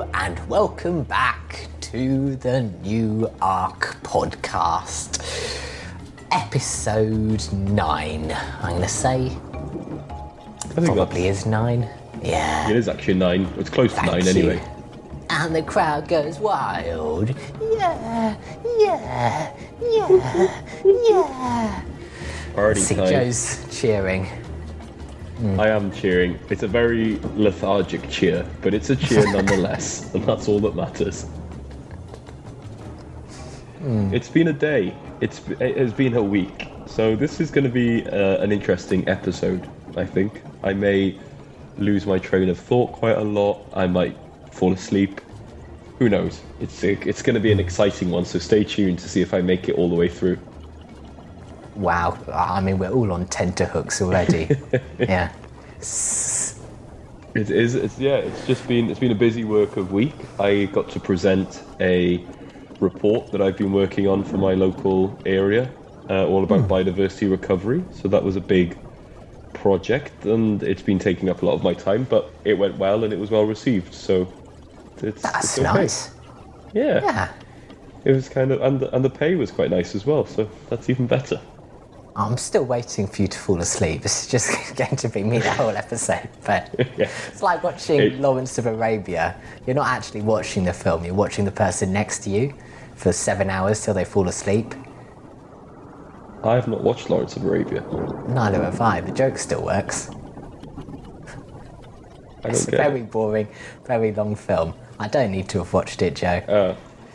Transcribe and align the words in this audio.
and 0.00 0.48
welcome 0.48 1.02
back 1.02 1.68
to 1.80 2.36
the 2.36 2.62
New 2.62 3.30
Ark 3.42 3.96
podcast. 4.02 5.22
Episode 6.30 7.52
9, 7.52 8.32
I'm 8.32 8.70
going 8.70 8.82
to 8.82 8.88
say. 8.88 9.36
Probably 10.74 11.28
is 11.28 11.44
9. 11.44 11.88
Yeah. 12.22 12.70
It 12.70 12.76
is 12.76 12.88
actually 12.88 13.14
nine. 13.14 13.52
It's 13.58 13.70
close 13.70 13.94
to 13.94 14.06
nine 14.06 14.24
you. 14.24 14.30
anyway. 14.30 14.62
And 15.28 15.54
the 15.54 15.62
crowd 15.62 16.08
goes 16.08 16.38
wild. 16.38 17.28
Yeah, 17.60 18.36
yeah, 18.78 19.54
yeah, 19.82 20.62
yeah. 20.84 21.82
Party 22.54 22.80
See 22.80 22.94
time. 22.94 23.08
Joe's 23.08 23.80
cheering. 23.80 24.28
I 25.58 25.68
am 25.68 25.90
cheering. 25.90 26.38
It's 26.50 26.62
a 26.62 26.68
very 26.68 27.18
lethargic 27.34 28.08
cheer, 28.10 28.46
but 28.60 28.74
it's 28.74 28.90
a 28.90 28.96
cheer 28.96 29.24
nonetheless, 29.32 30.14
and 30.14 30.24
that's 30.24 30.48
all 30.48 30.60
that 30.60 30.74
matters. 30.76 31.26
It's 34.12 34.28
been 34.28 34.48
a 34.48 34.52
day. 34.52 34.94
It's 35.22 35.40
it 35.60 35.78
has 35.78 35.92
been 35.94 36.14
a 36.16 36.22
week. 36.22 36.68
So 36.86 37.16
this 37.16 37.40
is 37.40 37.50
going 37.50 37.64
to 37.64 37.70
be 37.70 38.06
uh, 38.06 38.42
an 38.42 38.52
interesting 38.52 39.08
episode. 39.08 39.66
I 39.96 40.04
think 40.04 40.42
I 40.62 40.74
may 40.74 41.18
lose 41.78 42.04
my 42.04 42.18
train 42.18 42.50
of 42.50 42.58
thought 42.58 42.92
quite 42.92 43.16
a 43.16 43.24
lot. 43.24 43.64
I 43.72 43.86
might 43.86 44.16
fall 44.52 44.72
asleep. 44.74 45.22
Who 45.98 46.10
knows? 46.10 46.42
It's 46.60 46.84
it's 46.84 47.22
going 47.22 47.34
to 47.34 47.40
be 47.40 47.52
an 47.52 47.60
exciting 47.60 48.10
one. 48.10 48.26
So 48.26 48.38
stay 48.38 48.64
tuned 48.64 48.98
to 48.98 49.08
see 49.08 49.22
if 49.22 49.32
I 49.32 49.40
make 49.40 49.70
it 49.70 49.76
all 49.76 49.88
the 49.88 49.94
way 49.94 50.08
through. 50.08 50.38
Wow, 51.80 52.22
I 52.28 52.60
mean, 52.60 52.78
we're 52.78 52.90
all 52.90 53.10
on 53.12 53.26
tenterhooks 53.26 54.02
already. 54.02 54.50
yeah. 54.98 55.32
It 57.34 57.50
is. 57.50 57.74
It's 57.74 57.98
yeah. 57.98 58.16
It's 58.16 58.44
just 58.44 58.66
been. 58.66 58.90
It's 58.90 58.98
been 59.00 59.12
a 59.12 59.14
busy 59.14 59.44
work 59.44 59.76
of 59.76 59.92
week. 59.92 60.26
I 60.38 60.66
got 60.66 60.90
to 60.90 61.00
present 61.00 61.62
a 61.80 62.28
report 62.80 63.30
that 63.32 63.40
I've 63.42 63.56
been 63.56 63.72
working 63.72 64.06
on 64.08 64.24
for 64.24 64.38
my 64.38 64.54
local 64.54 65.22
area, 65.24 65.76
uh, 66.08 66.26
all 66.26 66.42
about 66.44 66.66
biodiversity 66.68 67.30
recovery. 67.30 67.86
So 67.92 68.08
that 68.08 68.24
was 68.24 68.36
a 68.36 68.40
big 68.40 68.82
project, 69.54 70.26
and 70.26 70.62
it's 70.62 70.82
been 70.82 70.98
taking 71.00 71.28
up 71.30 71.42
a 71.42 71.46
lot 71.46 71.54
of 71.54 71.62
my 71.64 71.74
time. 71.74 72.04
But 72.04 72.40
it 72.44 72.54
went 72.58 72.78
well, 72.78 73.04
and 73.04 73.12
it 73.12 73.18
was 73.18 73.30
well 73.30 73.44
received. 73.44 73.94
So 73.94 74.34
it's 75.02 75.22
That's 75.22 75.44
it's 75.44 75.58
okay. 75.58 75.82
nice. 75.82 76.16
Yeah. 76.72 77.02
Yeah. 77.02 77.34
It 78.04 78.12
was 78.12 78.28
kind 78.28 78.52
of, 78.52 78.60
and 78.62 78.80
the, 78.80 78.94
and 78.94 79.04
the 79.04 79.10
pay 79.10 79.36
was 79.36 79.50
quite 79.52 79.70
nice 79.70 79.94
as 79.94 80.06
well. 80.06 80.26
So 80.26 80.50
that's 80.68 80.90
even 80.90 81.06
better. 81.06 81.42
I'm 82.20 82.36
still 82.36 82.64
waiting 82.64 83.06
for 83.06 83.22
you 83.22 83.28
to 83.28 83.38
fall 83.38 83.60
asleep. 83.60 84.02
This 84.02 84.22
is 84.24 84.30
just 84.30 84.76
going 84.82 84.96
to 84.96 85.08
be 85.08 85.22
me 85.22 85.38
the 85.38 85.50
whole 85.52 85.70
episode. 85.70 86.28
But 86.44 86.74
Yeah. 86.98 87.08
it's 87.28 87.42
like 87.42 87.62
watching 87.62 88.00
It- 88.00 88.20
Lawrence 88.20 88.58
of 88.58 88.66
Arabia. 88.66 89.36
You're 89.66 89.76
not 89.76 89.88
actually 89.88 90.20
watching 90.22 90.64
the 90.64 90.72
film, 90.72 91.04
you're 91.04 91.14
watching 91.14 91.44
the 91.44 91.50
person 91.52 91.92
next 91.92 92.24
to 92.24 92.30
you 92.30 92.52
for 92.96 93.12
seven 93.12 93.48
hours 93.48 93.82
till 93.82 93.94
they 93.94 94.04
fall 94.04 94.28
asleep. 94.28 94.74
I 96.44 96.54
have 96.54 96.68
not 96.68 96.82
watched 96.82 97.10
Lawrence 97.10 97.36
of 97.36 97.44
Arabia. 97.44 97.82
Neither 98.28 98.62
have 98.62 98.80
I. 98.80 99.00
The 99.00 99.12
joke 99.12 99.38
still 99.38 99.62
works. 99.62 100.10
I 102.44 102.48
It's 102.48 102.66
a 102.68 102.70
very 102.70 103.00
it. 103.00 103.10
boring, 103.10 103.48
very 103.86 104.12
long 104.12 104.34
film. 104.34 104.74
I 104.98 105.08
don't 105.08 105.30
need 105.30 105.48
to 105.50 105.58
have 105.58 105.72
watched 105.72 106.00
it, 106.02 106.16
Joe. 106.16 106.42
Uh, 106.48 106.74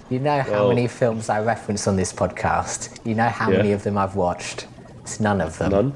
You 0.10 0.20
know 0.20 0.42
how 0.42 0.52
well- 0.52 0.68
many 0.70 0.88
films 0.88 1.30
I 1.30 1.42
reference 1.42 1.88
on 1.88 1.96
this 1.96 2.14
podcast. 2.14 3.00
You 3.04 3.16
know 3.16 3.30
how 3.30 3.50
Yeah. 3.52 3.58
many 3.58 3.72
of 3.72 3.84
them 3.84 3.98
I've 3.98 4.16
watched. 4.16 4.68
It's 5.06 5.20
none 5.20 5.42
of 5.42 5.58
them. 5.58 5.72
none. 5.72 5.94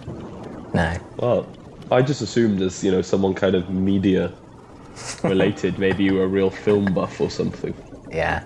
No. 0.74 0.98
Well, 1.18 1.58
I 1.92 2.02
just 2.04 2.22
assumed 2.22 2.62
as 2.62 2.84
you 2.84 2.92
know 2.92 3.02
someone 3.02 3.34
kind 3.34 3.56
of 3.56 3.70
media 3.70 4.40
related, 5.24 5.80
maybe 5.86 6.04
you 6.04 6.16
were 6.16 6.26
a 6.26 6.28
real 6.28 6.52
film 6.52 6.94
buff 6.94 7.20
or 7.20 7.32
something. 7.32 7.76
Yeah. 8.12 8.44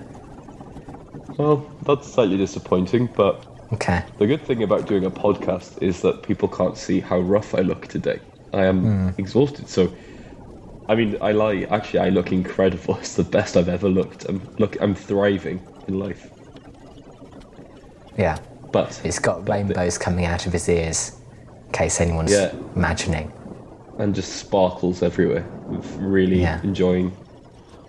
Well, 1.37 1.77
that's 1.85 2.11
slightly 2.13 2.37
disappointing, 2.37 3.07
but 3.15 3.45
Okay. 3.73 4.03
the 4.19 4.27
good 4.27 4.45
thing 4.45 4.63
about 4.63 4.87
doing 4.87 5.05
a 5.05 5.11
podcast 5.11 5.81
is 5.81 6.01
that 6.01 6.23
people 6.23 6.47
can't 6.47 6.77
see 6.77 7.01
how 7.01 7.19
rough 7.19 7.55
I 7.55 7.61
look 7.61 7.87
today. 7.87 8.21
I 8.53 8.65
am 8.65 8.79
hmm. 8.81 9.09
exhausted, 9.17 9.67
so 9.69 9.97
I 10.87 10.95
mean, 10.95 11.17
I 11.21 11.31
lie. 11.33 11.63
Actually, 11.71 12.01
I 12.01 12.09
look 12.09 12.31
incredible. 12.31 12.97
It's 12.99 13.15
the 13.15 13.23
best 13.23 13.57
I've 13.57 13.69
ever 13.69 13.89
looked. 13.89 14.25
I'm 14.29 14.49
look. 14.59 14.77
I'm 14.81 14.95
thriving 14.95 15.67
in 15.87 15.99
life, 15.99 16.31
Yeah. 18.17 18.37
But 18.73 18.95
He's 19.03 19.19
got 19.19 19.47
rainbows 19.47 19.97
coming 19.97 20.25
out 20.25 20.45
of 20.45 20.51
his 20.51 20.67
ears, 20.67 21.17
in 21.69 21.71
case 21.77 22.01
anyone's 22.01 22.33
Yeah. 22.33 22.51
imagining. 22.75 23.31
and 23.99 24.15
just 24.15 24.33
sparkles 24.33 25.03
everywhere. 25.03 25.45
Really 25.99 26.41
Yeah. 26.41 26.59
enjoying. 26.63 27.15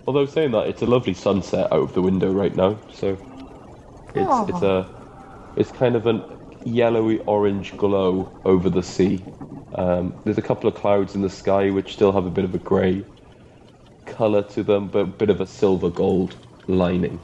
Although 0.05 0.27
saying 0.27 0.51
that, 0.51 0.67
it's 0.67 0.83
a 0.83 0.85
lovely 0.85 1.15
sunset 1.15 1.67
out 1.73 1.81
of 1.81 1.93
the 1.93 2.01
window 2.03 2.31
right 2.31 2.55
now, 2.55 2.77
so 2.93 3.17
it's 4.13 4.49
it's 4.49 4.61
a 4.61 4.87
it's 5.55 5.71
kind 5.71 5.95
of 5.95 6.05
an 6.05 6.23
yellowy 6.63 7.19
orange 7.21 7.75
glow 7.75 8.29
over 8.45 8.69
the 8.69 8.83
sea. 8.83 9.25
Um, 9.73 10.13
there's 10.23 10.37
a 10.37 10.43
couple 10.43 10.67
of 10.69 10.75
clouds 10.75 11.15
in 11.15 11.21
the 11.21 11.29
sky 11.29 11.71
which 11.71 11.93
still 11.93 12.11
have 12.11 12.25
a 12.27 12.29
bit 12.29 12.45
of 12.45 12.53
a 12.53 12.59
grey 12.59 13.03
colour 14.05 14.43
to 14.43 14.63
them, 14.63 14.89
but 14.89 14.99
a 14.99 15.05
bit 15.05 15.29
of 15.31 15.41
a 15.41 15.47
silver 15.47 15.89
gold 15.89 16.35
lining. 16.67 17.19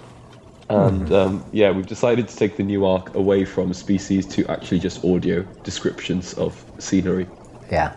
And 0.74 1.12
um, 1.12 1.46
yeah, 1.52 1.72
we've 1.72 1.86
decided 1.88 2.28
to 2.30 2.36
take 2.36 2.58
the 2.58 2.64
new 2.64 2.86
ark 2.86 3.14
away 3.16 3.46
from 3.46 3.74
species 3.74 4.28
to 4.30 4.48
actually 4.48 4.80
just 4.80 5.04
audio 5.04 5.44
descriptions 5.64 6.34
of 6.34 6.66
scenery. 6.80 7.30
Yeah. 7.72 7.94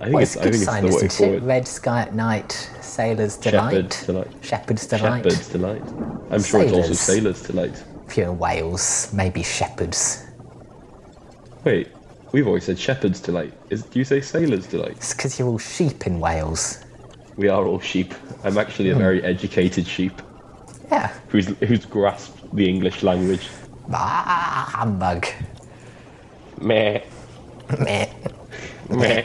I 0.00 0.06
think 0.06 0.14
Well, 0.14 0.22
it's, 0.22 0.36
it's 0.36 0.44
good 0.44 0.54
think 0.54 0.64
sign, 0.64 0.84
it's 0.84 0.96
isn't 0.96 1.06
it? 1.06 1.12
forward. 1.16 1.42
Red 1.42 1.66
sky 1.68 2.02
at 2.02 2.14
night, 2.14 2.70
sailor's 2.80 3.36
delight. 3.36 3.72
Shepherd's 3.72 4.06
delight. 4.06 4.36
Shepherd's 4.42 4.86
delight. 4.86 5.24
Shepherd's 5.24 5.48
delight. 5.48 5.92
I'm 6.30 6.42
sure 6.42 6.62
it's 6.62 6.72
also 6.72 6.94
Sailors. 6.94 7.00
sailor's 7.00 7.42
delight. 7.42 7.84
If 8.08 8.16
you're 8.16 8.30
in 8.30 8.38
Wales, 8.38 9.10
maybe 9.12 9.42
shepherds. 9.42 10.24
Wait, 11.64 11.92
we've 12.32 12.46
always 12.48 12.64
said 12.64 12.78
shepherd's 12.80 13.20
delight. 13.20 13.54
Is 13.70 13.84
do 13.84 13.98
you 14.00 14.04
say 14.04 14.20
sailor's 14.20 14.66
delight? 14.66 14.98
It's 14.98 15.14
because 15.14 15.38
you're 15.38 15.48
all 15.48 15.58
sheep 15.58 16.06
in 16.06 16.20
Wales. 16.20 16.78
We 17.36 17.48
are 17.48 17.64
all 17.66 17.80
sheep. 17.80 18.14
I'm 18.44 18.58
actually 18.58 18.90
a 18.90 18.94
Hmm. 18.94 18.98
very 18.98 19.22
educated 19.24 19.86
sheep 19.86 20.20
Yeah. 20.90 21.12
who's 21.28 21.46
who's 21.60 21.84
grasped 21.86 22.54
the 22.54 22.68
English 22.68 23.02
language. 23.02 23.48
Ah, 23.92 24.70
humbug. 24.74 25.26
Meh, 26.60 27.00
Meh. 27.78 28.06
meh. 28.88 29.24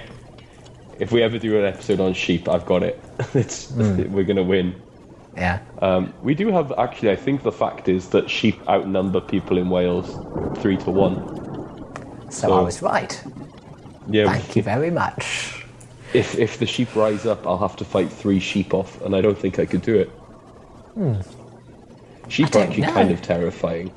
If 0.99 1.11
we 1.11 1.23
ever 1.23 1.39
do 1.39 1.57
an 1.57 1.65
episode 1.65 1.99
on 1.99 2.13
sheep, 2.13 2.47
I've 2.47 2.65
got 2.65 2.83
it. 2.83 2.99
It's 3.33 3.71
Hmm. 3.71 4.11
we're 4.13 4.23
gonna 4.25 4.43
win. 4.43 4.75
Yeah. 5.35 5.59
Um, 5.81 6.13
we 6.21 6.35
do 6.35 6.51
have 6.51 6.71
actually. 6.77 7.11
I 7.11 7.15
think 7.15 7.41
the 7.43 7.51
fact 7.51 7.87
is 7.89 8.09
that 8.09 8.29
sheep 8.29 8.57
outnumber 8.69 9.19
people 9.21 9.57
in 9.57 9.69
Wales 9.69 10.09
three 10.61 10.77
to 10.77 10.91
one. 10.91 11.15
So, 12.29 12.47
So- 12.47 12.53
I 12.53 12.61
was 12.61 12.81
right. 12.81 13.23
Yeah. 14.09 14.31
Thank 14.31 14.55
you 14.55 14.63
very 14.63 14.91
much. 14.91 15.63
If 16.13 16.37
if 16.37 16.59
the 16.59 16.65
sheep 16.67 16.95
rise 16.95 17.25
up, 17.25 17.47
I'll 17.47 17.57
have 17.67 17.75
to 17.77 17.85
fight 17.85 18.11
three 18.11 18.39
sheep 18.39 18.73
off, 18.73 19.01
and 19.01 19.15
I 19.15 19.21
don't 19.21 19.37
think 19.37 19.57
I 19.59 19.65
could 19.65 19.81
do 19.81 19.95
it. 19.95 20.09
Hmm. 20.93 21.15
Are 22.39 22.59
actually 22.59 22.81
know. 22.81 22.93
kind 22.93 23.11
of 23.11 23.21
terrifying. 23.21 23.91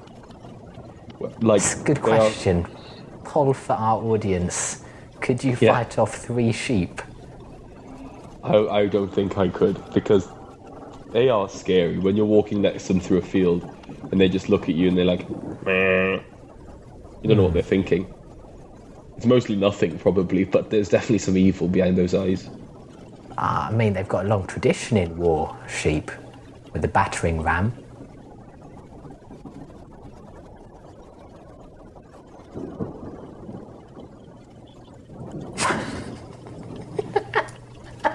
Like 1.41 1.59
It's 1.63 1.81
a 1.81 1.85
good 1.85 1.97
they 1.97 2.13
are- 2.13 2.17
question. 2.19 2.67
Poll 3.25 3.53
for 3.55 3.73
our 3.73 4.03
audience. 4.03 4.85
Could 5.21 5.43
you 5.43 5.57
Yeah. 5.61 5.73
fight 5.75 5.99
off 5.99 6.15
three 6.15 6.53
sheep? 6.53 7.01
I, 8.45 8.57
I 8.57 8.87
don't 8.87 9.13
think 9.13 9.39
I 9.39 9.49
could 9.49 9.79
because 9.93 10.29
they 11.13 11.29
are 11.29 11.49
scary 11.49 11.99
when 11.99 12.17
you're 12.17 12.27
walking 12.27 12.61
next 12.63 12.87
to 12.87 12.93
them 12.93 13.01
through 13.01 13.19
a 13.19 13.23
field, 13.23 13.69
and 14.13 14.21
they 14.21 14.29
just 14.29 14.49
look 14.49 14.69
at 14.69 14.75
you 14.75 14.89
and 14.89 14.97
they're 14.97 15.05
like, 15.05 15.29
"Meh." 15.65 16.21
you 17.23 17.29
don't 17.29 17.37
know 17.39 17.45
what 17.45 17.55
they're 17.55 17.63
thinking. 17.63 18.07
It's 19.17 19.27
mostly 19.27 19.57
nothing 19.57 19.99
probably, 19.99 20.45
but 20.45 20.71
there's 20.71 20.89
definitely 20.91 21.19
some 21.19 21.37
evil 21.37 21.67
behind 21.69 21.97
those 21.97 22.15
eyes. 22.15 22.51
Uh, 23.39 23.69
I 23.71 23.73
mean, 23.73 23.95
they've 23.95 24.07
got 24.09 24.27
a 24.27 24.29
long 24.29 24.47
tradition 24.47 24.97
in 24.99 25.17
war, 25.17 25.57
sheep, 25.69 26.11
with 26.73 26.83
the 26.83 26.89
battering 26.89 27.41
ram. 27.43 27.73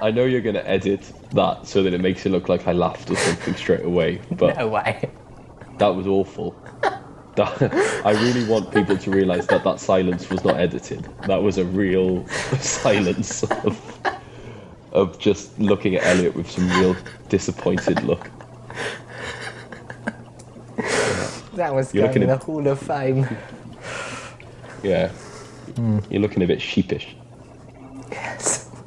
I 0.02 0.10
know 0.10 0.26
you're 0.26 0.42
gonna 0.42 0.64
edit 0.66 1.12
that 1.34 1.68
so 1.68 1.84
that 1.84 1.94
it 1.94 2.02
makes 2.02 2.26
it 2.26 2.30
look 2.30 2.50
like 2.50 2.68
I 2.68 2.72
laughed 2.72 3.12
or 3.12 3.16
something 3.16 3.56
straight 3.56 3.86
away, 3.86 4.20
but 4.32 4.58
No 4.58 4.68
way. 4.68 5.10
That 5.78 5.96
was 5.96 6.08
awful. 6.08 6.56
That, 7.36 8.04
I 8.06 8.12
really 8.12 8.46
want 8.46 8.74
people 8.74 8.98
to 8.98 9.12
realize 9.12 9.48
that 9.48 9.64
that 9.64 9.80
silence 9.80 10.30
was 10.30 10.44
not 10.44 10.58
edited. 10.58 11.08
That 11.28 11.42
was 11.42 11.58
a 11.60 11.66
real 11.66 12.28
silence 12.60 13.44
of, 13.44 14.00
of 14.92 15.18
just 15.20 15.58
looking 15.60 15.96
at 15.96 16.04
Elliot 16.04 16.36
with 16.36 16.50
some 16.50 16.68
real 16.70 16.96
disappointed 17.30 18.04
look. 18.04 18.30
That 21.54 21.74
was 21.74 21.94
You're 21.94 22.08
going 22.08 22.24
in 22.24 22.30
the 22.30 22.38
Hall 22.38 22.68
of 22.68 22.80
Fame. 22.80 23.28
Yeah. 24.83 25.12
You're 26.10 26.22
looking 26.22 26.44
a 26.44 26.48
bit 26.48 26.62
sheepish. 26.62 27.16
Yes. 28.12 28.68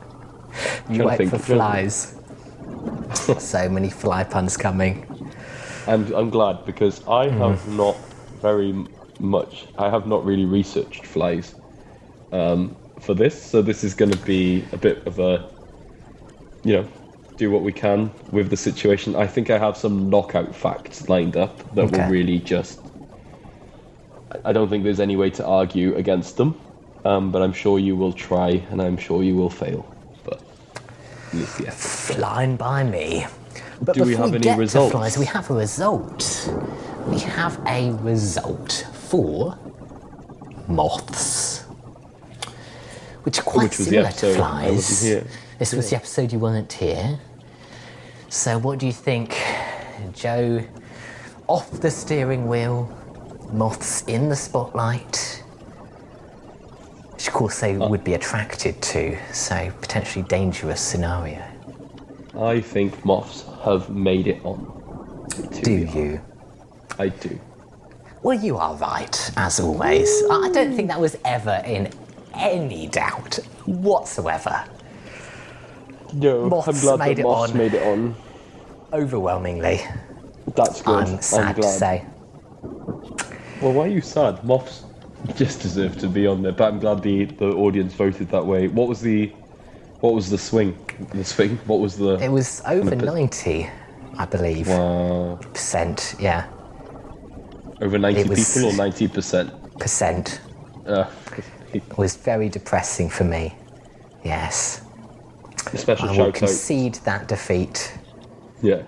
You 0.90 1.02
wait 1.02 1.26
for 1.26 1.38
flies. 1.38 2.14
so 3.38 3.68
many 3.68 3.90
fly 3.90 4.24
puns 4.24 4.56
coming. 4.56 5.06
And 5.86 6.10
I'm 6.12 6.30
glad 6.30 6.64
because 6.64 7.06
I 7.06 7.28
Hmm. 7.28 7.38
have 7.38 7.68
not 7.68 7.96
very 8.40 8.86
much. 9.18 9.66
I 9.78 9.90
have 9.90 10.06
not 10.06 10.24
really 10.24 10.44
researched 10.44 11.06
flies 11.06 11.54
um, 12.32 12.76
for 13.00 13.14
this, 13.14 13.40
so 13.42 13.62
this 13.62 13.84
is 13.84 13.94
going 13.94 14.10
to 14.12 14.18
be 14.26 14.64
a 14.72 14.76
bit 14.78 15.06
of 15.06 15.18
a, 15.18 15.50
you 16.62 16.72
know, 16.74 16.88
do 17.36 17.50
what 17.50 17.62
we 17.62 17.72
can 17.72 18.10
with 18.30 18.50
the 18.50 18.56
situation. 18.56 19.14
I 19.16 19.26
think 19.26 19.50
I 19.50 19.58
have 19.58 19.76
some 19.76 20.08
knockout 20.08 20.54
facts 20.54 21.08
lined 21.08 21.36
up 21.36 21.62
that 21.74 21.86
Okay. 21.86 21.90
will 21.90 22.04
really 22.04 22.38
just. 22.38 22.80
I 24.44 24.52
don't 24.52 24.68
think 24.68 24.84
there's 24.84 25.00
any 25.00 25.16
way 25.16 25.30
to 25.30 25.44
argue 25.44 25.94
against 25.96 26.36
them, 26.36 26.58
um, 27.04 27.30
but 27.30 27.42
I'm 27.42 27.52
sure 27.52 27.78
you 27.78 27.96
will 27.96 28.12
try, 28.12 28.50
and 28.70 28.80
I'm 28.80 28.96
sure 28.96 29.22
you 29.22 29.36
will 29.36 29.50
fail. 29.50 29.86
But 30.24 30.42
least. 31.32 31.60
Flying 31.70 32.56
by 32.56 32.84
me. 32.84 33.26
But 33.82 33.96
Do 33.96 34.04
we 34.04 34.14
have 34.14 34.34
any 34.34 34.38
get 34.38 34.58
results? 34.58 34.92
Flies, 34.92 35.18
we 35.18 35.26
have 35.26 35.50
a 35.50 35.54
result. 35.54 36.48
We 37.06 37.18
have 37.20 37.60
a 37.66 37.92
result 38.02 38.86
for 38.92 39.58
moths, 40.68 41.62
which 43.24 43.38
are 43.38 43.42
quite 43.42 43.64
Which 43.64 43.88
similar 43.88 44.10
to 44.10 44.34
flies. 44.34 45.00
This 45.58 45.72
was 45.72 45.90
the 45.90 45.96
episode 45.96 46.32
you 46.32 46.38
weren't 46.38 46.72
here. 46.72 47.18
So, 48.28 48.58
what 48.58 48.78
do 48.78 48.86
you 48.86 48.92
think, 48.92 49.36
Joe? 50.12 50.64
Off 51.46 51.70
the 51.80 51.90
steering 51.90 52.48
wheel, 52.48 52.90
moths 53.54 54.02
in 54.02 54.28
the 54.28 54.36
spotlight. 54.36 55.42
Which, 57.12 57.28
of 57.28 57.34
course, 57.34 57.60
they 57.60 57.76
oh. 57.76 57.88
would 57.88 58.04
be 58.04 58.14
attracted 58.14 58.80
to. 58.82 59.16
So, 59.32 59.72
potentially 59.80 60.24
dangerous 60.24 60.80
scenario. 60.80 61.42
I 62.38 62.60
think 62.60 63.04
moths 63.04 63.44
have 63.62 63.88
made 63.90 64.26
it 64.26 64.44
on. 64.44 65.28
Do 65.62 65.72
you? 65.72 66.20
I 66.98 67.08
do. 67.08 67.38
Well, 68.22 68.38
you 68.38 68.56
are 68.56 68.74
right, 68.76 69.30
as 69.36 69.60
always. 69.60 70.10
I 70.30 70.50
don't 70.50 70.74
think 70.74 70.88
that 70.88 71.00
was 71.00 71.16
ever 71.24 71.62
in 71.64 71.90
any 72.34 72.88
doubt 72.88 73.36
whatsoever. 73.66 74.64
No, 76.12 76.48
Moths 76.48 76.68
I'm 76.68 76.80
glad 76.80 76.98
made 77.00 77.16
that 77.16 77.20
it 77.20 77.24
moths 77.24 77.52
on. 77.52 77.58
made 77.58 77.74
it 77.74 77.82
on. 77.82 78.14
Overwhelmingly, 78.92 79.80
That's 80.54 80.82
good. 80.82 81.08
I'm 81.08 81.20
sad 81.20 81.56
to 81.56 81.62
glad. 81.62 81.78
say. 81.78 82.06
Well, 83.60 83.72
why 83.72 83.84
are 83.84 83.88
you 83.88 84.00
sad? 84.00 84.44
Moths 84.44 84.84
just 85.36 85.60
deserve 85.62 85.96
to 85.98 86.08
be 86.08 86.26
on 86.26 86.42
there, 86.42 86.52
but 86.52 86.72
I'm 86.72 86.78
glad 86.80 87.02
the, 87.02 87.24
the 87.24 87.46
audience 87.46 87.94
voted 87.94 88.28
that 88.30 88.44
way. 88.44 88.68
What 88.68 88.88
was 88.88 89.00
the 89.00 89.32
what 90.00 90.12
was 90.14 90.28
the 90.28 90.36
swing? 90.38 90.76
The 91.14 91.24
swing? 91.24 91.56
What 91.66 91.80
was 91.80 91.96
the 91.96 92.14
It 92.22 92.28
was 92.28 92.60
over 92.66 92.90
Kinda 92.90 93.06
90, 93.06 93.70
I 94.18 94.26
believe. 94.26 94.68
uh, 94.68 95.36
Percent, 95.36 96.14
yeah. 96.20 96.46
over 97.80 97.98
90 97.98 98.20
It 98.20 98.34
people 98.34 98.66
or 98.66 98.76
90 98.76 99.08
percent? 99.08 99.78
Percent. 99.78 100.40
Uh, 100.86 101.06
It 101.72 101.82
was 101.98 102.16
very 102.16 102.48
depressing 102.50 103.08
for 103.08 103.24
me. 103.24 103.54
Yes. 104.24 104.82
a 105.72 105.78
special 105.78 106.08
I 106.10 106.12
will 106.12 106.26
out. 106.26 106.34
concede 106.34 106.94
that 107.04 107.28
defeat. 107.28 107.98
Yeah. 108.62 108.82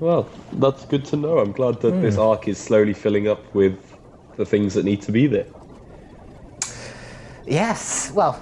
Well, 0.00 0.26
that's 0.54 0.84
good 0.86 1.04
to 1.06 1.16
know. 1.16 1.38
I'm 1.38 1.52
glad 1.52 1.80
that 1.82 1.92
Hmm. 1.92 2.00
this 2.02 2.16
ark 2.16 2.48
is 2.48 2.58
slowly 2.58 2.94
filling 2.94 3.28
up 3.28 3.42
with 3.54 3.78
the 4.36 4.46
things 4.46 4.74
that 4.74 4.84
need 4.84 5.02
to 5.02 5.12
be 5.12 5.26
there. 5.26 5.46
Yes, 7.46 8.10
well, 8.14 8.40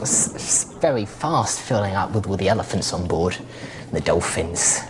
it's, 0.00 0.64
very 0.80 1.04
fast 1.04 1.60
filling 1.60 1.94
up 1.94 2.14
with 2.14 2.26
all 2.26 2.36
the 2.36 2.48
elephants 2.48 2.92
on 2.92 3.06
board, 3.06 3.36
the 3.92 4.00
dolphins. 4.00 4.80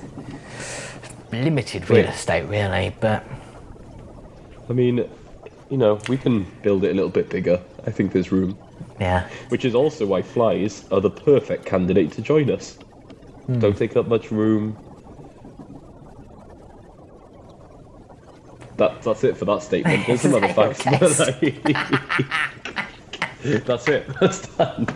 Limited 1.33 1.89
real 1.91 2.05
Yeah. 2.05 2.13
estate, 2.13 2.45
really, 2.49 2.95
but 3.01 3.25
I 4.69 4.73
mean, 4.73 5.05
you 5.69 5.77
know, 5.77 5.99
we 6.09 6.17
can 6.17 6.47
build 6.63 6.85
it 6.85 6.91
a 6.91 6.95
little 6.95 7.11
bit 7.11 7.29
bigger. 7.29 7.61
I 7.87 7.91
think 7.91 8.13
there's 8.13 8.31
room. 8.33 8.57
yeah. 9.01 9.27
Which 9.49 9.65
is 9.65 9.75
also 9.75 10.07
why 10.07 10.23
flies 10.23 10.85
are 10.93 11.01
the 11.01 11.11
perfect 11.11 11.65
candidate 11.65 12.13
to 12.13 12.23
join 12.23 12.51
us. 12.51 12.79
Don't 13.59 13.77
take 13.77 13.97
up 13.97 14.07
much 14.07 14.31
room. 14.31 14.77
That, 18.81 19.03
that's 19.03 19.23
it 19.25 19.37
for 19.37 19.45
that 19.45 19.63
statement. 19.63 20.07
There's 20.07 20.21
some 20.23 20.35
other 20.35 20.47
Okay. 20.47 20.73
facts. 20.73 20.85
that's 23.67 23.89
it. 23.89 24.07
That's 24.21 24.41
done. 24.57 24.87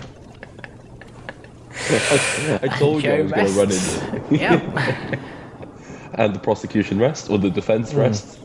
I, 1.91 2.59
I 2.63 2.69
told 2.79 3.03
you 3.05 3.11
I 3.11 3.21
was 3.23 3.33
going 3.33 3.47
to 3.47 3.53
run 3.53 3.71
into 3.71 4.23
Yep. 4.37 4.63
and 6.15 6.35
the 6.35 6.39
prosecution 6.39 6.99
rests 6.99 7.29
or 7.29 7.37
the 7.39 7.51
defense 7.51 7.93
rests. 7.93 8.39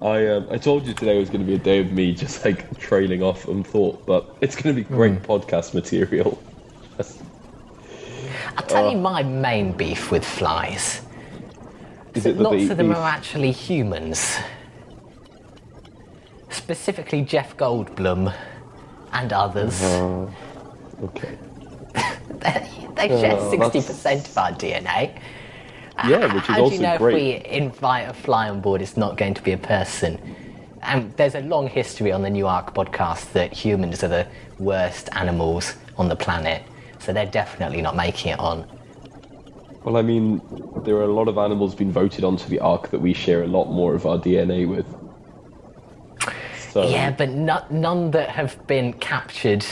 I 0.00 0.26
um, 0.28 0.46
I 0.50 0.56
told 0.56 0.86
you 0.86 0.94
today 0.94 1.18
was 1.18 1.28
going 1.28 1.42
to 1.42 1.46
be 1.46 1.54
a 1.54 1.58
day 1.58 1.80
of 1.80 1.92
me 1.92 2.14
just 2.14 2.42
like 2.44 2.78
trailing 2.78 3.22
off 3.22 3.46
and 3.48 3.66
thought, 3.66 4.06
but 4.06 4.34
it's 4.40 4.56
going 4.56 4.74
to 4.74 4.82
be 4.82 4.88
great 4.88 5.22
podcast 5.22 5.74
material. 5.74 6.42
I'll 8.56 8.64
tell 8.66 8.88
Uh. 8.88 8.92
you 8.92 8.96
my 8.98 9.22
main 9.22 9.72
beef 9.72 10.10
with 10.10 10.24
flies. 10.24 11.02
Is 12.14 12.26
it 12.26 12.36
that 12.36 12.42
Lots 12.42 12.56
eat 12.62 12.70
of 12.70 12.76
them 12.76 12.90
are 12.90 13.08
actually 13.08 13.52
humans. 13.52 14.36
Specifically 16.50 17.22
Jeff 17.22 17.56
Goldblum 17.56 18.34
and 19.12 19.32
others. 19.32 19.80
Uh, 21.02 21.06
okay. 21.06 21.36
they 22.94 23.08
share 23.08 23.36
Oh, 23.36 23.50
60% 23.52 24.28
of 24.28 24.38
our 24.38 24.52
DNA. 24.52 25.18
Yeah, 26.06 26.32
which 26.32 26.42
is 26.44 26.48
How 26.48 26.56
do 26.56 26.62
also 26.62 26.74
you 26.76 26.82
know 26.82 26.98
great. 26.98 27.14
if 27.14 27.42
we 27.44 27.50
invite 27.56 28.08
a 28.08 28.12
fly 28.14 28.48
on 28.48 28.60
board, 28.60 28.80
it's 28.82 28.96
not 28.96 29.16
going 29.16 29.34
to 29.34 29.42
be 29.42 29.52
a 29.52 29.58
person? 29.58 30.18
And 30.82 31.12
there's 31.16 31.34
a 31.34 31.40
long 31.40 31.66
history 31.68 32.12
on 32.12 32.22
the 32.22 32.30
New 32.30 32.46
Ark 32.46 32.72
podcast 32.74 33.32
that 33.32 33.52
humans 33.52 34.02
are 34.04 34.08
the 34.08 34.26
worst 34.58 35.08
animals 35.12 35.74
on 35.96 36.08
the 36.08 36.16
planet. 36.16 36.62
So 37.00 37.12
they're 37.12 37.26
definitely 37.26 37.82
not 37.82 37.96
making 37.96 38.32
it 38.32 38.38
on. 38.38 38.64
Well, 39.84 39.96
I 39.96 40.02
mean, 40.02 40.42
there 40.84 40.96
are 40.96 41.04
a 41.04 41.12
lot 41.12 41.28
of 41.28 41.38
animals 41.38 41.74
being 41.74 41.92
voted 41.92 42.24
onto 42.24 42.48
the 42.48 42.60
ark 42.60 42.90
that 42.90 43.00
we 43.00 43.14
share 43.14 43.42
a 43.42 43.46
lot 43.48 43.66
more 43.70 43.94
of 43.94 44.06
our 44.06 44.18
DNA 44.18 44.64
with. 44.66 44.96
So, 46.52 46.82
Yeah, 46.82 47.10
but 47.10 47.30
no, 47.30 47.62
none 47.70 48.10
that 48.12 48.30
have 48.30 48.58
been 48.66 48.92
captured 48.94 49.64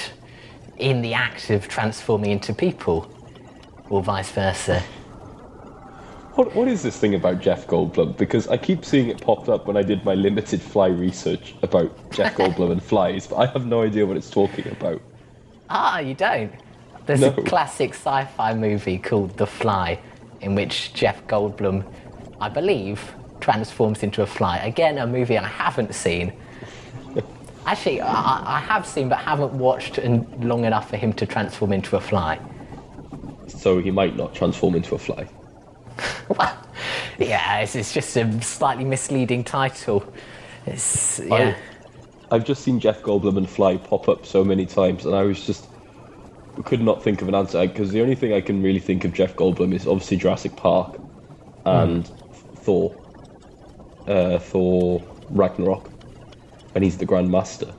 in 0.77 1.03
the 1.03 1.15
act 1.15 1.51
of 1.51 1.69
transforming 1.69 2.31
into 2.33 2.55
people, 2.55 3.11
or 3.89 4.03
vice 4.03 4.31
versa. 4.33 4.85
What, 6.35 6.55
what 6.55 6.69
is 6.69 6.83
this 6.83 6.99
thing 6.99 7.15
about 7.15 7.41
Jeff 7.41 7.67
Goldblum? 7.67 8.17
Because 8.17 8.47
I 8.49 8.57
keep 8.57 8.85
seeing 8.85 9.09
it 9.09 9.21
popped 9.21 9.49
up 9.49 9.67
when 9.67 9.77
I 9.77 9.83
did 9.83 10.05
my 10.05 10.15
limited 10.15 10.63
fly 10.63 10.87
research 10.89 11.55
about 11.63 11.93
Jeff 12.11 12.35
Goldblum 12.37 12.71
and 12.73 12.83
flies, 12.83 13.27
but 13.27 13.37
I 13.37 13.47
have 13.47 13.67
no 13.67 13.83
idea 13.83 14.07
what 14.07 14.17
it's 14.17 14.31
talking 14.31 14.67
about. 14.69 15.03
Ah, 15.71 16.01
you 16.01 16.15
don't? 16.15 16.55
There's 17.07 17.21
No. 17.21 17.29
a 17.29 17.43
classic 17.43 17.95
sci 17.95 18.25
fi 18.37 18.55
movie 18.55 18.99
called 18.99 19.37
The 19.37 19.47
Fly, 19.47 19.99
in 20.41 20.55
which 20.55 20.93
Jeff 20.95 21.27
Goldblum, 21.27 21.85
I 22.41 22.49
believe, 22.49 23.13
transforms 23.41 24.03
into 24.03 24.23
a 24.23 24.27
fly. 24.27 24.59
Again, 24.59 24.99
a 24.99 25.07
movie 25.07 25.37
I 25.39 25.47
haven't 25.47 25.95
seen. 25.95 26.33
Actually, 27.67 28.01
I, 28.01 28.57
I 28.57 28.61
have 28.61 28.87
seen, 28.87 29.09
but 29.09 29.19
haven't 29.19 29.53
watched 29.53 29.99
in 29.99 30.27
long 30.49 30.65
enough 30.65 30.89
for 30.91 30.97
him 30.97 31.13
to 31.15 31.27
transform 31.27 31.73
into 31.73 31.97
a 31.97 32.01
fly. 32.01 32.39
So 33.49 33.79
he 33.81 33.91
might 33.91 34.17
not 34.17 34.35
transform 34.35 34.75
into 34.75 34.95
a 34.95 34.99
fly. 34.99 35.27
Well, 36.29 36.57
yeah, 37.19 37.59
it's, 37.59 37.75
it's 37.75 37.93
just 37.93 38.17
a 38.17 38.41
slightly 38.41 38.85
misleading 38.85 39.43
title. 39.45 40.05
It's 40.65 41.19
yeah. 41.19 41.57
I, 42.31 42.35
I've 42.37 42.45
just 42.45 42.63
seen 42.63 42.79
Jeff 42.79 43.03
Goldblum 43.03 43.37
and 43.37 43.51
Fly 43.51 43.77
pop 43.77 44.09
up 44.09 44.25
so 44.25 44.45
many 44.45 44.65
times, 44.65 45.05
and 45.05 45.15
I 45.15 45.25
was 45.25 45.45
just 45.45 45.67
could 46.65 46.81
not 46.81 47.03
think 47.03 47.23
of 47.23 47.29
an 47.29 47.35
answer 47.35 47.67
because 47.67 47.91
the 47.91 48.03
only 48.03 48.15
thing 48.15 48.33
I 48.33 48.41
can 48.41 48.63
really 48.63 48.81
think 48.81 49.05
of 49.05 49.13
Jeff 49.13 49.35
Goldblum 49.37 49.73
is 49.75 49.87
obviously 49.87 50.17
Jurassic 50.17 50.57
Park 50.57 51.01
and 51.65 52.07
Thor, 52.57 52.95
uh, 54.07 54.39
Thor 54.39 55.03
Ragnarok, 55.31 55.91
and 56.75 56.85
he's 56.85 56.99
the 56.99 57.07
Grandmaster. 57.07 57.75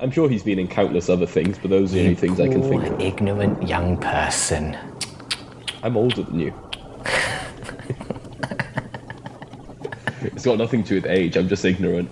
I'm 0.00 0.10
sure 0.10 0.28
he's 0.28 0.42
been 0.42 0.58
in 0.58 0.66
countless 0.66 1.08
other 1.08 1.26
things, 1.26 1.58
but 1.58 1.70
those 1.70 1.92
are 1.92 1.96
the 1.96 2.02
only 2.02 2.14
things 2.16 2.40
I 2.40 2.48
can 2.48 2.62
think 2.62 2.84
of. 2.84 3.00
ignorant 3.00 3.62
young 3.68 3.96
person. 3.98 4.76
I'm 5.84 5.96
older 5.96 6.22
than 6.22 6.40
you. 6.40 6.52
it's 10.22 10.44
got 10.44 10.58
nothing 10.58 10.82
to 10.84 10.88
do 10.88 10.94
with 10.96 11.06
age. 11.06 11.36
I'm 11.36 11.48
just 11.48 11.64
ignorant. 11.64 12.10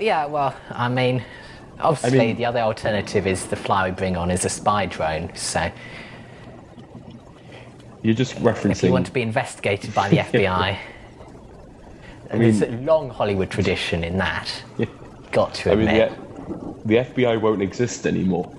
Yeah, 0.00 0.26
well, 0.26 0.54
I 0.70 0.88
mean, 0.88 1.24
obviously 1.80 2.18
mean- 2.18 2.36
the 2.36 2.44
other 2.44 2.60
alternative 2.60 3.26
is 3.26 3.46
the 3.46 3.56
fly 3.56 3.88
we 3.88 3.94
bring 3.94 4.16
on 4.16 4.30
is 4.30 4.44
a 4.44 4.48
spy 4.48 4.86
drone. 4.86 5.30
So 5.34 5.70
You're 8.02 8.14
just 8.14 8.34
referencing. 8.36 8.70
if 8.72 8.82
you 8.84 8.92
want 8.92 9.06
to 9.06 9.12
be 9.12 9.22
investigated 9.22 9.94
by 9.94 10.08
the 10.08 10.16
FBI, 10.18 10.76
and 12.30 12.40
there's 12.42 12.62
a 12.62 12.66
long 12.82 13.10
Hollywood 13.10 13.50
tradition 13.50 14.04
in 14.04 14.18
that. 14.18 14.50
Got 15.32 15.54
to 15.54 15.72
I 15.72 15.74
mean, 15.76 15.88
admit. 15.88 16.12
the, 16.84 16.88
the 16.88 16.94
FBI 17.10 17.40
won't 17.40 17.62
exist 17.62 18.06
anymore. 18.06 18.52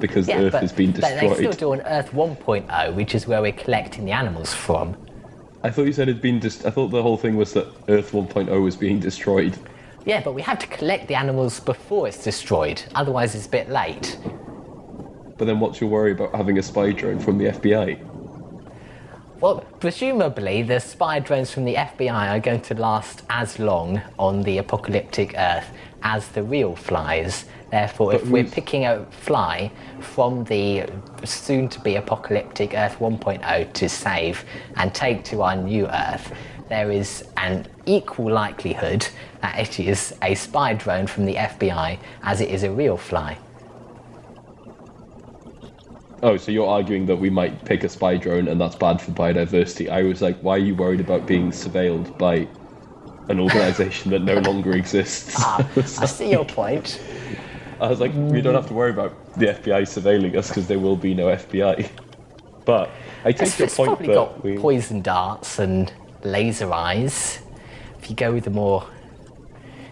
because 0.00 0.26
Yeah, 0.28 0.40
Earth 0.40 0.52
but 0.52 0.62
has 0.62 0.72
been 0.72 0.92
destroyed. 0.92 1.20
they- 1.20 1.28
they 1.28 1.52
still 1.52 1.76
do 1.76 1.82
Earth 1.86 2.10
1.0, 2.12 2.94
which 2.94 3.14
is 3.14 3.26
where 3.26 3.40
we're 3.42 3.52
collecting 3.52 4.04
the 4.04 4.12
animals 4.12 4.52
from. 4.54 4.96
I 5.62 5.70
thought 5.70 5.86
you 5.86 5.92
said 5.92 6.08
it'd 6.08 6.20
been. 6.20 6.38
Dis- 6.40 6.64
I 6.66 6.70
thought 6.70 6.88
the 6.88 7.02
whole 7.02 7.16
thing 7.16 7.36
was 7.36 7.52
that 7.54 7.66
Earth 7.88 8.12
1.0 8.12 8.62
was 8.62 8.76
being 8.76 9.00
destroyed. 9.00 9.56
Yeah, 10.04 10.22
but 10.22 10.34
we 10.34 10.42
have 10.42 10.58
to 10.58 10.66
collect 10.66 11.08
the 11.08 11.14
animals 11.14 11.60
before 11.60 12.08
it's 12.08 12.22
destroyed. 12.22 12.82
Otherwise, 12.94 13.34
it's 13.34 13.46
a 13.46 13.50
bit 13.50 13.70
late. 13.70 14.18
But 15.38 15.46
then, 15.46 15.60
what's 15.60 15.80
your 15.80 15.88
worry 15.90 16.12
about 16.12 16.34
having 16.34 16.58
a 16.58 16.62
spy 16.62 16.92
drone 16.92 17.18
from 17.18 17.38
the 17.38 17.46
FBI? 17.46 17.98
Well, 19.40 19.60
presumably, 19.80 20.62
the 20.62 20.78
spy 20.78 21.20
drones 21.20 21.50
from 21.50 21.64
the 21.64 21.74
FBI 21.74 22.30
are 22.30 22.40
going 22.40 22.60
to 22.62 22.74
last 22.74 23.22
as 23.30 23.58
long 23.58 24.00
on 24.18 24.42
the 24.42 24.58
apocalyptic 24.58 25.34
Earth 25.36 25.70
as 26.02 26.28
the 26.28 26.42
real 26.42 26.76
flies. 26.76 27.46
Therefore, 27.70 28.14
if 28.14 28.26
we're 28.28 28.44
picking 28.44 28.86
a 28.86 29.04
fly 29.06 29.72
from 30.00 30.44
the 30.44 30.86
soon 31.24 31.68
to 31.70 31.80
be 31.80 31.96
apocalyptic 31.96 32.74
Earth 32.74 32.98
1.0 33.00 33.72
to 33.72 33.88
save 33.88 34.44
and 34.76 34.94
take 34.94 35.24
to 35.24 35.42
our 35.42 35.56
new 35.56 35.88
Earth, 35.88 36.32
there 36.68 36.90
is 36.90 37.24
an 37.36 37.66
equal 37.86 38.30
likelihood 38.32 39.06
that 39.42 39.58
it 39.58 39.80
is 39.80 40.14
a 40.22 40.34
spy 40.34 40.74
drone 40.74 41.06
from 41.06 41.26
the 41.26 41.34
FBI 41.34 41.98
as 42.22 42.40
it 42.40 42.50
is 42.50 42.62
a 42.62 42.70
real 42.70 42.96
fly. 42.96 43.38
Oh, 46.22 46.38
so 46.38 46.50
you're 46.50 46.68
arguing 46.68 47.04
that 47.06 47.16
we 47.16 47.28
might 47.28 47.64
pick 47.66 47.84
a 47.84 47.88
spy 47.88 48.16
drone 48.16 48.48
and 48.48 48.58
that's 48.58 48.76
bad 48.76 48.98
for 49.00 49.10
biodiversity? 49.10 49.90
I 49.90 50.02
was 50.02 50.22
like, 50.22 50.38
why 50.38 50.54
are 50.54 50.58
you 50.58 50.74
worried 50.74 51.00
about 51.00 51.26
being 51.26 51.50
surveilled 51.50 52.16
by 52.16 52.48
an 53.28 53.40
organization 53.40 54.10
that 54.12 54.22
no 54.22 54.38
longer 54.38 54.72
exists? 54.72 55.34
Ah, 55.38 55.68
I 55.76 56.06
see 56.06 56.30
your 56.30 56.46
point. 56.46 56.98
I 57.78 57.88
was 57.88 58.00
like, 58.00 58.12
we 58.14 58.40
don't 58.40 58.54
have 58.54 58.68
to 58.68 58.74
worry 58.74 58.90
about 58.90 59.34
the 59.34 59.46
FBI 59.46 59.82
surveilling 59.82 60.34
us 60.36 60.48
because 60.48 60.66
there 60.66 60.78
will 60.78 60.96
be 60.96 61.12
no 61.12 61.26
FBI. 61.26 61.90
But 62.64 62.88
I 63.24 63.32
take 63.32 63.42
It's, 63.42 63.58
your 63.58 63.66
it's 63.66 63.76
point 63.76 63.88
probably 63.88 64.06
that 64.06 64.14
got 64.14 64.42
we, 64.42 64.56
poison 64.56 65.02
darts 65.02 65.58
and 65.58 65.92
laser 66.24 66.72
eyes. 66.72 67.40
If 68.00 68.10
you 68.10 68.16
go 68.16 68.32
with 68.32 68.44
the 68.44 68.50
more 68.50 68.86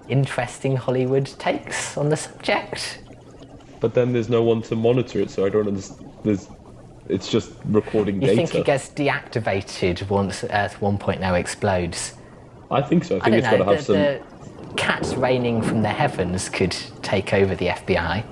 interesting 0.09 0.77
Hollywood 0.77 1.27
takes 1.39 1.97
on 1.97 2.09
the 2.09 2.17
subject. 2.17 2.99
but 3.81 3.95
then 3.95 4.12
there's 4.12 4.29
no 4.29 4.43
one 4.43 4.62
to 4.62 4.77
monitor 4.77 5.21
it, 5.21 5.31
so 5.31 5.45
I 5.47 5.49
don't 5.49 5.67
understand. 5.69 6.11
There's, 6.25 6.49
it's 7.09 7.29
just 7.31 7.53
recording 7.65 8.17
You 8.23 8.29
data. 8.29 8.37
think 8.37 8.55
it 8.55 8.65
gets 8.65 8.89
deactivated 8.91 10.09
once 10.09 10.45
Earth 10.45 10.77
1.0 10.81 11.39
explodes? 11.39 12.15
I 12.71 12.81
think 12.83 13.05
so. 13.05 13.17
I 13.17 13.19
I 13.19 13.31
think 13.31 13.31
don't 13.31 13.39
it's 13.45 13.51
got 13.51 13.57
to 13.59 13.65
have 13.65 13.79
the, 13.79 13.83
some. 13.83 13.97
the 14.67 14.75
cats 14.77 15.15
raining 15.15 15.62
from 15.62 15.83
the 15.83 15.89
heavens 15.89 16.49
could 16.49 16.75
take 17.03 17.35
over 17.35 17.55
the 17.55 17.67
FBI. 17.69 18.25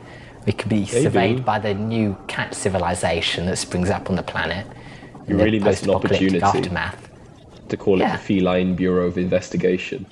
We 0.46 0.52
could 0.52 0.68
be 0.70 0.86
surveyed 0.86 1.44
by 1.44 1.58
the 1.58 1.74
new 1.74 2.16
cat 2.28 2.54
civilization 2.54 3.46
that 3.46 3.56
springs 3.58 3.90
up 3.90 4.08
on 4.08 4.16
the 4.16 4.22
planet. 4.22 4.66
You 5.28 5.36
really 5.36 5.58
missed 5.60 5.84
an 5.84 5.90
opportunity. 5.90 6.40
Aftermath. 6.40 7.09
To 7.70 7.76
call 7.76 7.98
Yeah. 7.98 8.10
it 8.14 8.18
the 8.18 8.18
Feline 8.18 8.74
Bureau 8.74 9.06
of 9.06 9.16
Investigation. 9.18 10.06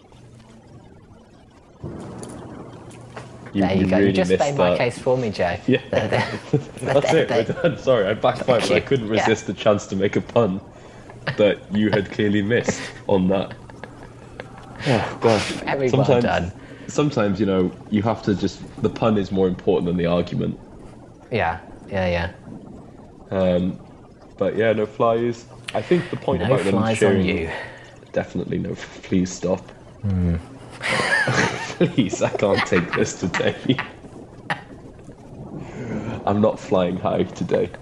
You, 3.54 3.62
There 3.62 3.76
you, 3.76 3.86
go. 3.86 3.96
really 3.96 4.08
you 4.08 4.12
just 4.12 4.30
missed 4.30 4.40
made 4.40 4.56
my 4.56 4.70
that. 4.70 4.78
case 4.78 4.98
for 4.98 5.16
me, 5.16 5.30
Joe. 5.30 5.56
Yeah. 5.66 5.80
There- 5.90 6.08
there- 6.08 6.28
That's 6.82 7.12
it. 7.14 7.28
there- 7.28 7.44
We're 7.48 7.62
done. 7.70 7.78
Sorry, 7.78 8.06
I 8.06 8.14
backfired, 8.14 8.62
but 8.62 8.70
I 8.72 8.80
couldn't 8.80 9.06
Yeah. 9.12 9.20
resist 9.20 9.46
the 9.46 9.54
chance 9.54 9.86
to 9.88 9.96
make 9.96 10.16
a 10.16 10.20
pun 10.20 10.60
that 11.36 11.58
you 11.72 11.90
had 11.90 12.10
clearly 12.10 12.42
missed 12.42 12.80
on 13.06 13.28
that. 13.28 13.54
Oh, 14.86 15.18
God. 15.20 15.40
Very 15.42 15.90
well 15.90 16.04
sometimes, 16.04 16.24
done. 16.24 16.52
Sometimes, 16.88 17.40
you 17.40 17.46
know, 17.46 17.72
you 17.90 18.02
have 18.02 18.22
to 18.22 18.34
just. 18.34 18.60
The 18.82 18.88
pun 18.90 19.18
is 19.18 19.32
more 19.32 19.48
important 19.48 19.86
than 19.86 19.96
the 19.96 20.06
argument. 20.06 20.58
Yeah, 21.32 21.58
yeah, 21.90 22.32
yeah. 23.30 23.36
Um, 23.36 23.78
but 24.38 24.56
yeah, 24.56 24.72
no 24.72 24.86
flies. 24.86 25.46
I 25.75 25.82
think 25.82 26.10
the 26.10 26.16
point 26.16 26.40
No 26.42 26.46
about 26.46 26.64
them 26.64 26.72
flies 26.72 27.02
on 27.02 27.22
you. 27.25 27.50
definitely 28.12 28.58
no. 28.58 28.75
Please 29.02 29.30
stop. 29.30 29.60
Hmm. 30.02 30.37
Please, 31.78 32.22
I 32.22 32.30
can't 32.30 32.64
take 32.66 32.92
this 32.92 33.18
today. 33.20 33.54
I'm 36.25 36.40
not 36.40 36.58
flying 36.58 36.96
high 36.96 37.25
today. 37.25 37.70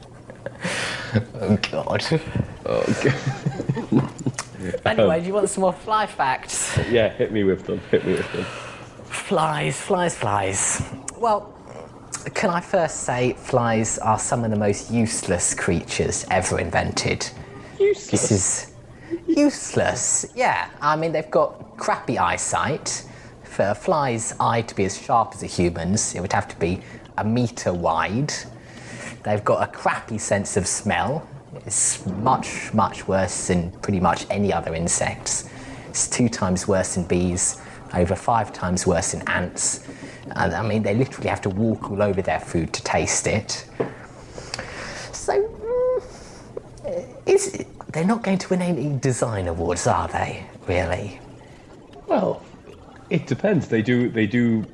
Oh 1.41 1.57
God. 1.71 2.05
Oh, 2.67 2.85
okay. 2.91 3.13
anyway, 4.85 5.21
do 5.21 5.27
you 5.29 5.33
want 5.33 5.49
some 5.49 5.63
more 5.63 5.73
fly 5.73 6.05
facts? 6.07 6.77
Yeah, 6.91 7.09
hit 7.09 7.33
me 7.33 7.45
with 7.45 7.65
them. 7.65 7.81
Hit 7.91 8.05
me 8.05 8.13
with 8.15 8.31
them. 8.33 8.45
Flies, 9.05 9.81
flies, 9.81 10.15
flies. 10.17 10.83
Well, 11.17 11.55
can 12.35 12.51
I 12.51 12.61
first 12.61 13.05
say 13.05 13.33
flies 13.35 13.99
are 13.99 14.19
some 14.19 14.45
of 14.45 14.51
the 14.51 14.57
most 14.59 14.91
useless 14.91 15.55
creatures 15.55 16.27
ever 16.31 16.59
invented? 16.59 17.31
Useless. 17.79 18.11
This 18.11 18.31
is 18.33 18.73
useless. 19.27 20.27
Yeah, 20.35 20.71
I 20.81 20.97
mean 20.97 21.13
they've 21.13 21.31
got 21.31 21.77
crappy 21.77 22.19
eyesight. 22.19 23.05
For 23.45 23.69
a 23.69 23.75
fly's 23.75 24.35
eye 24.39 24.63
to 24.63 24.75
be 24.75 24.85
as 24.85 25.01
sharp 25.01 25.33
as 25.35 25.43
a 25.43 25.47
human's, 25.47 26.15
it 26.15 26.21
would 26.21 26.33
have 26.33 26.49
to 26.49 26.57
be 26.57 26.83
a 27.17 27.25
meter 27.25 27.73
wide. 27.73 28.33
They've 29.23 29.45
got 29.45 29.67
a 29.67 29.73
crappy 29.73 30.19
sense 30.19 30.57
of 30.57 30.67
smell. 30.67 31.27
It's 31.65 32.05
much, 32.07 32.73
much 32.75 33.09
worse 33.09 33.49
than 33.49 33.71
pretty 33.81 33.99
much 34.01 34.27
any 34.31 34.53
other 34.53 34.75
insects. 34.75 35.49
It's 35.89 36.07
two 36.07 36.29
times 36.29 36.69
worse 36.69 36.95
than 36.97 37.05
bees, 37.05 37.61
over 37.95 38.15
five 38.15 38.53
times 38.53 38.87
worse 38.87 39.13
than 39.13 39.27
ants. 39.27 39.87
I 40.33 40.63
mean, 40.63 40.83
they 40.83 40.95
literally 40.95 41.31
have 41.31 41.41
to 41.43 41.49
walk 41.51 41.91
all 41.91 42.03
over 42.03 42.21
their 42.21 42.41
food 42.41 42.73
to 42.75 42.83
taste 42.83 43.27
it. 43.27 43.65
So, 45.13 45.43
mm, 46.85 47.16
is 47.27 47.65
they're 47.93 48.05
not 48.05 48.23
going 48.23 48.39
to 48.39 48.49
win 48.49 48.63
any 48.63 48.99
design 48.99 49.49
awards, 49.49 49.87
are 49.87 50.09
they? 50.09 50.47
Really? 50.67 51.21
Well, 52.07 52.43
it 53.11 53.27
depends. 53.27 53.69
They 53.69 53.83
do. 53.83 54.09
They 54.09 54.27
do. 54.27 54.65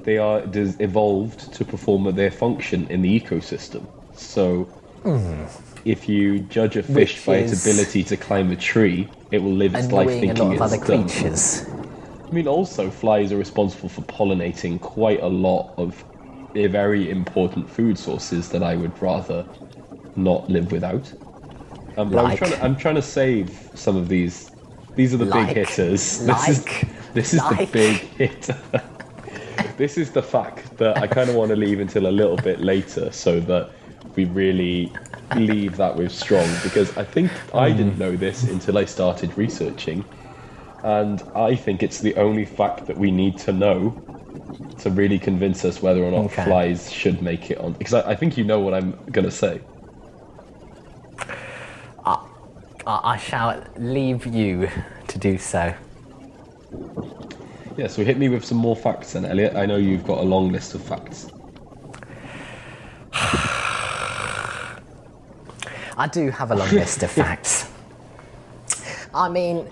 They 0.00 0.18
are 0.18 0.42
evolved 0.54 1.52
to 1.54 1.64
perform 1.64 2.14
their 2.14 2.30
function 2.30 2.86
in 2.88 3.02
the 3.02 3.20
ecosystem. 3.20 3.86
So, 4.14 4.64
hmm. 5.02 5.44
if 5.84 6.08
you 6.08 6.40
judge 6.40 6.76
a 6.76 6.82
fish. 6.82 6.94
Which 6.94 7.26
by 7.26 7.36
its 7.36 7.66
ability 7.66 8.04
to 8.04 8.16
climb 8.16 8.50
a 8.52 8.56
tree, 8.56 9.08
it 9.30 9.42
will 9.42 9.52
live 9.52 9.74
its 9.74 9.90
life 9.90 10.08
Annoying 10.08 10.30
a 10.30 10.34
thinking 10.34 10.44
lot 10.44 10.68
of 10.68 10.74
it's 10.74 10.74
other 10.74 10.84
creatures. 10.84 11.66
I 12.26 12.30
mean, 12.30 12.48
also 12.48 12.90
flies 12.90 13.32
are 13.32 13.36
responsible 13.36 13.88
for 13.88 14.02
pollinating 14.02 14.80
quite 14.80 15.22
a 15.22 15.28
lot 15.28 15.74
of 15.76 16.04
very 16.54 17.10
important 17.10 17.68
food 17.68 17.98
sources 17.98 18.48
that 18.48 18.62
I 18.62 18.76
would 18.76 19.00
rather 19.02 19.46
not 20.16 20.48
live 20.48 20.72
without. 20.72 21.12
Um, 21.96 22.10
but 22.10 22.24
I'm, 22.24 22.32
trying 22.32 22.50
to, 22.50 22.62
I'm 22.62 22.76
trying 22.76 22.94
to 22.96 23.02
save 23.02 23.70
some 23.74 23.96
of 23.96 24.08
these. 24.08 24.52
These 24.94 25.14
are 25.14 25.18
the 25.18 25.26
Like? 25.26 25.48
big 25.48 25.50
hitters. 25.50 26.20
Like? 26.26 26.26
This 26.26 26.48
is 26.48 26.66
this 27.14 27.34
is 27.34 27.48
the 27.48 27.54
big 27.56 28.02
hitter. 28.02 28.56
this 29.76 29.96
is 29.98 30.12
the 30.12 30.22
fact 30.22 30.76
that 30.78 31.00
I 31.00 31.06
kind 31.06 31.30
of 31.30 31.36
want 31.36 31.50
to 31.50 31.56
leave 31.56 31.80
until 31.80 32.06
a 32.06 32.10
little 32.10 32.36
bit 32.36 32.60
later, 32.60 33.10
so 33.12 33.40
that 33.40 33.70
we 34.14 34.24
really 34.26 35.00
leave 35.32 35.76
that 35.76 35.96
with 35.96 36.12
strong. 36.12 36.58
Because 36.58 36.96
I 36.96 37.04
think 37.04 37.42
I 37.54 37.70
Hmm. 37.70 37.72
didn't 37.72 37.98
know 37.98 38.16
this 38.16 38.46
until 38.46 38.76
I 38.78 38.84
started 38.84 39.36
researching, 39.38 40.04
and 40.82 41.22
I 41.34 41.56
think 41.56 41.82
it's 41.82 42.00
the 42.00 42.16
only 42.16 42.44
fact 42.44 42.86
that 42.86 42.98
we 42.98 43.10
need 43.10 43.38
to 43.40 43.52
know 43.52 43.98
to 44.78 44.90
really 44.90 45.18
convince 45.18 45.64
us 45.64 45.82
whether 45.82 46.02
or 46.04 46.10
not 46.12 46.30
Okay. 46.30 46.32
flies 46.32 46.92
should 46.92 47.22
make 47.22 47.50
it 47.50 47.58
on. 47.58 47.74
Because 47.74 47.94
I, 47.94 48.12
I 48.12 48.16
think 48.16 48.36
you 48.38 48.44
know 48.44 48.60
what 48.60 48.74
I'm 48.74 48.98
gonna 49.12 49.30
say. 49.30 49.62
I, 52.04 52.16
I 52.86 53.16
shall 53.16 53.64
leave 53.76 54.26
you 54.26 54.70
to 55.08 55.18
do 55.18 55.38
so. 55.38 55.74
Yeah, 57.76 57.88
so 57.88 58.04
hit 58.04 58.16
me 58.16 58.28
with 58.28 58.44
some 58.44 58.58
more 58.58 58.76
facts 58.76 59.14
then, 59.14 59.24
Elliot. 59.24 59.56
I 59.56 59.66
know 59.66 59.76
you've 59.76 60.06
got 60.06 60.18
a 60.18 60.22
long 60.22 60.52
list 60.52 60.74
of 60.74 60.82
facts. 60.82 61.26
I 65.98 66.08
do 66.12 66.30
have 66.30 66.52
a 66.52 66.54
long 66.54 66.70
list 66.72 67.02
of 67.02 67.10
facts. 67.10 67.68
I 69.12 69.28
mean, 69.28 69.68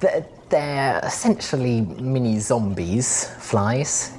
th- 0.00 0.24
they're 0.48 0.98
essentially 1.04 1.82
mini 1.82 2.40
zombies, 2.40 3.30
flies. 3.38 4.12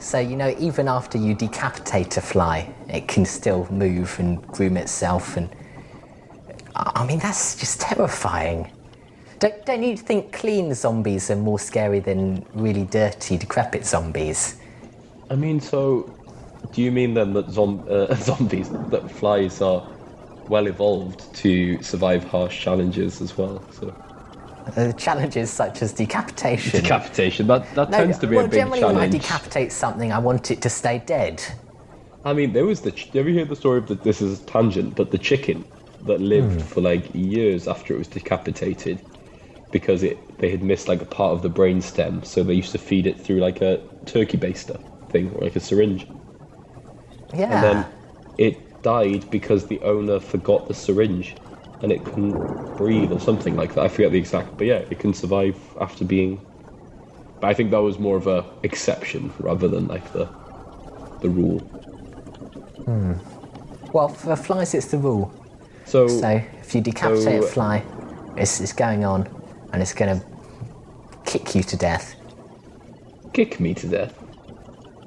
So, 0.00 0.18
you 0.18 0.36
know, 0.36 0.54
even 0.58 0.88
after 0.88 1.18
you 1.18 1.34
decapitate 1.34 2.16
a 2.16 2.20
fly, 2.20 2.74
it 2.88 3.06
can 3.06 3.24
still 3.24 3.68
move 3.70 4.18
and 4.18 4.44
groom 4.48 4.76
itself. 4.76 5.36
And 5.36 5.54
I 6.74 7.06
mean, 7.06 7.18
that's 7.18 7.56
just 7.56 7.80
terrifying. 7.80 8.70
Don't, 9.40 9.64
don't 9.66 9.82
you 9.82 9.96
think 9.96 10.32
clean 10.32 10.74
zombies 10.74 11.30
are 11.30 11.36
more 11.36 11.58
scary 11.58 12.00
than 12.00 12.46
really 12.54 12.84
dirty, 12.84 13.36
decrepit 13.38 13.86
zombies? 13.86 14.56
I 15.30 15.36
mean, 15.36 15.60
so 15.60 16.16
do 16.72 16.82
you 16.82 16.92
mean 16.92 17.14
then 17.14 17.32
that 17.34 17.50
zom- 17.50 17.84
uh, 17.90 18.14
zombies, 18.16 18.70
that 18.90 19.10
flies 19.10 19.60
are 19.60 19.86
well 20.48 20.66
evolved 20.66 21.32
to 21.34 21.82
survive 21.82 22.24
harsh 22.24 22.60
challenges 22.60 23.20
as 23.20 23.36
well? 23.36 23.66
So 23.70 23.94
Uh, 24.76 24.92
challenges 24.92 25.50
such 25.52 25.82
as 25.82 25.92
decapitation. 25.92 26.80
decapitation 26.80 27.46
that 27.48 27.74
that 27.74 27.90
No, 27.90 27.98
tends 27.98 28.18
to 28.18 28.26
be 28.26 28.36
well, 28.36 28.46
a 28.46 28.48
big 28.48 28.72
challenge. 28.74 28.80
generally 28.80 28.84
when 28.84 28.96
I 28.96 29.06
decapitate 29.06 29.72
something, 29.72 30.10
I 30.12 30.18
want 30.18 30.50
it 30.50 30.62
to 30.62 30.70
stay 30.70 30.98
dead. 31.06 31.42
I 32.24 32.32
mean, 32.32 32.52
there 32.52 32.64
was 32.66 32.80
the. 32.82 32.92
Ch- 32.92 33.10
you 33.14 33.20
ever 33.20 33.28
hear 33.30 33.44
the 33.44 33.56
story 33.56 33.78
of 33.78 33.86
the? 33.86 33.94
This 33.94 34.20
is 34.22 34.40
a 34.40 34.44
tangent, 34.46 34.94
but 34.96 35.10
the 35.10 35.18
chicken 35.18 35.64
that 36.04 36.20
lived 36.20 36.52
hmm. 36.52 36.58
for 36.60 36.80
like 36.80 37.04
years 37.14 37.66
after 37.66 37.94
it 37.94 37.98
was 37.98 38.08
decapitated 38.08 39.00
because 39.72 40.02
it 40.02 40.18
they 40.38 40.50
had 40.50 40.62
missed 40.62 40.88
like 40.88 41.02
a 41.02 41.06
part 41.06 41.32
of 41.32 41.42
the 41.42 41.48
brain 41.48 41.80
stem, 41.80 42.22
so 42.22 42.42
they 42.42 42.54
used 42.54 42.72
to 42.72 42.78
feed 42.78 43.06
it 43.06 43.20
through 43.20 43.40
like 43.40 43.60
a 43.60 43.80
turkey 44.06 44.38
baster 44.38 44.78
thing 45.10 45.30
or 45.32 45.42
like 45.42 45.56
a 45.56 45.60
syringe, 45.60 46.06
Yeah. 47.34 47.52
and 47.52 47.62
then 47.64 47.86
it 48.38 48.82
died 48.82 49.28
because 49.30 49.66
the 49.66 49.80
owner 49.80 50.20
forgot 50.20 50.68
the 50.68 50.74
syringe 50.74 51.34
and 51.82 51.90
it 51.90 52.04
couldn't 52.04 52.76
breathe 52.76 53.12
or 53.12 53.20
something 53.20 53.56
like 53.56 53.74
that. 53.74 53.84
I 53.84 53.88
forget 53.88 54.12
the 54.12 54.18
exact, 54.18 54.56
but 54.56 54.66
yeah, 54.66 54.78
it 54.90 54.98
can 54.98 55.12
survive 55.12 55.56
after 55.80 56.04
being. 56.04 56.40
But 57.40 57.48
I 57.48 57.54
think 57.54 57.70
that 57.72 57.82
was 57.82 57.98
more 57.98 58.16
of 58.16 58.26
a 58.26 58.44
exception 58.62 59.32
rather 59.38 59.68
than 59.68 59.88
like 59.88 60.12
the 60.12 60.28
the 61.20 61.30
rule. 61.30 61.58
Hmm. 62.84 63.14
well, 63.92 64.08
for 64.08 64.36
flies, 64.36 64.74
it's 64.74 64.86
the 64.86 64.98
rule. 64.98 65.32
So, 65.84 66.08
So 66.08 66.42
if 66.60 66.74
you 66.74 66.80
decapitate 66.80 67.42
so- 67.42 67.46
a 67.46 67.50
fly, 67.50 67.84
it's, 68.36 68.60
it's 68.60 68.72
going 68.72 69.04
on 69.04 69.28
and 69.72 69.82
it's 69.82 69.92
going 69.94 70.18
to 70.20 70.26
kick 71.24 71.54
you 71.54 71.62
to 71.62 71.76
death. 71.76 72.16
kick 73.32 73.58
me 73.60 73.74
to 73.74 73.88
death. 73.88 74.14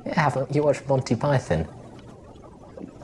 Yeah, 0.06 0.20
haven't 0.22 0.54
you 0.56 0.64
watched 0.64 0.88
Monty 0.88 1.16
Python? 1.16 1.68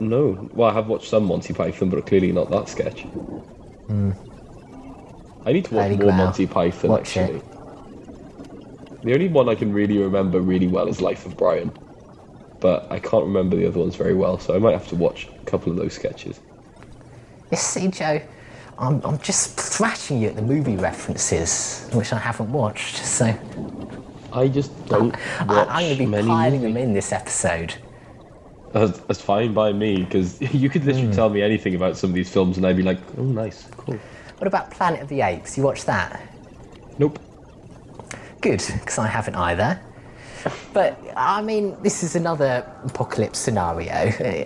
No. 0.00 0.48
Well, 0.52 0.70
I 0.70 0.74
have 0.74 0.86
watched 0.86 1.08
some 1.08 1.24
Monty 1.24 1.52
Python, 1.54 1.88
but 1.90 2.06
clearly 2.06 2.32
not 2.32 2.50
that 2.50 2.68
sketch. 2.68 3.02
Hmm. 3.88 4.12
I 5.46 5.52
need 5.52 5.64
to 5.66 5.74
watch 5.74 5.84
Holy 5.90 5.96
more. 5.98 6.12
Monty 6.12 6.46
Python, 6.46 6.90
Watch 6.90 7.16
it. 7.16 7.20
actually. 7.20 7.42
The 9.02 9.12
only 9.12 9.28
one 9.28 9.48
I 9.48 9.54
can 9.54 9.72
really 9.72 9.98
remember 9.98 10.40
really 10.40 10.66
well 10.68 10.88
is 10.88 11.00
Life 11.02 11.26
of 11.26 11.36
Brian. 11.36 11.72
But 12.60 12.86
I 12.90 12.98
can't 12.98 13.24
remember 13.26 13.56
the 13.56 13.66
other 13.66 13.80
ones 13.80 13.96
very 13.96 14.14
well, 14.14 14.38
so 14.38 14.54
I 14.54 14.58
might 14.58 14.72
have 14.72 14.88
to 14.88 14.96
watch 14.96 15.28
a 15.46 15.50
couple 15.50 15.70
of 15.72 15.76
those 15.78 15.92
sketches. 15.92 16.40
You 17.50 17.56
see, 17.56 17.88
Joe, 17.88 18.20
I'm, 18.78 19.00
I'm 19.04 19.18
just 19.18 19.58
thrashing 19.60 20.20
you 20.20 20.28
at 20.28 20.36
the 20.36 20.42
movie 20.42 20.76
references, 20.76 21.88
which 21.92 22.12
I 22.12 22.18
haven't 22.18 22.52
watched. 22.52 22.96
So 23.04 23.32
I 24.32 24.48
just 24.48 24.72
don't 24.86 25.14
I, 25.40 25.44
watch 25.44 25.68
I'm 25.70 25.82
going 25.84 25.92
to 25.92 25.98
be 25.98 26.06
many 26.06 26.26
piling 26.28 26.60
movies. 26.62 26.74
them 26.74 26.82
in 26.82 26.92
this 26.94 27.12
episode. 27.12 27.74
That's, 28.72 28.98
that's 29.00 29.20
fine 29.20 29.54
by 29.54 29.72
me, 29.72 30.02
because 30.02 30.40
you 30.54 30.68
could 30.68 30.84
literally 30.84 31.06
Hmm. 31.08 31.12
tell 31.12 31.28
me 31.30 31.42
anything 31.42 31.74
about 31.76 31.96
some 31.96 32.10
of 32.10 32.14
these 32.14 32.30
films 32.30 32.56
and 32.56 32.66
I'd 32.66 32.76
be 32.76 32.82
like, 32.82 32.98
oh, 33.16 33.22
nice, 33.22 33.68
cool. 33.76 33.98
What 34.38 34.48
about 34.48 34.70
Planet 34.72 35.00
of 35.00 35.08
the 35.08 35.20
Apes? 35.20 35.56
You 35.56 35.62
watched 35.62 35.86
that? 35.86 36.20
Nope. 36.98 37.20
Good, 38.40 38.62
because 38.72 38.98
I 38.98 39.06
haven't 39.06 39.36
either. 39.36 39.80
But 40.72 41.00
I 41.16 41.40
mean, 41.40 41.80
this 41.82 42.02
is 42.02 42.16
another 42.16 42.70
apocalypse 42.84 43.38
scenario. 43.38 43.92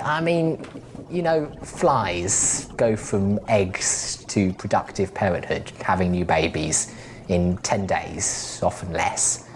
I 0.05 0.21
mean, 0.21 0.65
you 1.11 1.23
know, 1.23 1.47
flies 1.63 2.67
go 2.77 2.97
from 2.97 3.41
eggs 3.49 4.25
to 4.29 4.53
productive 4.55 5.15
parenthood, 5.15 5.71
having 5.83 6.11
new 6.11 6.25
babies 6.25 6.95
in 7.29 7.57
10 7.59 7.87
days, 7.87 8.61
often 8.63 8.93
less. 8.93 9.49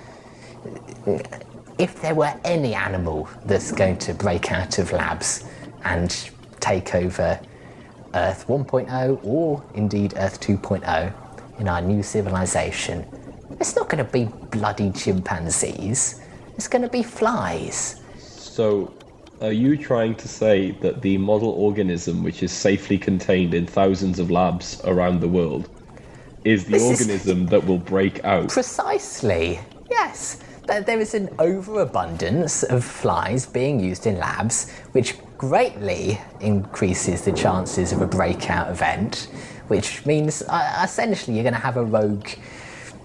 If 1.78 2.00
there 2.00 2.14
were 2.14 2.32
any 2.44 2.74
animal 2.74 3.28
that's 3.44 3.72
going 3.72 3.98
to 3.98 4.14
break 4.14 4.52
out 4.52 4.78
of 4.78 4.92
labs 4.92 5.44
and 5.84 6.30
take 6.60 6.94
over 6.94 7.40
Earth 8.14 8.46
1.0 8.46 9.20
or 9.24 9.62
indeed 9.74 10.14
Earth 10.16 10.40
2.0 10.40 11.12
in 11.58 11.68
our 11.68 11.80
new 11.80 12.02
civilization, 12.02 13.06
it's 13.60 13.76
not 13.76 13.88
going 13.88 14.04
to 14.04 14.10
be 14.10 14.24
bloody 14.50 14.90
chimpanzees. 14.90 16.20
It's 16.54 16.68
going 16.68 16.82
to 16.82 16.88
be 16.88 17.02
flies. 17.02 18.00
So, 18.18 18.92
are 19.42 19.52
you 19.52 19.76
trying 19.76 20.14
to 20.14 20.28
say 20.28 20.70
that 20.80 21.02
the 21.02 21.18
model 21.18 21.50
organism, 21.50 22.22
which 22.22 22.42
is 22.42 22.52
safely 22.52 22.96
contained 22.96 23.54
in 23.54 23.66
thousands 23.66 24.18
of 24.18 24.30
labs 24.30 24.80
around 24.84 25.20
the 25.20 25.28
world, 25.28 25.68
is 26.44 26.64
the 26.64 26.72
This 26.72 26.82
is- 26.82 27.00
organism 27.00 27.46
that 27.46 27.66
will 27.66 27.78
break 27.78 28.24
out? 28.24 28.48
Precisely. 28.48 29.58
Yes. 29.90 30.38
There 30.86 31.00
is 31.00 31.12
an 31.14 31.28
overabundance 31.40 32.62
of 32.62 32.84
flies 32.84 33.44
being 33.46 33.80
used 33.80 34.06
in 34.06 34.18
labs, 34.18 34.70
which 34.92 35.16
greatly 35.36 36.20
increases 36.40 37.22
the 37.22 37.32
chances 37.32 37.92
of 37.92 38.00
a 38.00 38.06
breakout 38.06 38.70
event, 38.70 39.26
which 39.66 40.06
means 40.06 40.42
uh, 40.48 40.80
essentially 40.84 41.34
you're 41.36 41.42
going 41.42 41.52
to 41.52 41.60
have 41.60 41.76
a 41.76 41.84
rogue 41.84 42.28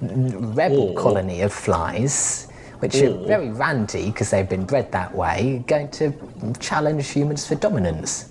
rebel 0.01 0.89
Or- 0.89 0.95
colony 1.01 1.41
of 1.41 1.51
flies, 1.51 2.47
which 2.79 2.95
are 3.01 3.13
very 3.25 3.49
randy 3.49 4.07
because 4.07 4.29
they've 4.29 4.47
been 4.49 4.65
bred 4.65 4.91
that 4.91 5.13
way, 5.15 5.63
going 5.67 5.89
to 5.91 6.13
challenge 6.59 7.07
humans 7.09 7.47
for 7.47 7.55
dominance. 7.55 8.29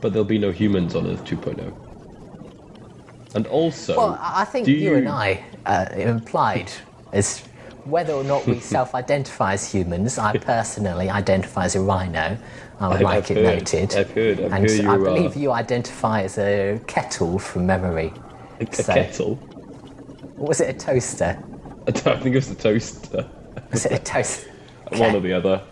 But 0.00 0.12
there'll 0.12 0.24
be 0.24 0.38
no 0.38 0.50
humans 0.50 0.94
on 0.94 1.06
Earth 1.06 1.24
2.0. 1.24 1.72
And 3.34 3.46
also, 3.48 3.96
Well, 3.96 4.18
I 4.20 4.44
think 4.44 4.66
do 4.66 4.72
you, 4.72 4.94
and 4.96 5.08
I 5.08 5.44
uh, 5.66 5.86
implied 5.94 6.70
as 7.12 7.40
whether 7.84 8.12
or 8.12 8.24
not 8.24 8.46
we 8.46 8.58
self-identify 8.74 9.52
as 9.54 9.70
humans. 9.70 10.18
I 10.18 10.36
personally 10.38 11.08
identify 11.10 11.64
as 11.66 11.76
a 11.76 11.80
rhino. 11.80 12.36
I 12.80 12.88
would 12.88 12.96
I've- 12.96 13.04
like 13.04 13.30
I've 13.30 13.30
it 13.36 13.44
heard- 13.44 13.58
noted. 13.58 13.94
I've 13.96 14.10
heard- 14.10 14.40
I've 14.40 14.52
and 14.52 14.70
heard 14.70 14.80
I 14.80 14.82
you, 14.82 14.90
uh, 14.90 14.98
believe 14.98 15.36
you 15.36 15.52
identify 15.52 16.22
as 16.22 16.38
a 16.38 16.80
kettle 16.86 17.38
from 17.38 17.66
memory. 17.66 18.12
a, 18.60 18.64
a 18.64 18.74
so- 18.74 18.92
kettle. 18.92 19.38
Or 20.38 20.48
was 20.48 20.60
it 20.60 20.68
a 20.74 20.78
toaster? 20.78 21.42
I 21.86 21.90
don't 21.92 22.22
think 22.22 22.34
it's 22.36 22.48
the 22.48 22.54
toaster. 22.54 23.28
Was 23.72 23.86
it 23.86 23.92
a 23.92 23.98
toaster? 23.98 24.50
One 24.90 25.14
or 25.14 25.20
the 25.20 25.32
other. 25.32 25.64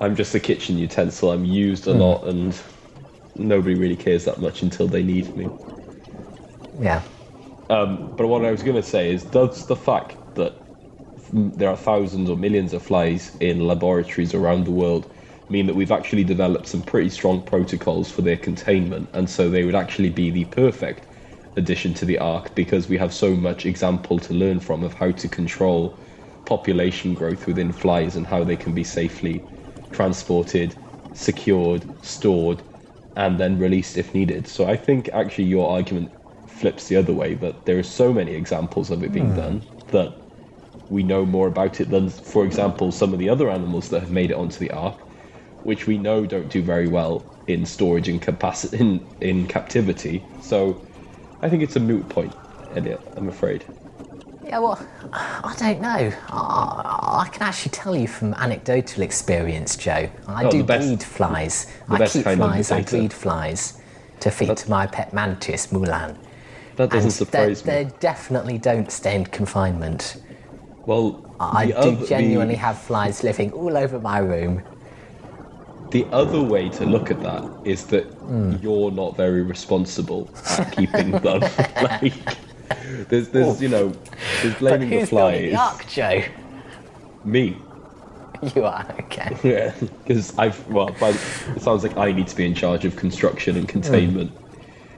I'm 0.00 0.16
just 0.16 0.34
a 0.34 0.40
kitchen 0.40 0.78
utensil. 0.78 1.30
I'm 1.32 1.44
used 1.44 1.86
a 1.86 1.92
Hmm. 1.92 1.94
lot, 1.94 2.26
and 2.26 2.58
nobody 3.36 3.74
really 3.76 3.96
cares 3.96 4.24
that 4.26 4.40
much 4.40 4.62
until 4.62 4.88
they 4.88 5.02
need 5.04 5.36
me. 5.36 5.52
Yeah. 6.80 7.02
But 8.16 8.26
what 8.28 8.44
I 8.44 8.50
was 8.50 8.62
going 8.62 8.76
to 8.76 8.82
say 8.82 9.12
is, 9.12 9.24
does 9.24 9.66
the 9.66 9.76
fact 9.76 10.16
that 10.34 10.54
mm, 11.32 11.54
there 11.56 11.68
are 11.70 11.76
thousands 11.76 12.30
or 12.30 12.36
millions 12.36 12.72
of 12.72 12.82
flies 12.82 13.36
in 13.40 13.66
laboratories 13.66 14.34
around 14.34 14.64
the 14.64 14.70
world 14.72 15.06
mean 15.48 15.66
that 15.66 15.74
we've 15.74 15.92
actually 15.92 16.24
developed 16.24 16.66
some 16.66 16.82
pretty 16.82 17.10
strong 17.10 17.42
protocols 17.42 18.10
for 18.10 18.22
their 18.22 18.36
containment, 18.36 19.08
and 19.12 19.28
so 19.30 19.50
they 19.50 19.64
would 19.64 19.74
actually 19.74 20.10
be 20.10 20.30
the 20.30 20.44
perfect 20.46 21.06
addition 21.56 21.94
to 21.94 22.04
the 22.04 22.18
ark 22.18 22.54
because 22.54 22.88
we 22.88 22.98
have 22.98 23.12
so 23.12 23.34
much 23.36 23.66
example 23.66 24.18
to 24.18 24.34
learn 24.34 24.60
from 24.60 24.82
of 24.82 24.94
how 24.94 25.10
to 25.12 25.28
control 25.28 25.98
population 26.44 27.14
growth 27.14 27.46
within 27.46 27.72
flies 27.72 28.16
and 28.16 28.26
how 28.26 28.44
they 28.44 28.56
can 28.56 28.74
be 28.74 28.84
safely 28.84 29.48
transported, 29.92 30.76
secured, 31.12 31.86
stored, 32.02 32.62
and 33.16 33.38
then 33.38 33.58
released 33.58 33.96
if 33.96 34.14
needed. 34.14 34.46
So 34.48 34.66
I 34.66 34.76
think 34.76 35.08
actually 35.12 35.44
your 35.44 35.70
argument 35.70 36.12
flips 36.46 36.88
the 36.88 36.96
other 36.96 37.12
way 37.12 37.34
that 37.34 37.64
there 37.66 37.78
are 37.78 37.82
so 37.82 38.12
many 38.12 38.34
examples 38.34 38.90
of 38.90 39.02
it 39.02 39.12
being 39.12 39.30
hmm. 39.30 39.36
done 39.36 39.64
that 39.88 40.20
we 40.88 41.02
know 41.02 41.24
more 41.24 41.48
about 41.48 41.80
it 41.80 41.90
than, 41.90 42.10
for 42.10 42.44
example, 42.44 42.92
some 42.92 43.12
of 43.12 43.18
the 43.18 43.28
other 43.28 43.50
animals 43.50 43.88
that 43.88 44.00
have 44.00 44.10
made 44.10 44.30
it 44.30 44.36
onto 44.36 44.58
the 44.58 44.70
ark, 44.70 45.00
which 45.62 45.86
we 45.86 45.98
know 45.98 46.26
don't 46.26 46.48
do 46.48 46.62
very 46.62 46.88
well 46.88 47.30
in 47.46 47.66
storage 47.66 48.08
and 48.08 48.20
capacity 48.22 48.78
in, 48.78 49.08
in 49.20 49.46
captivity. 49.46 50.30
So 50.38 50.82
I 51.42 51.48
think 51.48 51.62
it's 51.62 51.76
a 51.76 51.80
moot 51.80 52.08
point, 52.08 52.34
Elliot. 52.70 53.12
I'm 53.16 53.28
afraid. 53.28 53.66
Yeah, 54.54 54.60
well, 54.60 54.86
I 55.12 55.52
don't 55.58 55.80
know. 55.80 56.12
I, 56.30 57.24
I 57.26 57.28
can 57.28 57.42
actually 57.42 57.72
tell 57.72 57.96
you 57.96 58.06
from 58.06 58.34
anecdotal 58.34 59.02
experience, 59.02 59.76
Joe. 59.76 60.08
I 60.28 60.44
Oh, 60.44 60.50
do 60.52 60.62
best- 60.62 60.86
breed 60.86 61.02
flies. 61.02 61.66
I 61.88 62.06
keep 62.06 62.22
flies. 62.22 62.70
I 62.70 62.82
breed 62.82 63.12
flies 63.12 63.80
to 64.20 64.30
feed 64.30 64.56
to 64.56 64.70
my 64.70 64.86
pet 64.86 65.12
mantis, 65.12 65.66
Mulan. 65.72 66.16
That 66.76 66.90
doesn't 66.90 67.02
and 67.02 67.12
surprise 67.12 67.62
they, 67.62 67.82
me. 67.86 67.90
they 67.90 67.96
definitely 67.98 68.58
don't 68.58 68.92
stay 68.92 69.16
in 69.16 69.24
confinement. 69.26 70.22
Well, 70.86 71.34
I 71.40 71.66
do 71.66 71.72
other- 71.72 72.06
genuinely 72.06 72.54
the- 72.54 72.60
have 72.60 72.78
flies 72.78 73.24
living 73.24 73.50
all 73.50 73.76
over 73.76 73.98
my 73.98 74.18
room. 74.18 74.62
The 75.90 76.06
other 76.12 76.40
way 76.40 76.68
to 76.68 76.84
look 76.86 77.10
at 77.10 77.20
that 77.24 77.42
is 77.64 77.86
that 77.86 78.04
Hmm. 78.04 78.54
you're 78.62 78.92
not 78.92 79.16
very 79.16 79.42
responsible 79.42 80.28
at 80.58 80.70
keeping 80.76 81.10
them. 81.10 81.40
like, 81.82 82.14
there's, 83.08 83.28
there's, 83.28 83.62
you 83.62 83.68
know, 83.68 83.92
there's 84.42 84.54
blaming 84.56 84.90
the 84.90 85.00
who's 85.00 85.10
building 85.10 85.50
flies. 85.50 85.52
the 85.52 85.56
ark, 85.56 85.86
Joe? 85.88 86.22
Me, 87.24 87.56
You 88.54 88.64
are 88.64 88.86
okay. 89.00 89.36
yeah, 89.42 89.74
because 89.80 90.36
I've 90.38 90.66
well, 90.68 90.94
but 91.00 91.14
it 91.56 91.62
sounds 91.62 91.82
like 91.82 91.96
I 91.96 92.12
need 92.12 92.26
to 92.28 92.36
be 92.36 92.44
in 92.44 92.54
charge 92.54 92.84
of 92.84 92.96
construction 92.96 93.56
and 93.56 93.68
containment. 93.68 94.32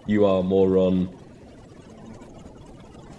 You 0.06 0.26
are 0.26 0.42
more 0.42 0.78
on. 0.78 1.14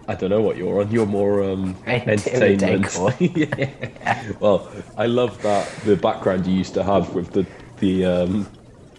I 0.10 0.15
don't 0.15 0.29
know 0.29 0.41
what 0.41 0.57
you're 0.57 0.81
on. 0.81 0.91
You're 0.91 1.05
more 1.05 1.43
um, 1.43 1.75
entertainment. 1.86 2.95
yeah. 3.19 4.31
Well, 4.39 4.69
I 4.97 5.05
love 5.05 5.41
that 5.43 5.67
the 5.86 5.95
background 5.95 6.45
you 6.47 6.53
used 6.53 6.73
to 6.73 6.83
have 6.83 7.13
with 7.13 7.31
the 7.31 7.45
the 7.79 8.05
um, 8.05 8.47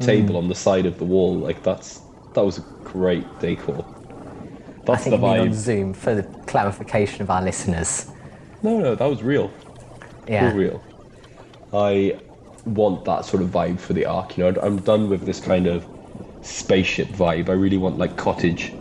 table 0.00 0.36
on 0.36 0.48
the 0.48 0.54
side 0.54 0.86
of 0.86 0.98
the 0.98 1.04
wall. 1.04 1.36
Like 1.36 1.62
that's 1.62 2.00
that 2.34 2.44
was 2.44 2.58
a 2.58 2.62
great 2.84 3.26
decor. 3.40 3.84
I 4.92 4.96
think 4.96 5.20
the 5.20 5.26
you 5.26 5.32
mean 5.32 5.40
on 5.40 5.48
vibe. 5.48 5.54
Zoom 5.54 5.94
for 5.94 6.14
the 6.14 6.22
clarification 6.46 7.22
of 7.22 7.30
our 7.30 7.42
listeners. 7.42 8.10
No, 8.62 8.78
no, 8.78 8.94
that 8.94 9.06
was 9.06 9.22
real. 9.22 9.50
Yeah. 10.26 10.50
For 10.50 10.56
real. 10.56 10.82
I 11.72 12.18
want 12.64 13.04
that 13.04 13.24
sort 13.24 13.42
of 13.42 13.50
vibe 13.50 13.78
for 13.78 13.92
the 13.92 14.04
ark. 14.04 14.36
You 14.36 14.50
know, 14.50 14.60
I'm 14.60 14.78
done 14.78 15.08
with 15.08 15.24
this 15.24 15.40
kind 15.40 15.66
of 15.66 15.86
spaceship 16.42 17.08
vibe. 17.08 17.48
I 17.48 17.52
really 17.52 17.78
want 17.78 17.98
like 17.98 18.16
cottage, 18.16 18.72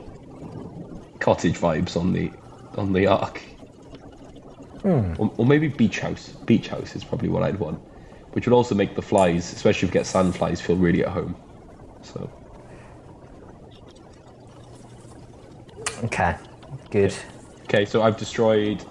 cottage 1.20 1.60
vibes 1.60 1.98
on 1.98 2.14
the 2.14 2.32
on 2.78 2.94
the 2.94 3.08
ark. 3.08 3.40
Hmm. 4.82 5.14
Or, 5.18 5.34
or 5.38 5.46
maybe 5.46 5.68
beach 5.68 6.00
house. 6.00 6.30
Beach 6.46 6.68
house 6.68 6.96
is 6.96 7.04
probably 7.04 7.30
what 7.30 7.44
I'd 7.44 7.60
want, 7.60 7.80
which 8.34 8.48
would 8.48 8.54
also 8.54 8.76
make 8.76 8.96
the 8.96 9.02
flies, 9.02 9.52
especially 9.52 9.88
if 9.88 9.94
you 9.94 10.00
get 10.00 10.06
sand 10.06 10.36
flies, 10.36 10.62
feel 10.62 10.76
really 10.78 11.04
at 11.04 11.10
home. 11.10 11.36
So 12.04 12.30
Okay, 16.20 16.36
good. 16.90 17.14
okay, 17.66 17.86
so 17.86 18.02
I've 18.02 18.18
destroyed 18.18 18.84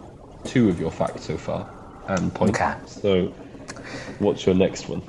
two 0.44 0.68
of 0.68 0.78
your 0.78 0.92
facts 0.92 1.24
so 1.24 1.36
far, 1.36 1.68
and 2.06 2.32
points. 2.32 2.60
Okay. 2.60 2.74
So, 2.86 3.26
what's 4.20 4.46
your 4.46 4.54
next 4.54 4.88
one? 4.88 5.00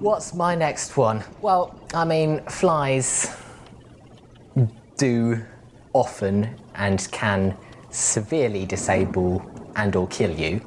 What's 0.00 0.34
my 0.34 0.54
next 0.54 0.98
one? 0.98 1.24
Well, 1.40 1.80
I 1.94 2.04
mean, 2.04 2.44
flies 2.44 3.34
do 4.98 5.42
often 5.94 6.54
and 6.74 7.08
can 7.10 7.56
severely 7.88 8.66
disable 8.66 9.42
and 9.76 9.96
or 9.96 10.08
kill 10.08 10.38
you. 10.38 10.60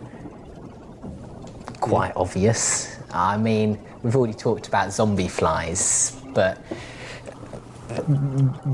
Quite 1.81 2.13
obvious. 2.15 2.97
I 3.11 3.37
mean, 3.37 3.79
we've 4.01 4.15
already 4.15 4.33
talked 4.33 4.67
about 4.67 4.91
zombie 4.91 5.27
flies, 5.27 6.19
but 6.33 6.57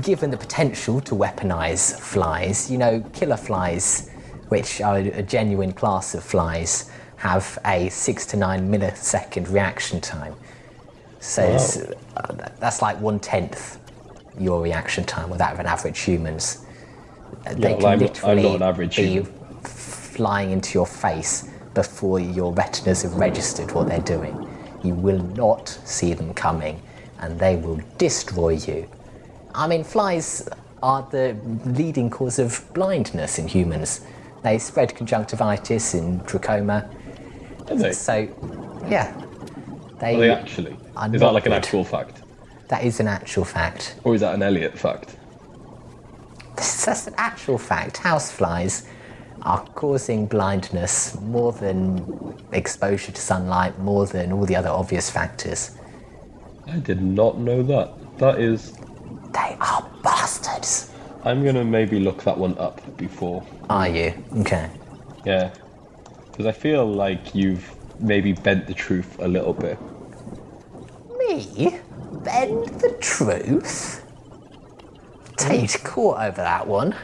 given 0.02 0.30
the 0.30 0.36
potential 0.36 1.00
to 1.02 1.14
weaponize 1.14 1.98
flies, 1.98 2.70
you 2.70 2.78
know, 2.78 3.00
killer 3.12 3.36
flies, 3.36 4.10
which 4.48 4.80
are 4.80 4.98
a 4.98 5.22
genuine 5.22 5.72
class 5.72 6.14
of 6.14 6.22
flies, 6.24 6.90
have 7.16 7.58
a 7.66 7.88
six 7.90 8.26
to 8.26 8.36
nine 8.36 8.70
millisecond 8.70 9.50
reaction 9.52 10.00
time. 10.00 10.34
So 11.20 11.42
it's, 11.42 11.76
uh, 11.76 12.48
that's 12.58 12.80
like 12.82 12.98
one 13.00 13.18
tenth 13.20 13.78
your 14.38 14.62
reaction 14.62 15.04
time 15.04 15.28
with 15.28 15.38
that 15.38 15.52
of 15.52 15.60
an 15.60 15.66
average 15.66 16.00
human's. 16.00 16.64
Uh, 17.46 17.54
They 17.54 17.74
can 17.74 17.78
well, 17.82 17.86
I'm- 17.86 18.00
I'm 18.00 18.00
not 18.00 18.00
literally 18.00 18.62
average 18.62 18.96
be 18.96 19.06
human. 19.06 19.32
flying 19.62 20.50
into 20.50 20.78
your 20.78 20.86
face 20.86 21.44
before 21.74 22.18
your 22.20 22.52
retinas 22.54 23.02
have 23.02 23.14
registered 23.14 23.70
what 23.72 23.88
they're 23.88 24.00
doing. 24.00 24.48
You 24.82 24.94
will 24.94 25.18
not 25.36 25.78
see 25.84 26.14
them 26.14 26.32
coming, 26.34 26.80
and 27.20 27.38
they 27.38 27.56
will 27.56 27.80
destroy 27.98 28.50
you. 28.54 28.86
I 29.54 29.66
mean, 29.66 29.84
flies 29.84 30.48
are 30.82 31.06
the 31.10 31.36
leading 31.64 32.10
cause 32.10 32.38
of 32.38 32.64
blindness 32.74 33.38
in 33.38 33.48
humans. 33.48 34.00
They 34.42 34.58
spread 34.58 34.94
conjunctivitis 34.94 35.94
and 35.94 36.22
trachoma. 36.22 36.88
Are 37.70 37.76
they? 37.76 37.92
So, 37.92 38.14
yeah, 38.88 39.12
they, 39.98 40.14
Are 40.16 40.20
they 40.20 40.30
actually? 40.30 40.76
are 40.96 41.14
Is 41.14 41.20
that 41.20 41.32
like 41.32 41.46
an 41.46 41.52
good. 41.52 41.56
actual 41.58 41.84
fact, 41.84 42.22
that 42.68 42.84
is 42.84 43.00
an 43.00 43.08
actual 43.08 43.44
fact. 43.44 43.96
or 44.04 44.14
is 44.14 44.20
that 44.22 44.34
an 44.34 44.42
Elliot 44.42 44.78
fact? 44.78 45.16
That's 46.56 47.06
an 47.06 47.14
actual 47.16 47.58
fact. 47.58 47.96
Houseflies 47.98 48.86
are 49.42 49.64
causing 49.74 50.26
blindness 50.26 51.18
more 51.20 51.52
than 51.52 52.36
exposure 52.52 53.12
to 53.12 53.20
sunlight, 53.20 53.78
more 53.78 54.06
than 54.06 54.32
all 54.32 54.44
the 54.46 54.56
other 54.56 54.68
obvious 54.68 55.10
factors. 55.10 55.76
I 56.66 56.78
did 56.78 57.02
not 57.02 57.38
know 57.38 57.62
that. 57.62 57.92
That 58.18 58.38
is. 58.40 58.74
They 59.32 59.56
are 59.60 59.88
bastards. 60.02 60.90
I'm 61.24 61.44
gonna 61.44 61.64
maybe 61.64 62.00
look 62.00 62.24
that 62.24 62.38
one 62.38 62.56
up 62.58 62.80
before. 62.96 63.46
Are 63.68 63.88
you? 63.88 64.14
Okay. 64.38 64.70
Yeah. 65.24 65.50
Because 66.30 66.46
I 66.46 66.52
feel 66.52 66.86
like 66.86 67.34
you've 67.34 67.74
maybe 68.00 68.32
bent 68.32 68.66
the 68.66 68.74
truth 68.74 69.18
a 69.18 69.28
little 69.28 69.52
bit. 69.52 69.78
Me? 71.18 71.78
Bend 72.24 72.68
the 72.80 72.96
truth? 73.00 74.04
Tate 75.36 75.78
caught 75.84 76.20
over 76.20 76.42
that 76.42 76.66
one. 76.66 76.94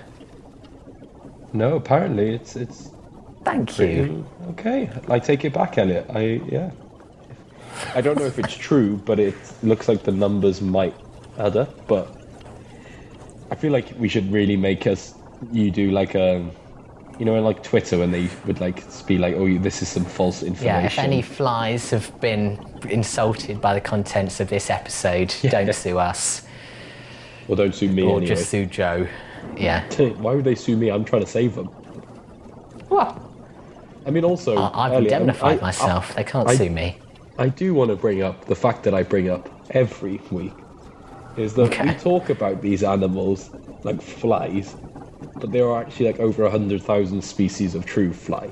No, 1.53 1.77
apparently 1.77 2.35
it's 2.35 2.57
it's 2.57 2.91
Thank 3.45 3.79
you. 3.79 4.27
okay. 4.51 4.91
I 5.09 5.19
take 5.21 5.45
it 5.45 5.53
back, 5.53 5.79
Elliot. 5.79 6.07
I 6.11 6.41
yeah. 6.49 6.71
I 7.95 8.01
don't 8.01 8.19
know 8.19 8.25
if 8.27 8.39
it's 8.39 8.55
true, 8.55 8.97
but 8.97 9.21
it 9.21 9.35
looks 9.63 9.89
like 9.89 10.03
the 10.03 10.13
numbers 10.13 10.61
might 10.61 10.95
add 11.39 11.57
up. 11.57 11.87
But 11.87 12.16
I 13.51 13.55
feel 13.55 13.73
like 13.73 13.93
we 13.99 14.09
should 14.09 14.31
really 14.33 14.57
make 14.57 14.87
us 14.87 15.15
you 15.53 15.71
do 15.71 15.91
like 15.91 16.15
a 16.15 16.45
you 17.19 17.25
know, 17.25 17.35
in 17.37 17.45
like 17.45 17.63
Twitter 17.63 17.99
when 17.99 18.11
they 18.11 18.29
would 18.47 18.61
like 18.61 18.85
be 19.07 19.17
like, 19.17 19.35
"Oh, 19.37 19.57
this 19.59 19.81
is 19.81 19.89
some 19.89 20.05
false 20.05 20.43
information." 20.43 20.67
Yeah, 20.67 20.87
if 20.87 20.99
any 20.99 21.23
flies 21.23 21.89
have 21.91 22.21
been 22.21 22.59
insulted 22.91 23.59
by 23.61 23.73
the 23.73 23.81
contents 23.81 24.39
of 24.41 24.49
this 24.49 24.69
episode, 24.69 25.35
don't 25.51 25.75
sue 25.75 25.99
us. 25.99 26.47
Well, 27.49 27.57
don't 27.57 27.75
sue 27.75 27.89
me 27.89 28.03
Or 28.03 28.19
anyway. 28.19 28.27
just 28.27 28.51
sue 28.51 28.67
Joe. 28.67 29.07
Yeah. 29.57 29.83
Why 30.19 30.35
would 30.35 30.45
they 30.45 30.55
sue 30.57 30.77
me? 30.77 30.91
I'm 30.91 31.05
trying 31.07 31.23
to 31.25 31.29
save 31.31 31.55
them. 31.55 31.67
What? 32.89 33.19
I 34.05 34.11
mean, 34.11 34.25
also, 34.25 34.57
I've 34.59 34.93
Elliot, 34.93 35.13
indemnified 35.13 35.59
I- 35.61 35.63
myself. 35.63 36.15
they 36.17 36.25
can't 36.25 36.49
I- 36.49 36.55
sue 36.57 36.71
me. 36.71 36.99
I 37.39 37.49
do 37.49 37.73
want 37.75 37.91
to 37.91 37.97
bring 37.97 38.23
up 38.23 38.45
the 38.47 38.55
fact 38.57 38.83
that 38.85 38.95
I 38.95 39.03
bring 39.03 39.31
up 39.31 39.49
every 39.71 40.21
week 40.31 40.53
is 41.39 41.55
that 41.55 41.83
we 41.85 41.93
talk 41.95 42.31
about 42.31 42.63
these 42.63 42.83
animals 42.83 43.51
like 43.85 44.01
flies, 44.03 44.77
but 45.35 45.53
there 45.53 45.69
are 45.69 45.81
actually 45.83 46.07
like 46.07 46.21
over 46.21 46.45
a 46.45 46.51
hundred 46.51 46.83
thousand 46.83 47.23
species 47.23 47.75
of 47.75 47.85
true 47.87 48.13
fly. 48.13 48.49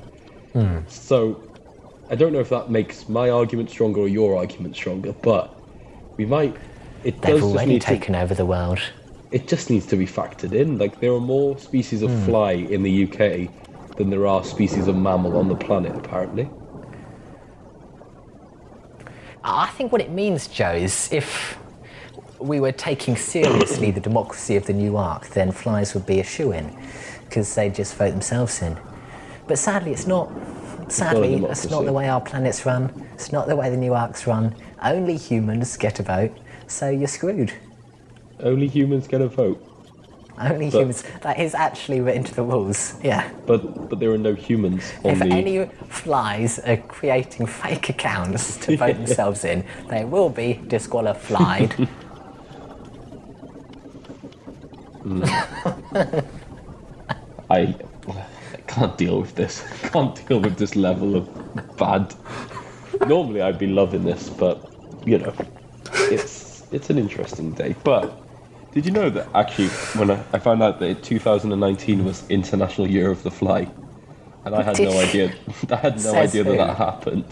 Hmm. 0.53 0.79
So 0.87 1.41
I 2.09 2.15
don't 2.15 2.31
know 2.33 2.39
if 2.39 2.49
that 2.49 2.69
makes 2.69 3.09
my 3.09 3.29
argument 3.29 3.69
stronger 3.69 4.01
or 4.01 4.07
your 4.07 4.37
argument 4.37 4.75
stronger, 4.75 5.13
but 5.13 5.53
we 6.17 6.25
might. 6.25 6.55
It 7.03 7.21
They've 7.21 7.35
does 7.35 7.43
already 7.43 7.73
need 7.73 7.81
to, 7.81 7.87
taken 7.87 8.15
over 8.15 8.33
the 8.33 8.45
world. 8.45 8.79
it 9.31 9.47
just 9.47 9.69
needs 9.69 9.85
to 9.87 9.95
be 9.95 10.07
factored 10.07 10.53
in. 10.53 10.77
Like 10.77 10.99
there 10.99 11.13
are 11.13 11.19
more 11.19 11.57
species 11.59 12.01
of 12.01 12.11
Hmm. 12.11 12.25
fly 12.25 12.51
in 12.53 12.83
the 12.83 13.03
UK 13.03 13.49
than 13.97 14.09
there 14.09 14.25
are 14.27 14.43
species 14.43 14.87
of 14.87 14.95
mammal 14.95 15.37
on 15.37 15.47
the 15.47 15.55
planet. 15.55 15.95
Apparently. 15.95 16.49
I 19.43 19.67
think 19.67 19.91
what 19.91 20.01
it 20.01 20.09
means, 20.11 20.47
Joe, 20.47 20.71
is 20.71 21.09
if 21.13 21.57
we 22.39 22.59
were 22.59 22.71
taking 22.71 23.15
seriously 23.15 23.91
the 23.91 23.99
democracy 23.99 24.55
of 24.55 24.65
the 24.65 24.73
new 24.73 24.97
ark, 24.97 25.27
then 25.29 25.51
flies 25.51 25.93
would 25.93 26.05
be 26.05 26.19
a 26.19 26.23
shoe 26.23 26.51
in 26.51 26.75
because 27.25 27.53
they'd 27.55 27.73
just 27.75 27.95
vote 27.95 28.11
themselves 28.11 28.61
in. 28.61 28.77
But 29.47 29.57
sadly, 29.59 29.91
it's 29.91 30.07
not. 30.07 30.29
Sadly, 30.87 31.39
that's 31.39 31.69
not 31.69 31.85
the 31.85 31.93
way 31.93 32.07
our 32.09 32.21
planets 32.21 32.65
run. 32.65 32.91
It's 33.15 33.31
not 33.31 33.47
the 33.47 33.55
way 33.55 33.69
the 33.71 33.77
new 33.77 33.93
ark's 33.95 34.27
run. 34.27 34.55
Only 34.83 35.17
humans 35.17 35.77
get 35.77 35.99
a 35.99 36.03
vote, 36.03 36.31
so 36.67 36.89
you're 36.89 37.07
screwed. 37.07 37.51
Only 38.39 38.67
humans 38.67 39.07
get 39.07 39.21
a 39.21 39.27
vote. 39.27 39.63
Only 40.37 40.69
But- 40.69 40.79
humans. 40.79 41.03
That 41.21 41.39
is 41.39 41.55
actually 41.55 42.01
written 42.01 42.21
into 42.21 42.35
the 42.35 42.43
rules. 42.43 42.95
Yeah. 43.03 43.27
But 43.47 43.89
but 43.89 43.99
there 43.99 44.11
are 44.11 44.17
no 44.17 44.33
humans 44.35 44.83
on 45.03 45.11
If 45.11 45.19
the. 45.19 45.25
any 45.27 45.65
flies 45.89 46.59
are 46.59 46.77
creating 46.77 47.47
fake 47.47 47.89
accounts 47.89 48.57
to 48.57 48.77
vote 48.77 48.95
themselves 49.03 49.43
in, 49.45 49.63
they 49.89 50.05
will 50.05 50.29
be 50.29 50.59
disqualified. 50.67 51.87
Mm. 55.05 56.25
I, 57.51 57.57
I 57.57 58.57
can't 58.65 58.97
deal 58.97 59.21
with 59.21 59.35
this. 59.35 59.63
I 59.83 59.87
can't 59.89 60.27
deal 60.27 60.39
with 60.39 60.57
this 60.57 60.75
level 60.75 61.15
of 61.15 61.77
bad. 61.77 62.13
Normally 63.07 63.41
I'd 63.41 63.59
be 63.59 63.67
loving 63.67 64.03
this, 64.03 64.29
but 64.29 64.73
you 65.05 65.19
know, 65.19 65.33
it's 65.93 66.63
it's 66.71 66.89
an 66.89 66.97
interesting 66.97 67.51
day. 67.51 67.75
But 67.83 68.19
did 68.73 68.85
you 68.85 68.91
know 68.91 69.09
that 69.11 69.27
actually 69.35 69.67
when 69.99 70.09
I, 70.09 70.23
I 70.33 70.39
found 70.39 70.63
out 70.63 70.79
that 70.79 71.03
2019 71.03 72.03
was 72.03 72.27
International 72.29 72.87
Year 72.87 73.11
of 73.11 73.21
the 73.21 73.31
Fly, 73.31 73.69
and 74.45 74.55
I 74.55 74.63
had 74.63 74.79
no 74.79 74.99
idea. 74.99 75.33
I 75.69 75.75
had 75.75 76.03
no 76.03 76.15
idea 76.15 76.43
that 76.43 76.51
who? 76.51 76.57
that 76.57 76.77
happened. 76.77 77.25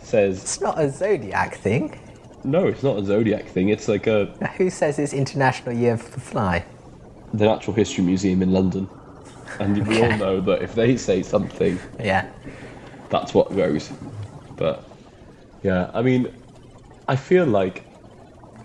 Says 0.00 0.42
it's 0.42 0.60
not 0.60 0.78
a 0.80 0.90
zodiac 0.90 1.56
thing. 1.56 1.98
no, 2.44 2.66
it's 2.66 2.82
not 2.82 2.98
a 2.98 3.04
zodiac 3.04 3.46
thing. 3.46 3.68
It's 3.68 3.88
like 3.88 4.06
a 4.06 4.26
Who 4.56 4.70
says 4.70 4.98
it's 4.98 5.12
International 5.12 5.74
Year 5.74 5.92
of 5.92 6.10
the 6.12 6.20
Fly? 6.20 6.64
The 7.34 7.44
Natural 7.46 7.74
History 7.74 8.04
Museum 8.04 8.42
in 8.42 8.52
London, 8.52 8.88
and 9.58 9.86
we 9.86 10.00
all 10.02 10.16
know 10.16 10.40
that 10.40 10.62
if 10.62 10.74
they 10.74 10.96
say 10.96 11.22
something, 11.22 11.78
Yeah. 12.02 12.26
that's 13.10 13.34
what 13.34 13.54
goes. 13.54 13.90
But 14.56 14.84
yeah, 15.62 15.90
I 15.92 16.02
mean, 16.02 16.28
I 17.08 17.16
feel 17.16 17.44
like 17.44 17.82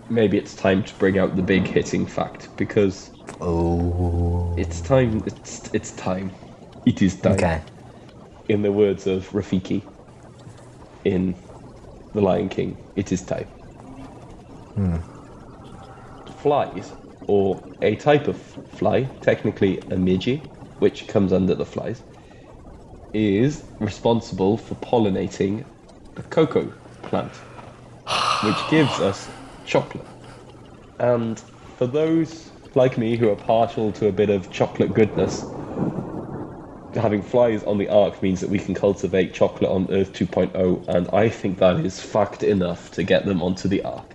maybe 0.08 0.38
it's 0.38 0.54
time 0.54 0.82
to 0.84 0.94
bring 0.94 1.18
out 1.18 1.36
the 1.36 1.42
big 1.42 1.66
hitting 1.66 2.06
fact 2.06 2.48
because 2.56 3.10
Oh. 3.40 4.54
it's 4.56 4.80
time. 4.80 5.22
It's 5.26 5.70
it's 5.72 5.92
time. 5.92 6.30
It 6.86 7.02
is 7.02 7.16
time. 7.20 7.32
Okay. 7.34 7.60
In 8.48 8.62
the 8.62 8.72
words 8.72 9.06
of 9.06 9.28
Rafiki 9.32 9.82
in 11.04 11.34
The 12.14 12.20
Lion 12.20 12.48
King, 12.48 12.76
it 12.96 13.12
is 13.12 13.22
time. 13.22 13.46
Hmm. 14.74 14.96
Flies, 16.42 16.92
or 17.30 17.62
a 17.80 17.94
type 17.94 18.26
of 18.26 18.36
fly, 18.36 19.04
technically 19.20 19.78
a 19.78 19.94
midgie, 19.94 20.42
which 20.80 21.06
comes 21.06 21.32
under 21.32 21.54
the 21.54 21.64
flies, 21.64 22.02
is 23.12 23.62
responsible 23.78 24.56
for 24.56 24.74
pollinating 24.76 25.64
the 26.16 26.22
cocoa 26.24 26.72
plant, 27.02 27.30
which 28.42 28.68
gives 28.68 28.98
us 29.00 29.30
chocolate. 29.64 30.06
And 30.98 31.38
for 31.76 31.86
those 31.86 32.50
like 32.74 32.98
me 32.98 33.16
who 33.16 33.30
are 33.30 33.36
partial 33.36 33.92
to 33.92 34.08
a 34.08 34.12
bit 34.12 34.28
of 34.28 34.50
chocolate 34.50 34.92
goodness, 34.92 35.52
having 36.94 37.22
flies 37.22 37.62
on 37.62 37.78
the 37.78 37.88
ark 37.88 38.20
means 38.24 38.40
that 38.40 38.50
we 38.50 38.58
can 38.58 38.74
cultivate 38.74 39.32
chocolate 39.34 39.70
on 39.70 39.86
Earth 39.92 40.12
2.0, 40.12 40.88
and 40.88 41.08
I 41.12 41.28
think 41.28 41.58
that 41.58 41.86
is 41.86 42.00
fact 42.00 42.42
enough 42.42 42.90
to 42.92 43.04
get 43.04 43.24
them 43.24 43.40
onto 43.40 43.68
the 43.68 43.84
ark. 43.84 44.09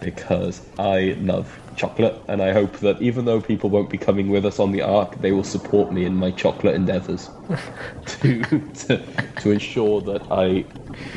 Because 0.00 0.62
I 0.78 1.16
love 1.20 1.58
chocolate, 1.76 2.20
and 2.28 2.42
I 2.42 2.52
hope 2.52 2.72
that 2.78 3.00
even 3.00 3.24
though 3.24 3.40
people 3.40 3.70
won't 3.70 3.90
be 3.90 3.98
coming 3.98 4.28
with 4.28 4.44
us 4.44 4.58
on 4.58 4.72
the 4.72 4.82
ark, 4.82 5.20
they 5.20 5.32
will 5.32 5.44
support 5.44 5.92
me 5.92 6.04
in 6.04 6.14
my 6.14 6.30
chocolate 6.30 6.74
endeavours 6.74 7.30
to, 8.06 8.42
to 8.42 9.04
to 9.40 9.50
ensure 9.50 10.00
that 10.02 10.22
I 10.30 10.64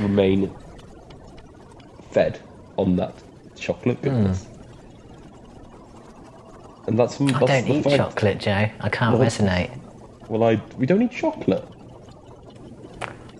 remain 0.02 0.54
fed 2.12 2.40
on 2.78 2.96
that 2.98 3.14
chocolate 3.56 3.98
hmm. 3.98 4.04
goodness. 4.04 4.48
And 6.88 6.98
that's, 6.98 7.18
that's 7.18 7.34
I 7.34 7.46
don't 7.46 7.68
eat 7.70 7.84
fact. 7.84 7.96
chocolate, 7.96 8.40
Joe. 8.40 8.70
I 8.80 8.90
can't 8.90 9.18
Well, 9.18 9.28
resonate. 9.28 9.72
Well, 10.28 10.44
I 10.44 10.62
we 10.78 10.86
don't 10.86 11.02
eat 11.02 11.12
chocolate. 11.12 11.64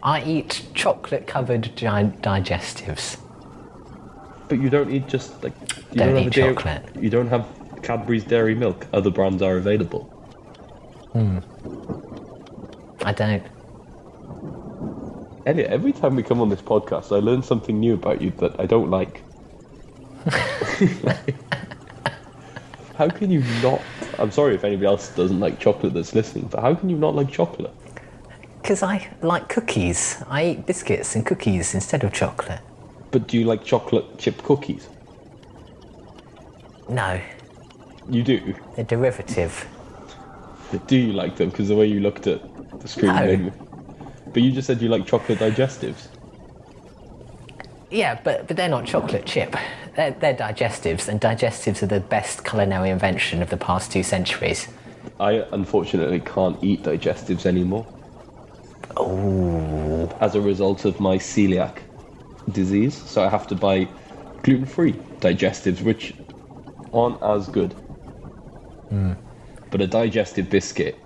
I 0.04 0.24
eat 0.24 0.64
chocolate 0.74 1.28
covered 1.28 1.76
gi- 1.76 1.86
digestives. 1.86 3.21
But 4.52 4.60
you 4.60 4.70
don't 4.70 4.92
eat 4.92 5.08
just 5.08 5.42
like 5.46 5.54
you 5.94 6.00
Don't 6.00 6.10
have 6.10 6.18
eat 6.18 6.28
a 6.28 6.30
dairy, 6.30 6.54
chocolate. 6.54 6.84
You 7.00 7.10
don't 7.10 7.30
have 7.30 7.48
Cadbury's 7.84 8.26
dairy 8.26 8.54
milk. 8.54 8.86
Other 8.92 9.10
brands 9.10 9.42
are 9.42 9.56
available. 9.56 10.02
Hmm. 11.14 11.38
I 13.02 13.14
don't. 13.14 13.44
Elliot, 15.46 15.72
every 15.72 15.94
time 15.94 16.18
we 16.18 16.24
come 16.24 16.42
on 16.42 16.50
this 16.50 16.62
podcast, 16.62 17.16
I 17.16 17.22
learn 17.22 17.42
something 17.42 17.80
new 17.80 17.94
about 17.94 18.22
you 18.22 18.32
that 18.40 18.60
I 18.60 18.66
don't 18.66 18.90
like. 18.90 19.24
how 22.98 23.08
can 23.08 23.32
you 23.32 23.42
not? 23.64 23.82
I'm 24.20 24.32
sorry 24.32 24.56
if 24.56 24.66
anybody 24.66 24.86
else 24.86 25.16
doesn't 25.16 25.40
like 25.40 25.62
chocolate 25.62 25.94
that's 25.94 26.14
listening, 26.14 26.50
but 26.52 26.60
how 26.60 26.76
can 26.76 26.90
you 26.90 26.98
not 26.98 27.16
like 27.16 27.32
chocolate? 27.32 27.74
Because 28.62 28.84
I 28.84 29.08
like 29.22 29.48
cookies. 29.48 30.22
I 30.28 30.48
eat 30.48 30.66
biscuits 30.66 31.16
and 31.16 31.26
cookies 31.26 31.74
instead 31.74 32.04
of 32.04 32.12
chocolate. 32.12 32.60
But 33.12 33.28
do 33.28 33.38
you 33.38 33.46
like 33.46 33.64
chocolate 33.64 34.18
chip 34.18 34.42
cookies? 34.44 34.88
No, 36.90 37.20
You 38.10 38.24
do. 38.24 38.54
they're 38.76 38.86
derivative. 38.86 39.66
But 40.72 40.88
do 40.88 40.98
you 40.98 41.14
like 41.14 41.36
them? 41.38 41.50
Because 41.50 41.68
the 41.70 41.76
way 41.76 41.86
you 41.86 42.00
looked 42.00 42.28
at 42.28 42.42
the 42.82 42.88
screen 42.88 43.14
No. 43.14 43.26
made 43.26 43.40
me. 43.46 43.52
But 44.34 44.44
you 44.44 44.52
just 44.52 44.68
said 44.68 44.82
you 44.82 44.90
like 44.90 45.06
chocolate 45.06 45.40
digestives. 45.40 46.08
Yeah, 47.90 48.20
but, 48.24 48.48
but 48.48 48.56
they're 48.56 48.70
not 48.70 48.86
chocolate 48.86 49.26
chip. 49.26 49.56
They're, 49.98 50.12
they're 50.12 50.34
digestives, 50.34 51.10
and 51.10 51.20
digestives 51.20 51.84
are 51.84 51.88
the 51.88 52.00
best 52.00 52.46
culinary 52.46 52.90
invention 52.90 53.42
of 53.42 53.50
the 53.50 53.58
past 53.58 53.92
two 53.92 54.04
centuries. 54.04 54.70
I 55.20 55.46
unfortunately 55.52 56.22
can't 56.22 56.62
eat 56.64 56.84
digestives 56.84 57.46
anymore. 57.46 57.86
Oh, 58.96 60.10
as 60.22 60.36
a 60.36 60.42
result 60.42 60.86
of 60.86 61.00
my 61.02 61.18
celiac 61.18 61.80
disease. 62.52 62.96
So 62.96 63.24
I 63.24 63.30
have 63.30 63.48
to 63.48 63.56
buy 63.56 63.88
gluten 64.44 64.66
free 64.66 64.94
digestives, 65.20 65.82
which 65.82 66.14
aren't 66.94 67.22
as 67.22 67.48
good. 67.48 67.74
Hmm. 68.90 69.14
But 69.70 69.82
a 69.82 69.88
digestive 69.88 70.50
biscuit, 70.50 70.98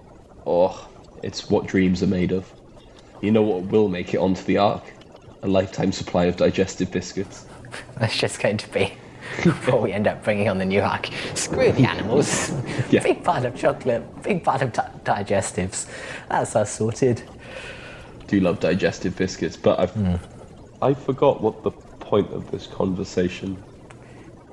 oh, 0.46 0.90
it's 1.24 1.50
what 1.50 1.68
dreams 1.68 2.02
are 2.02 2.08
made 2.08 2.32
of. 2.32 2.52
You 3.22 3.32
know 3.32 3.42
what 3.42 3.64
will 3.64 3.88
make 3.88 4.14
it 4.14 4.18
onto 4.18 4.44
the 4.44 4.58
ark? 4.58 4.84
A 5.44 5.48
lifetime 5.48 5.92
supply 5.92 6.26
of 6.26 6.38
digestive 6.38 6.92
biscuits. 6.92 7.46
that's 7.98 8.18
just 8.18 8.40
going 8.40 8.58
to 8.58 8.70
be 8.70 8.94
what 9.66 9.82
we 9.82 9.92
end 9.92 10.08
up 10.08 10.24
bringing 10.24 10.50
on 10.50 10.58
the 10.58 10.66
new 10.66 10.82
ark. 10.82 11.10
Screw 11.34 11.72
the 11.72 11.86
animals. 11.86 12.52
Yeah. 12.92 13.02
Big 13.02 13.24
part 13.24 13.46
of 13.46 13.56
chocolate, 13.56 14.04
big 14.22 14.44
part 14.44 14.62
of 14.62 14.72
di- 14.72 14.92
digestives. 15.04 15.90
That's 16.30 16.56
us 16.56 16.72
sorted. 16.72 17.24
Do 18.28 18.40
love 18.40 18.60
digestive 18.60 19.16
biscuits, 19.16 19.58
but 19.58 19.80
I've 19.80 19.92
hmm. 19.92 20.16
I 20.82 20.94
forgot 20.94 21.42
what 21.42 21.64
the 21.64 21.72
point 21.72 22.32
of 22.32 22.50
this 22.52 22.68
conversation. 22.68 23.62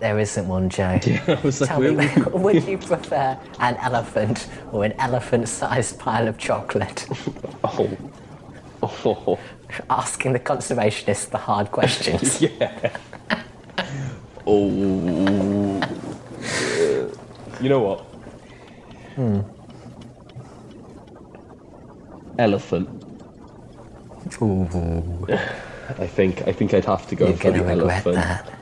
There 0.01 0.19
isn't 0.19 0.49
one, 0.49 0.69
Joe. 0.69 0.99
I 1.29 1.39
was 1.45 1.61
like, 1.61 1.71
Tell 1.71 1.81
me, 1.81 1.91
would- 1.95 2.33
would 2.33 2.65
you 2.65 2.79
prefer 2.79 3.39
an 3.61 3.77
elephant 3.77 4.49
or 4.73 4.85
an 4.85 4.93
elephant-sized 4.99 5.99
pile 5.99 6.27
of 6.29 6.39
chocolate? 6.39 7.07
oh, 7.65 7.97
oh, 8.83 9.39
Asking 9.89 10.33
the 10.33 10.41
conservationists 10.41 11.31
the 11.31 11.39
hard 11.39 11.71
questions. 11.79 12.41
yeah. 12.43 12.97
Oh. 14.47 15.81
You 17.61 17.69
know 17.69 17.81
what? 17.81 18.01
Hmm. 19.15 19.41
Elephant. 22.39 22.89
Ooh, 24.41 25.27
I 25.99 26.07
think 26.07 26.47
I 26.47 26.53
think 26.53 26.75
I'd 26.75 26.85
have 26.85 27.07
to 27.09 27.17
go 27.17 27.29
you're 27.29 27.37
for 27.37 27.51
the 27.51 27.65
elephant. 27.65 28.15
that. 28.17 28.59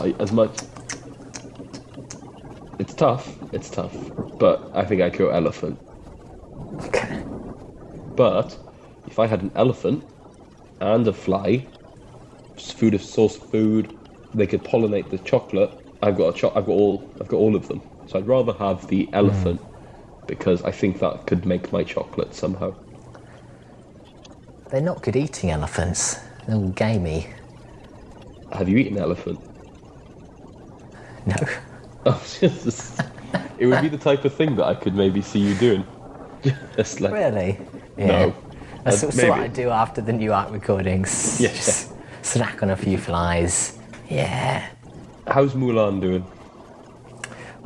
I, 0.00 0.14
as 0.18 0.32
much. 0.32 0.50
It's 2.78 2.94
tough. 2.94 3.36
It's 3.52 3.68
tough, 3.70 3.94
but 4.38 4.70
I 4.74 4.84
think 4.84 5.02
I'd 5.02 5.16
go 5.16 5.30
elephant. 5.30 5.78
Okay. 6.84 7.22
But 8.16 8.56
if 9.06 9.18
I 9.18 9.26
had 9.26 9.42
an 9.42 9.50
elephant 9.54 10.04
and 10.80 11.06
a 11.06 11.12
fly, 11.12 11.66
food 12.56 12.94
of 12.94 13.02
source 13.02 13.36
of 13.36 13.50
food, 13.50 13.96
they 14.34 14.46
could 14.46 14.62
pollinate 14.62 15.10
the 15.10 15.18
chocolate. 15.18 15.70
I've 16.02 16.16
got 16.16 16.34
a 16.34 16.38
cho- 16.38 16.52
I've 16.54 16.66
got 16.66 16.72
all 16.72 17.10
I've 17.20 17.28
got 17.28 17.36
all 17.36 17.56
of 17.56 17.68
them. 17.68 17.82
So 18.06 18.18
I'd 18.18 18.26
rather 18.26 18.52
have 18.54 18.86
the 18.88 19.06
hmm. 19.06 19.14
elephant 19.14 19.60
because 20.26 20.62
I 20.62 20.70
think 20.70 21.00
that 21.00 21.26
could 21.26 21.44
make 21.44 21.72
my 21.72 21.82
chocolate 21.82 22.34
somehow. 22.34 22.74
They're 24.70 24.80
not 24.80 25.02
good 25.02 25.16
eating 25.16 25.50
elephants. 25.50 26.20
They're 26.46 26.58
gamey. 26.70 27.28
Have 28.52 28.68
you 28.68 28.78
eaten 28.78 28.98
elephant? 28.98 29.40
No. 31.26 31.36
Oh, 32.06 32.18
Jesus. 32.40 32.96
it 33.58 33.66
would 33.66 33.82
be 33.82 33.88
the 33.88 33.98
type 33.98 34.24
of 34.24 34.32
thing 34.32 34.56
that 34.56 34.64
I 34.64 34.74
could 34.74 34.94
maybe 34.94 35.20
see 35.20 35.38
you 35.38 35.54
doing. 35.56 35.86
Just 36.76 37.02
like 37.02 37.12
Really? 37.12 37.58
no. 37.98 38.34
That's 38.84 39.02
what 39.02 39.20
I 39.20 39.48
do 39.48 39.68
after 39.68 40.00
the 40.00 40.14
New 40.14 40.32
art 40.32 40.50
recordings. 40.50 41.38
Yeah. 41.38 41.48
Just 41.48 41.92
snack 42.22 42.62
on 42.62 42.70
a 42.70 42.76
few 42.76 42.96
flies. 42.96 43.78
Yeah. 44.08 44.66
How's 45.26 45.52
Mulan 45.52 46.00
doing? 46.00 46.24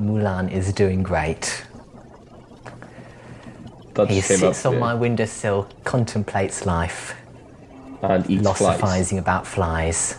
Mulan 0.00 0.50
is 0.50 0.72
doing 0.72 1.04
great. 1.04 1.64
That 3.94 4.10
He 4.10 4.20
came 4.20 4.42
up 4.42 4.54
sits 4.54 4.66
on 4.66 4.72
yeah. 4.74 4.78
my 4.80 4.94
windowsill, 4.94 5.68
contemplates 5.84 6.66
life, 6.66 7.14
and 8.10 8.30
eats 8.30 8.42
philosophizing 8.42 9.18
about 9.18 9.46
flies. 9.46 10.16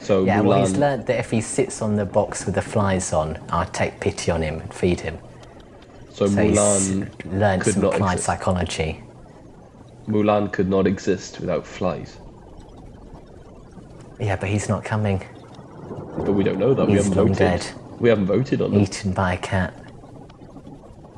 So 0.00 0.24
Yeah, 0.24 0.40
Mulan, 0.40 0.44
well, 0.46 0.60
he's 0.60 0.74
um, 0.74 0.80
learnt 0.80 1.06
that 1.06 1.18
if 1.18 1.30
he 1.30 1.40
sits 1.40 1.80
on 1.82 1.96
the 1.96 2.04
box 2.04 2.44
with 2.46 2.54
the 2.54 2.62
flies 2.62 3.12
on, 3.12 3.38
I'll 3.50 3.66
take 3.66 4.00
pity 4.00 4.30
on 4.30 4.42
him 4.42 4.60
and 4.60 4.72
feed 4.72 5.00
him. 5.00 5.18
so 6.12 6.26
So 6.26 6.42
he's 6.42 6.58
Mulan 6.58 7.38
learned 7.40 7.64
some 7.64 7.82
not 7.82 7.94
fly 7.94 8.12
exist. 8.12 8.26
psychology. 8.26 9.02
Mulan 10.06 10.52
could 10.52 10.68
not 10.68 10.86
exist 10.86 11.40
without 11.40 11.66
flies. 11.66 12.18
Yeah, 14.20 14.36
but 14.36 14.48
he's 14.48 14.68
not 14.68 14.84
coming. 14.84 15.24
But 16.18 16.32
we 16.32 16.44
don't 16.44 16.58
know 16.58 16.74
that. 16.74 16.86
we 16.86 16.94
haven't 16.94 17.14
voted. 17.14 17.36
dead. 17.36 17.66
We 17.98 18.08
haven't 18.08 18.26
voted 18.26 18.60
on 18.60 18.74
it. 18.74 18.82
Eaten 18.82 19.12
by 19.12 19.34
a 19.34 19.38
cat. 19.38 19.74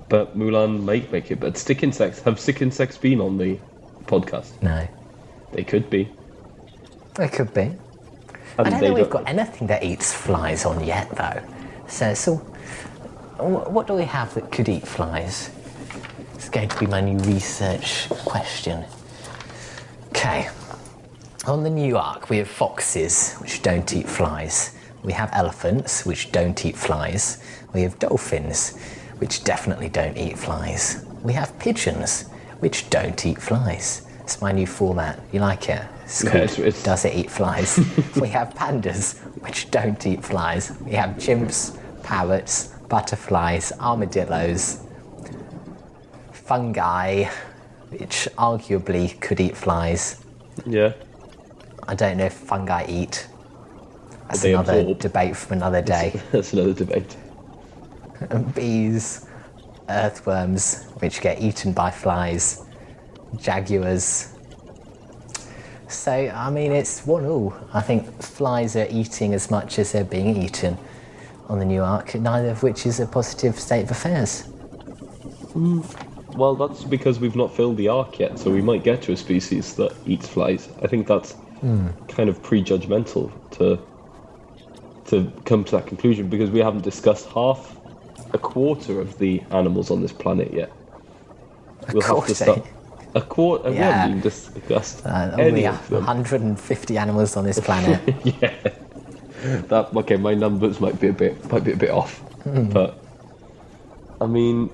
But 0.09 0.39
Mulan 0.39 0.83
might 0.85 1.11
make 1.11 1.31
it. 1.31 1.41
But 1.41 1.57
stick 1.57 1.83
insects 1.83 2.21
have 2.23 2.39
stick 2.39 2.63
insects 2.63 2.97
been 2.97 3.21
on 3.21 3.37
the 3.37 3.59
podcast? 4.05 4.63
No. 4.63 4.87
They 5.53 5.65
could 5.65 5.89
be. 5.91 6.13
They 7.15 7.29
could 7.29 7.53
be. 7.55 7.61
I 8.59 8.63
And 8.63 8.71
don't 8.71 8.73
they 8.73 8.79
think 8.87 8.99
we've 8.99 9.11
got 9.11 9.29
anything 9.29 9.67
that 9.69 9.83
eats 9.83 10.13
flies 10.13 10.65
on 10.65 10.85
yet, 10.85 11.11
though. 11.11 11.43
So, 11.89 12.15
so 12.15 12.37
what 13.39 13.87
do 13.87 13.95
we 13.95 14.05
have 14.05 14.35
that 14.35 14.51
could 14.51 14.69
eat 14.69 14.87
flies? 14.87 15.51
It's 16.35 16.49
going 16.49 16.69
to 16.69 16.79
be 16.79 16.87
my 16.87 17.01
new 17.01 17.19
research 17.19 18.09
question. 18.11 18.85
Okay. 20.09 20.49
On 21.47 21.63
the 21.63 21.71
new 21.71 21.97
ark, 21.97 22.29
we 22.31 22.39
have 22.39 22.49
foxes, 22.49 23.35
which 23.35 23.63
don't 23.63 23.93
eat 23.95 24.09
flies. 24.09 24.75
We 25.03 25.13
have 25.13 25.31
elephants, 25.33 26.05
which 26.05 26.33
don't 26.33 26.65
eat 26.65 26.77
flies. 26.77 27.43
We 27.73 27.83
have 27.83 27.99
dolphins, 27.99 28.77
which 29.19 29.45
definitely 29.45 29.89
don't 29.89 30.17
eat 30.17 30.39
flies. 30.39 31.05
We 31.23 31.35
have 31.35 31.57
pigeons, 31.59 32.23
which 32.61 32.91
don't 32.91 33.25
eat 33.25 33.41
flies. 33.41 34.06
It's 34.27 34.41
my 34.43 34.51
new 34.51 34.67
format. 34.67 35.21
You 35.31 35.39
like 35.39 35.69
it? 35.69 35.81
It's 36.03 36.25
Yeah, 36.25 36.37
it's- 36.39 36.59
it's- 36.59 36.83
Does 36.83 37.05
It 37.05 37.15
Eat 37.15 37.31
Flies? 37.31 37.79
we 38.21 38.27
have 38.31 38.53
pandas, 38.55 39.19
which 39.45 39.71
don't 39.71 40.05
eat 40.05 40.25
flies. 40.25 40.73
We 40.85 40.95
have 40.95 41.11
chimps, 41.11 41.79
parrots, 42.03 42.75
butterflies, 42.89 43.71
armadillos, 43.79 44.81
fungi, 46.33 47.27
which 47.91 48.27
arguably 48.37 49.21
could 49.21 49.39
eat 49.39 49.57
flies. 49.57 50.25
Yeah. 50.67 50.95
I 51.87 51.95
don't 51.95 52.17
know 52.17 52.25
if 52.25 52.33
fungi 52.33 52.85
eat. 52.89 53.29
That's 54.27 54.43
another 54.43 54.81
absorb. 54.81 54.99
debate 54.99 55.37
from 55.37 55.59
another 55.59 55.83
day. 55.83 56.21
That's 56.33 56.53
another 56.53 56.73
debate. 56.73 57.17
And 58.31 58.53
bees, 58.57 59.25
earthworms, 59.89 60.83
which 60.99 61.21
get 61.21 61.41
eaten 61.41 61.73
by 61.73 61.93
flies, 61.93 62.65
jaguars. 63.39 64.33
So, 65.89 66.13
I 66.13 66.51
mean, 66.51 66.73
it's 66.73 67.07
one 67.07 67.25
all. 67.27 67.55
I 67.73 67.81
think 67.81 68.23
flies 68.23 68.77
are 68.77 68.89
eating 68.91 69.35
as 69.35 69.51
much 69.51 69.79
as 69.79 69.93
they're 69.93 70.05
being 70.05 70.37
eaten 70.37 70.77
on 71.49 71.59
the 71.59 71.65
new 71.65 71.83
ark, 71.83 72.15
neither 72.15 72.51
of 72.51 72.63
which 72.63 72.87
is 72.87 72.99
a 72.99 73.07
positive 73.07 73.59
state 73.59 73.85
of 73.85 73.91
affairs. 73.91 74.49
Well, 76.35 76.55
that's 76.55 76.85
because 76.85 77.19
we've 77.21 77.37
not 77.37 77.55
filled 77.55 77.77
the 77.77 77.89
ark 77.89 78.19
yet, 78.19 78.39
so 78.39 78.51
we 78.51 78.61
might 78.61 78.85
get 78.85 79.01
to 79.03 79.13
a 79.13 79.17
species 79.17 79.75
that 79.77 79.95
eats 80.07 80.29
flies. 80.29 80.69
I 80.83 80.87
think 80.87 81.07
that's 81.07 81.33
hmm. 81.33 81.89
kind 82.09 82.29
of 82.29 82.43
prejudgmental 82.43 83.31
to 83.53 83.81
to 85.07 85.33
come 85.45 85.63
to 85.63 85.77
that 85.77 85.87
conclusion 85.87 86.29
because 86.29 86.51
we 86.51 86.59
haven't 86.59 86.83
discussed 86.83 87.29
half 87.29 87.77
a 88.33 88.39
quarter 88.39 89.01
of 89.01 89.17
the 89.19 89.41
animals 89.53 89.89
on 89.91 90.03
this 90.03 90.13
planet 90.13 90.53
yet. 90.53 90.73
we'll 91.93 92.03
have 92.03 92.27
to 92.27 92.35
start 92.35 92.67
a 93.17 93.21
quarter. 93.23 93.71
We 93.71 93.77
Yeah. 93.77 93.91
haven't 93.93 94.11
even 94.19 94.21
discussed 94.23 95.05
Uh, 95.07 95.31
any 95.39 95.43
only 95.49 95.67
of 95.67 95.89
them. 95.89 96.05
150 96.05 96.99
animals 96.99 97.37
on 97.37 97.45
this 97.45 97.59
planet. 97.69 98.01
yeah. 98.41 98.53
That 99.69 99.95
okay, 99.95 100.17
my 100.17 100.35
numbers 100.35 100.81
might 100.81 101.01
be 101.01 101.09
a 101.09 101.13
bit 101.13 101.51
might 101.51 101.65
be 101.65 101.73
a 101.73 101.77
bit 101.77 101.91
off. 101.91 102.23
But 102.45 102.99
I 104.21 104.27
mean 104.27 104.71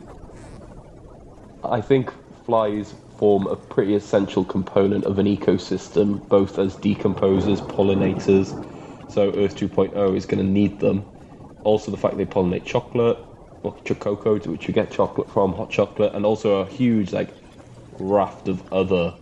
I 1.65 1.81
think 1.81 2.13
flies 2.45 2.95
form 3.19 3.47
a 3.47 3.55
pretty 3.57 3.95
essential 3.95 4.45
component 4.45 5.05
of 5.05 5.19
an 5.19 5.27
ecosystem, 5.27 6.27
both 6.29 6.59
as 6.59 6.75
decomposers, 6.77 7.61
pollinators. 7.61 8.49
So 9.09 9.31
Earth 9.35 9.57
2.0 9.57 10.17
is 10.17 10.27
going 10.27 10.45
to 10.45 10.51
need 10.61 10.81
them. 10.81 11.05
Also, 11.63 11.93
the 11.93 11.97
fact 11.97 12.17
they 12.17 12.25
pollinate 12.25 12.65
chocolate, 12.65 13.17
or 13.63 13.73
cocoa, 14.01 14.39
which 14.41 14.67
you 14.67 14.75
get 14.75 14.91
chocolate 14.91 15.31
from, 15.31 15.53
hot 15.53 15.71
chocolate, 15.71 16.13
and 16.15 16.27
also 16.27 16.63
a 16.63 16.67
huge 16.67 17.13
like 17.13 17.31
raft 18.03 18.49
of 18.49 18.61
other 18.73 19.15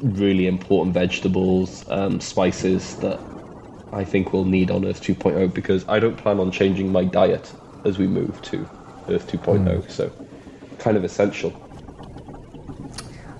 really 0.00 0.46
important 0.46 0.94
vegetables, 0.94 1.84
um, 1.90 2.20
spices 2.20 2.96
that 2.96 3.20
I 3.92 4.04
think 4.04 4.32
we'll 4.32 4.44
need 4.44 4.70
on 4.70 4.84
Earth 4.86 5.02
2.0 5.02 5.52
because 5.52 5.86
I 5.88 5.98
don't 5.98 6.16
plan 6.16 6.38
on 6.40 6.50
changing 6.50 6.90
my 6.90 7.04
diet 7.04 7.52
as 7.84 7.98
we 7.98 8.06
move 8.06 8.40
to 8.42 8.68
Earth 9.08 9.30
2.0. 9.30 9.90
So, 9.90 10.10
kind 10.78 10.96
of 10.96 11.04
essential. 11.04 11.52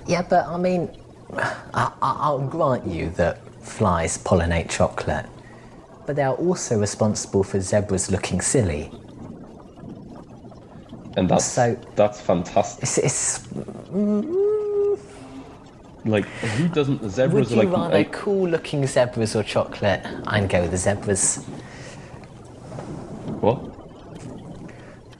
Yeah, 0.06 0.22
but 0.22 0.46
I 0.46 0.56
mean, 0.58 0.90
I, 1.34 1.92
I- 2.02 2.16
I'll 2.20 2.46
grant 2.46 2.86
you 2.86 3.10
that 3.10 3.38
flies 3.62 4.18
pollinate 4.18 4.68
chocolate, 4.68 5.26
but 6.06 6.16
they 6.16 6.22
are 6.22 6.34
also 6.34 6.78
responsible 6.78 7.44
for 7.44 7.60
zebras 7.60 8.10
looking 8.10 8.40
silly. 8.40 8.90
And 11.16 11.28
that's 11.28 11.44
So- 11.44 11.76
that's 11.94 12.20
fantastic. 12.20 12.82
It's, 12.82 12.98
it's 12.98 13.48
Like, 16.04 16.24
who 16.26 16.68
doesn't? 16.68 17.02
The 17.02 17.10
zebras 17.10 17.50
would 17.50 17.58
are 17.58 17.62
you 17.64 17.68
like. 17.70 17.78
rather 17.78 17.96
I- 17.96 18.04
cool 18.04 18.48
looking 18.48 18.86
zebras 18.86 19.36
or 19.36 19.42
chocolate? 19.42 20.00
I'd 20.26 20.48
go 20.48 20.62
with 20.62 20.70
the 20.70 20.76
zebras. 20.78 21.44
what? 23.40 23.60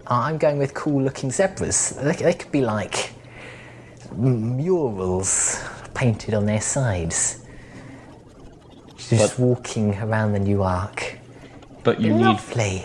I'm 0.06 0.38
going 0.38 0.58
with 0.58 0.74
cool 0.74 1.02
looking 1.02 1.30
zebras. 1.30 1.90
They, 1.90 2.12
they 2.12 2.34
could 2.34 2.50
be 2.50 2.62
like 2.62 3.12
murals 4.16 5.62
painted 5.94 6.34
on 6.34 6.46
their 6.46 6.60
sides. 6.60 7.44
Just 8.96 9.36
But- 9.36 9.38
walking 9.38 9.98
around 10.00 10.32
the 10.32 10.38
new 10.40 10.62
ark. 10.62 11.18
But 11.82 12.00
you 12.00 12.12
need. 12.14 12.24
Lovely. 12.24 12.84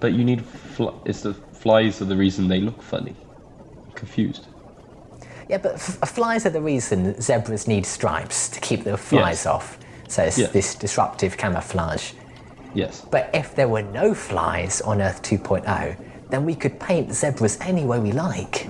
But 0.00 0.12
you 0.14 0.24
need. 0.24 0.44
Fl- 0.44 0.90
it's 1.04 1.22
the 1.22 1.34
flies 1.34 2.00
are 2.02 2.06
the 2.06 2.16
reason 2.16 2.48
they 2.48 2.60
look 2.60 2.82
funny. 2.82 3.14
Confused. 3.94 4.46
Yeah, 5.52 5.58
but 5.58 5.74
f- 5.74 5.98
uh, 6.02 6.06
flies 6.06 6.46
are 6.46 6.50
the 6.50 6.62
reason 6.62 7.20
zebras 7.20 7.68
need 7.68 7.84
stripes 7.84 8.48
to 8.48 8.58
keep 8.60 8.84
the 8.84 8.96
flies 8.96 9.44
Yes. 9.44 9.46
off. 9.46 9.78
So 10.08 10.22
it's 10.22 10.38
Yeah. 10.38 10.46
this 10.46 10.74
disruptive 10.74 11.36
camouflage. 11.36 12.12
Yes. 12.72 13.02
But 13.10 13.28
if 13.34 13.54
there 13.54 13.68
were 13.68 13.82
no 13.82 14.14
flies 14.14 14.80
on 14.80 15.02
Earth 15.02 15.20
2.0, 15.20 15.94
then 16.30 16.46
we 16.46 16.54
could 16.54 16.80
paint 16.80 17.12
zebras 17.14 17.58
any 17.60 17.84
way 17.84 17.98
we 18.00 18.12
like. 18.12 18.66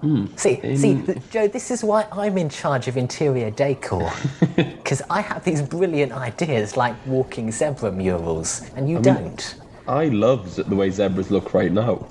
Hmm. 0.00 0.26
See, 0.36 0.76
see, 0.76 0.90
In- 0.92 1.06
th- 1.06 1.18
Joe, 1.30 1.48
this 1.48 1.70
is 1.70 1.84
why 1.84 2.06
I'm 2.10 2.38
in 2.38 2.48
charge 2.48 2.88
of 2.88 2.96
interior 2.96 3.50
decor. 3.50 4.10
Because 4.56 5.02
I 5.10 5.20
have 5.20 5.44
these 5.44 5.60
brilliant 5.62 6.12
ideas 6.12 6.76
like 6.76 6.94
walking 7.06 7.52
zebra 7.52 7.92
murals, 7.92 8.62
and 8.76 8.88
you 8.90 8.98
don't. 8.98 9.54
I 9.86 10.06
love 10.06 10.56
the 10.56 10.74
way 10.74 10.90
zebras 10.90 11.30
look 11.30 11.52
right 11.54 11.70
now, 11.70 12.06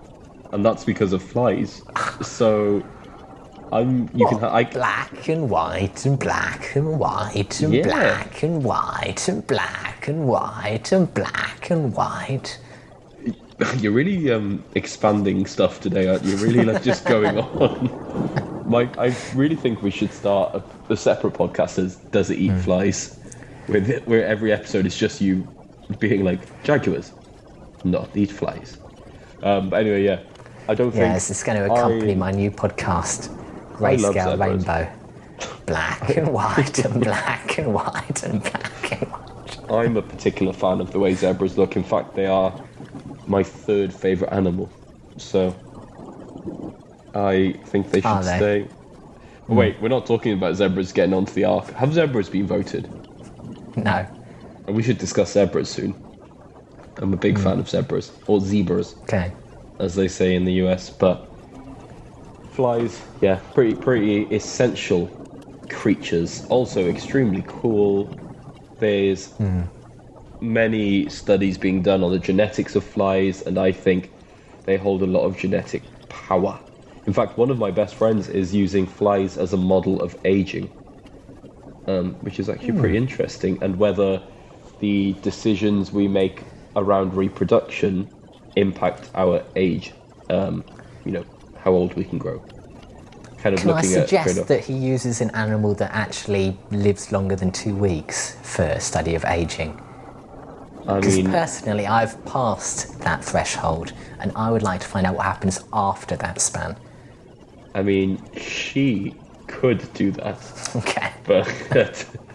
and 0.52 0.66
that's 0.66 0.84
because 0.84 1.14
of 1.14 1.22
flies. 1.24 1.82
So, 2.22 2.84
I'm. 3.72 4.10
You 4.14 4.28
can. 4.28 4.40
Ha- 4.40 4.54
I, 4.54 4.64
Black 4.66 5.30
and 5.30 5.50
white 5.50 6.06
and 6.06 6.20
black 6.20 6.76
and 6.76 7.00
white 7.00 7.62
and 7.62 7.74
Yeah. 7.74 7.84
black 7.84 8.44
and 8.44 8.64
white 8.64 9.28
and 9.28 9.46
black 9.48 10.08
and 10.08 10.28
white 10.28 10.92
and 10.92 11.14
black 11.14 11.70
and 11.70 11.94
white. 11.96 12.60
You're 13.78 13.92
really 13.92 14.32
um, 14.32 14.64
expanding 14.76 15.46
stuff 15.46 15.80
today, 15.82 16.08
aren't 16.08 16.24
you? 16.24 16.36
Really, 16.38 16.64
like 16.66 16.82
just 16.84 17.06
going 17.06 17.38
on. 17.40 18.64
Mike, 18.66 18.98
I 18.98 19.16
really 19.36 19.56
think 19.56 19.82
we 19.82 19.92
should 19.92 20.12
start 20.12 20.56
a, 20.56 20.94
a 20.94 20.98
separate 20.98 21.34
podcast 21.34 21.78
as 21.78 21.98
"Does 21.98 22.30
It 22.30 22.40
Eat 22.40 22.58
Flies?" 22.62 23.20
With 23.68 23.90
it, 23.90 24.06
where 24.08 24.26
every 24.26 24.52
episode 24.52 24.86
is 24.86 24.98
just 24.98 25.22
you 25.22 25.48
being 26.00 26.24
like 26.24 26.40
jaguars, 26.64 27.14
not 27.84 28.10
eat 28.18 28.32
flies. 28.32 28.78
Um, 29.44 29.70
but 29.70 29.82
anyway, 29.82 30.04
yeah, 30.04 30.20
I 30.68 30.76
don't 30.76 30.92
think. 30.92 31.02
Yes, 31.02 31.30
it's 31.30 31.44
going 31.44 31.58
to 31.58 31.66
accompany 31.72 32.14
I- 32.14 32.16
my 32.16 32.32
new 32.32 32.52
podcast, 32.52 33.30
Grayscale. 33.74 34.40
Rainbow. 34.40 34.92
Black 35.66 36.18
and 36.18 36.28
white 36.34 36.78
and 36.86 37.02
black 37.04 37.58
and 37.58 37.74
white 37.74 38.24
and 38.24 38.42
black 38.44 38.92
and 38.92 39.12
white. 39.12 39.72
I'm 39.72 39.98
a 39.98 40.02
particular 40.02 40.54
fan 40.54 40.82
of 40.82 40.92
the 40.92 41.00
way 41.00 41.16
zebras 41.16 41.58
look. 41.58 41.76
In 41.76 41.84
fact, 41.84 42.14
they 42.14 42.28
are 42.28 42.54
my 43.28 43.42
third 43.42 43.94
favorite 43.94 44.32
animal. 44.32 44.70
So 45.18 45.56
I 47.16 47.54
think 47.66 47.92
they 47.92 48.02
should 48.02 48.08
Are 48.08 48.24
they? 48.24 48.38
stay. 48.38 48.68
Oh, 49.50 49.56
wait, 49.56 49.76
hmm. 49.76 49.84
we're 49.84 49.90
not 49.90 50.06
talking 50.06 50.34
about 50.34 50.56
zebras 50.56 50.92
getting 50.92 51.14
onto 51.14 51.34
the 51.34 51.46
ark. 51.46 51.72
Have 51.72 51.94
zebras 51.94 52.30
been 52.30 52.48
voted? 52.48 52.90
No. 53.78 54.06
And 54.68 54.76
we 54.76 54.84
should 54.84 54.98
discuss 54.98 55.34
zebras 55.34 55.70
soon. 55.70 55.96
I'm 56.98 57.14
a 57.14 57.18
big 57.18 57.38
hmm. 57.38 57.44
fan 57.44 57.60
of 57.60 57.70
zebras 57.70 58.12
or 58.28 58.40
zebras, 58.40 58.96
Okay. 59.04 59.32
As 59.82 59.96
they 59.96 60.08
say 60.08 60.36
in 60.36 60.46
the 60.46 60.54
US. 60.54 60.90
But 60.90 61.30
flies, 62.44 63.02
yeah, 63.22 63.40
pretty 63.54 63.76
pretty 63.76 64.24
essential 64.36 65.12
creatures. 65.70 66.46
Also 66.50 66.88
extremely 66.90 67.44
cool. 67.48 68.16
There's 68.80 69.34
many 70.42 71.10
studies 71.10 71.58
being 71.58 71.82
done 71.82 72.04
on 72.04 72.12
the 72.12 72.20
genetics 72.20 72.76
of 72.76 72.84
flies, 72.84 73.42
and 73.44 73.58
I 73.58 73.72
think 73.72 74.12
they 74.66 74.78
hold 74.78 75.02
a 75.02 75.08
lot 75.08 75.26
of 75.26 75.38
genetic 75.38 75.84
power. 76.10 76.60
In 77.08 77.14
fact, 77.14 77.38
one 77.38 77.50
of 77.50 77.58
my 77.58 77.72
best 77.72 77.96
friends 77.96 78.30
is 78.30 78.54
using 78.54 78.86
flies 78.88 79.38
as 79.38 79.54
a 79.54 79.58
model 79.58 80.02
of 80.02 80.16
aging, 80.26 80.72
um, 81.88 82.18
which 82.22 82.40
is 82.40 82.50
actually 82.50 82.74
pretty 82.76 82.98
interesting. 82.98 83.58
And 83.62 83.78
whether 83.78 84.22
the 84.80 85.14
decisions 85.22 85.92
we 85.92 86.08
make 86.08 86.44
around 86.76 87.14
reproduction 87.16 88.10
impact 88.56 89.10
our 89.16 89.46
age, 89.56 89.94
um, 90.30 90.66
you 91.04 91.12
know, 91.12 91.26
how 91.56 91.72
old 91.72 91.96
we 91.96 92.04
can 92.06 92.18
grow. 92.18 92.44
Kind 93.38 93.56
of 93.56 93.62
Can 93.62 93.72
I 93.72 93.82
suggest 93.82 94.48
that 94.48 94.66
he 94.66 94.74
uses 94.74 95.22
an 95.22 95.30
animal 95.32 95.74
that 95.76 95.92
actually 95.94 96.60
lives 96.70 97.12
longer 97.12 97.36
than 97.36 97.52
two 97.52 97.76
weeks 97.76 98.38
for 98.44 98.80
study 98.80 99.16
of 99.16 99.26
aging? 99.26 99.80
I 100.88 101.00
Because 101.00 101.18
mean, 101.18 101.26
personally, 101.32 101.88
I've 101.88 102.24
passed 102.24 103.00
that 103.02 103.24
threshold, 103.26 103.94
and 104.20 104.32
I 104.36 104.52
would 104.52 104.62
like 104.64 104.82
to 104.82 104.88
find 104.88 105.08
out 105.08 105.16
what 105.16 105.26
happens 105.26 105.60
after 105.74 106.16
that 106.18 106.40
span. 106.40 106.78
I 107.74 107.84
mean, 107.84 108.30
she 108.34 109.24
could 109.48 109.92
do 109.94 110.12
that. 110.12 110.40
Okay. 110.76 111.14
but 111.24 111.48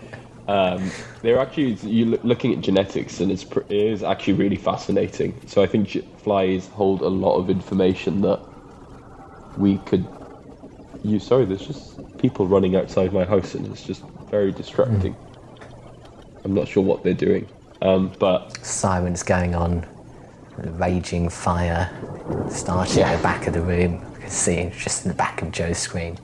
um, 0.48 0.90
they're 1.22 1.38
actually 1.38 1.72
you 1.88 2.18
looking 2.22 2.52
at 2.52 2.60
genetics 2.60 3.20
and 3.20 3.32
it's 3.32 3.42
it 3.42 3.70
is 3.70 4.02
actually 4.02 4.34
really 4.34 4.56
fascinating. 4.56 5.40
So 5.46 5.62
I 5.62 5.66
think 5.66 5.88
flies 6.18 6.68
hold 6.68 7.02
a 7.02 7.08
lot 7.08 7.36
of 7.36 7.50
information 7.50 8.20
that 8.22 8.40
we 9.56 9.78
could 9.78 10.06
use. 11.02 11.26
Sorry, 11.26 11.44
there's 11.44 11.66
just 11.66 12.18
people 12.18 12.46
running 12.46 12.76
outside 12.76 13.12
my 13.12 13.24
house 13.24 13.54
and 13.54 13.66
it's 13.66 13.82
just 13.82 14.04
very 14.30 14.52
distracting. 14.52 15.16
I'm 16.44 16.54
not 16.54 16.68
sure 16.68 16.82
what 16.82 17.02
they're 17.02 17.12
doing, 17.12 17.48
um, 17.82 18.12
but 18.20 18.64
Sirens 18.64 19.24
going 19.24 19.56
on, 19.56 19.84
raging 20.58 21.28
fire 21.28 21.90
starting 22.48 23.02
at 23.02 23.16
the 23.16 23.22
back 23.22 23.48
of 23.48 23.54
the 23.54 23.62
room. 23.62 23.94
You 24.14 24.20
can 24.20 24.30
see 24.30 24.54
it's 24.54 24.82
just 24.82 25.04
in 25.04 25.08
the 25.08 25.16
back 25.16 25.42
of 25.42 25.50
Joe's 25.50 25.78
screen. 25.78 26.18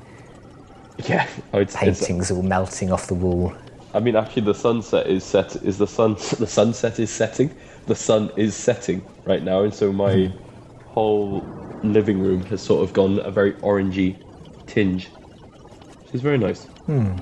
Yeah, 1.08 1.26
oh, 1.52 1.58
it's, 1.58 1.74
it's, 1.82 2.00
Paintings 2.06 2.30
all 2.30 2.42
melting 2.42 2.92
off 2.92 3.08
the 3.08 3.14
wall. 3.14 3.52
I 3.94 4.00
mean, 4.00 4.16
actually, 4.16 4.42
the 4.42 4.54
sunset 4.54 5.06
is 5.06 5.22
set. 5.22 5.56
Is 5.56 5.78
the 5.78 5.86
sun? 5.86 6.14
The 6.38 6.46
sunset 6.46 6.98
is 6.98 7.10
setting. 7.10 7.54
The 7.86 7.94
sun 7.94 8.30
is 8.36 8.54
setting 8.54 9.04
right 9.24 9.42
now, 9.42 9.62
and 9.62 9.74
so 9.74 9.92
my 9.92 10.26
hmm. 10.26 10.84
whole 10.84 11.44
living 11.82 12.20
room 12.20 12.42
has 12.46 12.62
sort 12.62 12.82
of 12.82 12.92
gone 12.92 13.18
a 13.20 13.30
very 13.30 13.52
orangey 13.54 14.16
tinge. 14.66 15.08
Which 15.08 16.14
is 16.14 16.22
very 16.22 16.38
nice. 16.38 16.64
Hmm. 16.86 17.16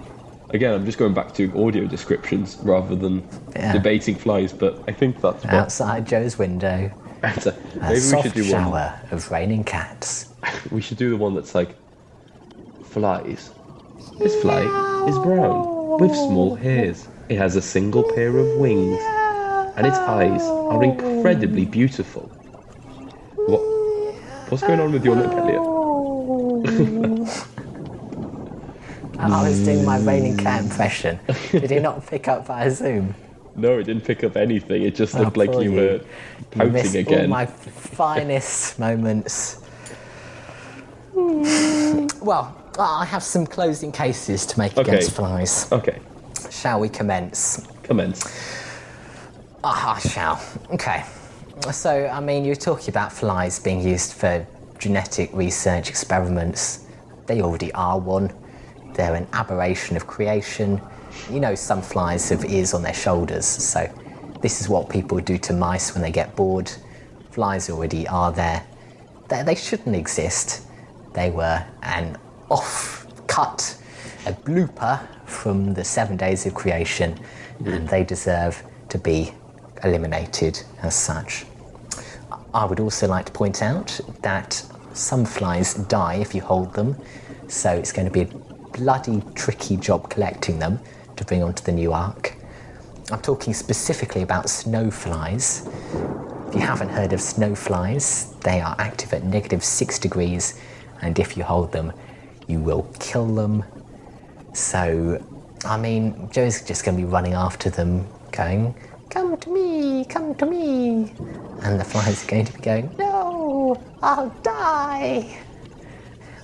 Again, 0.51 0.75
I'm 0.75 0.85
just 0.85 0.99
going 0.99 1.15
back 1.15 1.33
to 1.35 1.45
audio 1.65 1.87
descriptions 1.87 2.59
rather 2.63 2.97
than 2.97 3.29
Yeah. 3.55 3.73
debating 3.73 4.17
flies, 4.17 4.53
but 4.53 4.83
I 4.89 4.93
think 4.93 5.21
that's 5.21 5.45
what 5.45 5.55
Outside 5.55 6.07
Joe's 6.07 6.39
window, 6.39 6.91
better. 7.21 7.51
a 7.51 7.79
Maybe 7.79 7.95
we 7.95 8.01
soft 8.01 8.25
should 8.25 8.35
do 8.35 8.43
one. 8.43 8.51
shower 8.51 9.01
of 9.13 9.31
raining 9.31 9.65
cats. 9.65 10.27
We 10.71 10.81
should 10.81 10.99
do 10.99 11.11
the 11.11 11.17
one 11.17 11.35
that's 11.35 11.55
like 11.55 11.77
flies. 12.83 13.51
This 14.19 14.35
fly 14.43 14.63
is 15.09 15.19
brown 15.21 15.80
with 15.99 16.15
small 16.15 16.55
hairs. 16.55 17.09
It 17.29 17.39
has 17.39 17.57
a 17.57 17.63
single 17.63 18.03
pair 18.15 18.37
of 18.37 18.59
wings, 18.59 19.01
and 19.77 19.87
its 19.87 19.97
eyes 19.99 20.43
are 20.43 20.83
incredibly 20.83 21.65
beautiful. 21.65 22.31
What? 23.37 23.61
What's 24.51 24.63
going 24.65 24.81
on 24.81 24.93
with 24.93 25.05
your 25.05 25.17
lip, 25.17 25.31
Elliot? 25.33 25.63
I 29.19 29.43
was 29.49 29.63
doing 29.65 29.85
my 29.85 29.99
raining 29.99 30.37
cat 30.37 30.63
impression. 30.65 31.19
Did 31.53 31.71
he 31.71 31.79
not 31.79 32.07
pick 32.07 32.27
up 32.29 32.47
via 32.47 32.71
Zoom? 32.71 33.15
No, 33.55 33.79
it 33.79 33.85
didn't 33.85 34.05
pick 34.05 34.25
up 34.25 34.37
anything. 34.37 34.83
It 34.83 34.95
just 34.95 35.15
Oh, 35.15 35.23
looked 35.25 35.37
like 35.37 35.53
you 35.53 35.61
you. 35.61 35.73
were 35.73 35.93
You 35.93 36.45
pouting 36.51 36.73
missed 36.73 36.95
all 36.97 37.01
again. 37.01 37.29
my 37.29 37.47
finest 37.47 38.79
moments. 38.79 39.59
Well, 42.23 42.60
I 42.85 43.05
have 43.05 43.23
some 43.23 43.47
closing 43.47 43.93
cases 43.93 44.47
to 44.47 44.59
make 44.59 44.77
Okay. 44.77 44.93
against 44.93 45.13
flies. 45.13 45.71
Okay, 45.73 45.99
Shall 46.51 46.81
we 46.81 46.89
commence? 46.89 47.67
commence. 47.83 48.25
Ah, 49.63 49.97
I 49.97 49.99
shall. 50.01 50.41
Okay. 50.73 51.05
So, 51.73 52.07
I 52.07 52.21
mean, 52.21 52.45
you're 52.45 52.55
talking 52.57 52.89
about 52.89 53.13
flies 53.13 53.59
being 53.59 53.83
used 53.83 54.15
for 54.15 54.47
genetic 54.79 55.31
research 55.35 55.91
experiments. 55.91 56.81
They 57.27 57.43
already 57.43 57.71
are 57.73 57.99
one. 57.99 58.33
They're 58.95 59.15
an 59.15 59.27
aberration 59.35 59.97
of 59.97 60.07
creation. 60.07 60.81
You 61.31 61.41
know, 61.41 61.55
some 61.55 61.83
flies 61.83 62.31
have 62.31 62.45
ears 62.47 62.73
on 62.73 62.83
their 62.83 62.95
shoulders, 62.95 63.45
so 63.45 63.87
this 64.41 64.61
is 64.63 64.69
what 64.71 64.89
people 64.89 65.19
do 65.21 65.37
to 65.39 65.53
mice 65.53 65.93
when 65.93 66.01
they 66.03 66.11
get 66.11 66.35
bored. 66.35 66.73
Flies 67.31 67.69
already 67.69 68.09
are 68.09 68.33
there. 68.33 68.65
They, 69.29 69.43
they 69.43 69.55
shouldn't 69.55 69.95
exist. 69.95 70.63
They 71.13 71.31
were 71.31 71.63
an 71.83 72.17
off 72.51 73.07
cut, 73.27 73.77
a 74.27 74.33
blooper 74.33 75.01
from 75.27 75.75
the 75.75 75.85
seven 75.85 76.17
days 76.17 76.47
of 76.47 76.55
creation, 76.55 77.19
and 77.65 77.89
they 77.89 78.05
deserve 78.05 78.63
to 78.89 78.99
be 78.99 79.33
eliminated 79.85 80.63
as 80.83 80.95
such. 80.95 81.47
I 82.53 82.65
would 82.65 82.81
also 82.81 83.07
like 83.07 83.27
to 83.27 83.33
point 83.33 83.63
out 83.63 83.99
that 84.23 84.63
some 84.93 85.25
flies 85.25 85.75
die 85.75 86.17
if 86.17 86.35
you 86.35 86.41
hold 86.41 86.75
them, 86.75 86.97
so 87.49 87.71
it's 87.71 87.93
going 87.93 88.07
to 88.07 88.13
be 88.13 88.23
a 88.23 88.27
bloody 88.77 89.23
tricky 89.35 89.77
job 89.77 90.11
collecting 90.11 90.59
them 90.59 90.81
to 91.17 91.25
bring 91.25 91.43
onto 91.43 91.63
the 91.63 91.73
new 91.73 91.93
ark. 91.93 92.35
I'm 93.13 93.21
talking 93.21 93.55
specifically 93.55 94.23
about 94.23 94.49
snow 94.49 94.91
flies. 94.91 95.69
If 96.49 96.55
you 96.55 96.61
haven't 96.61 96.91
heard 96.91 97.13
of 97.13 97.21
snow 97.21 97.55
flies, 97.55 98.35
they 98.41 98.61
are 98.61 98.75
active 98.79 99.13
at 99.13 99.25
negative 99.25 99.65
six 99.65 99.99
degrees, 99.99 100.61
and 101.03 101.19
if 101.19 101.37
you 101.37 101.45
hold 101.45 101.73
them, 101.73 101.93
you 102.51 102.61
will 102.61 102.83
kill 102.99 103.27
them. 103.35 103.65
So, 104.53 105.23
I 105.65 105.77
mean, 105.77 106.29
Joe's 106.33 106.63
just 106.63 106.85
going 106.85 106.97
to 106.97 107.03
be 107.03 107.09
running 107.09 107.35
after 107.35 107.71
them, 107.71 108.07
going, 108.33 108.75
Come 109.09 109.37
to 109.39 109.51
me, 109.51 110.05
come 110.05 110.35
to 110.37 110.47
me. 110.47 111.13
And 111.63 111.81
the 111.81 111.85
flies 111.85 112.25
are 112.25 112.29
going 112.29 112.45
to 112.45 112.53
be 112.53 112.61
going, 112.61 112.95
No, 112.99 113.81
I'll 114.03 114.31
die. 114.43 115.39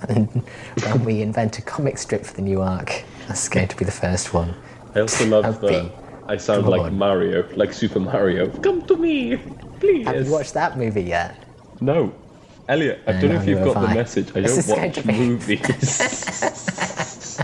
And 0.08 0.28
when 0.82 1.04
we 1.04 1.22
invent 1.22 1.58
a 1.58 1.62
comic 1.62 1.98
strip 1.98 2.24
for 2.24 2.34
the 2.34 2.42
new 2.42 2.60
ark, 2.60 3.02
that's 3.26 3.48
going 3.48 3.68
to 3.68 3.76
be 3.76 3.84
the 3.84 3.90
first 3.90 4.32
one. 4.34 4.54
I 4.94 5.00
also 5.00 5.26
love 5.26 5.60
that 5.60 5.92
I 6.28 6.36
sound 6.36 6.62
Come 6.62 6.70
like 6.70 6.80
on. 6.82 6.98
Mario, 6.98 7.48
like 7.56 7.72
Super 7.72 8.00
Mario. 8.00 8.50
Come 8.60 8.82
to 8.86 8.96
me, 8.96 9.36
please. 9.80 10.06
Have 10.06 10.26
you 10.26 10.32
watched 10.32 10.54
that 10.54 10.76
movie 10.76 11.02
yet? 11.02 11.44
No. 11.80 12.14
Elliot, 12.68 13.00
I 13.06 13.12
don't 13.12 13.28
know 13.32 13.40
if 13.40 13.46
you've 13.46 13.62
got 13.62 13.74
the 13.80 13.88
I. 13.88 13.94
message. 13.94 14.28
I 14.34 14.40
This 14.40 14.66
don't 14.66 14.78
watch 14.80 15.04
movies. 15.04 15.60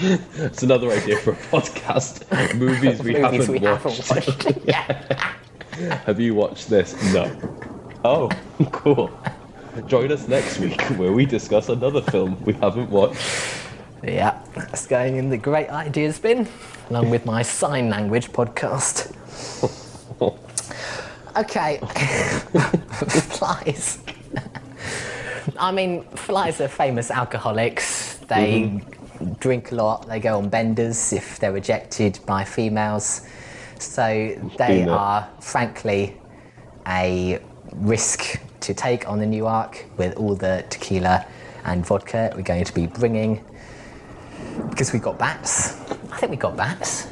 it's 0.00 0.62
another 0.64 0.90
idea 0.90 1.16
for 1.18 1.32
a 1.32 1.36
podcast. 1.36 2.24
Movies 2.56 3.00
we, 3.00 3.12
Movies 3.12 3.46
haven't, 3.46 3.48
we 3.48 3.58
watched. 3.60 4.08
haven't 4.08 4.44
watched. 4.44 4.58
yeah. 4.66 5.34
Have 6.06 6.18
you 6.18 6.34
watched 6.34 6.68
this? 6.68 6.96
No. 7.14 7.30
Oh, 8.04 8.28
cool. 8.72 9.08
Join 9.86 10.10
us 10.10 10.26
next 10.26 10.58
week 10.58 10.80
where 10.98 11.12
we 11.12 11.24
discuss 11.24 11.68
another 11.68 12.02
film 12.02 12.42
we 12.44 12.54
haven't 12.54 12.90
watched. 12.90 13.22
Yeah, 14.02 14.40
that's 14.56 14.86
going 14.88 15.16
in 15.16 15.28
the 15.30 15.36
great 15.36 15.68
ideas 15.68 16.18
bin, 16.18 16.48
along 16.90 17.10
with 17.10 17.24
my 17.24 17.42
sign 17.42 17.88
language 17.88 18.32
podcast. 18.32 19.14
Okay, 21.36 21.78
flies. 23.30 23.98
I 25.58 25.72
mean, 25.72 26.04
flies 26.04 26.60
are 26.60 26.68
famous 26.68 27.10
alcoholics. 27.10 28.16
They 28.28 28.62
mm-hmm. 28.62 29.32
drink 29.34 29.72
a 29.72 29.74
lot. 29.74 30.08
They 30.08 30.20
go 30.20 30.38
on 30.38 30.48
benders 30.48 31.12
if 31.12 31.38
they're 31.38 31.52
rejected 31.52 32.18
by 32.26 32.44
females. 32.44 33.26
So 33.78 34.52
they 34.58 34.84
are, 34.84 35.28
frankly, 35.40 36.16
a 36.86 37.40
risk 37.74 38.40
to 38.60 38.74
take 38.74 39.08
on 39.08 39.18
the 39.18 39.26
new 39.26 39.46
ark 39.46 39.84
with 39.96 40.16
all 40.16 40.34
the 40.34 40.64
tequila 40.68 41.26
and 41.64 41.86
vodka 41.86 42.32
we're 42.34 42.42
going 42.42 42.64
to 42.64 42.74
be 42.74 42.86
bringing. 42.86 43.44
Because 44.70 44.92
we've 44.92 45.02
got 45.02 45.18
bats. 45.18 45.80
I 46.10 46.16
think 46.16 46.30
we've 46.30 46.40
got 46.40 46.56
bats. 46.56 47.08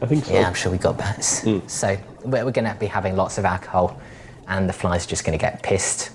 I 0.00 0.06
think 0.06 0.24
so. 0.24 0.32
Yeah, 0.32 0.46
I'm 0.46 0.54
sure 0.54 0.70
we 0.70 0.78
got 0.78 0.96
bats. 0.96 1.44
Mm. 1.44 1.68
So 1.68 1.98
we're, 2.24 2.44
we're 2.44 2.52
going 2.52 2.72
to 2.72 2.76
be 2.78 2.86
having 2.86 3.16
lots 3.16 3.38
of 3.38 3.44
alcohol, 3.44 4.00
and 4.46 4.68
the 4.68 4.72
flies 4.72 5.06
are 5.06 5.08
just 5.08 5.24
going 5.24 5.36
to 5.36 5.42
get 5.42 5.62
pissed. 5.62 6.10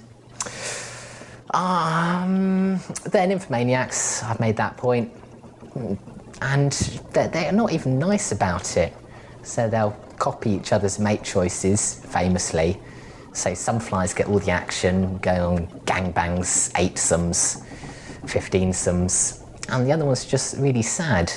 Um, 1.54 2.80
they're 3.06 3.28
nymphomaniacs. 3.28 4.24
I've 4.24 4.40
made 4.40 4.58
that 4.58 4.76
point, 4.76 5.12
and 6.42 6.72
they're, 7.12 7.28
they're 7.28 7.52
not 7.52 7.72
even 7.72 8.00
nice 8.00 8.32
about 8.32 8.76
it. 8.78 8.94
So 9.44 9.70
they'll 9.70 9.96
copy 10.18 10.52
each 10.52 10.72
other's 10.72 11.00
mate 11.00 11.24
choices 11.24 11.96
famously. 12.06 12.80
So 13.34 13.54
some 13.54 13.80
flies 13.80 14.14
get 14.14 14.28
all 14.28 14.40
the 14.40 14.52
action, 14.52 15.18
go 15.18 15.52
on 15.52 15.68
gangbangs, 15.86 16.72
eight 16.78 16.98
sums, 16.98 17.64
fifteen 18.26 18.74
sums, 18.74 19.44
and 19.70 19.86
the 19.86 19.92
other 19.92 20.06
one's 20.06 20.26
just 20.26 20.58
really 20.58 20.84
sad. 20.84 21.32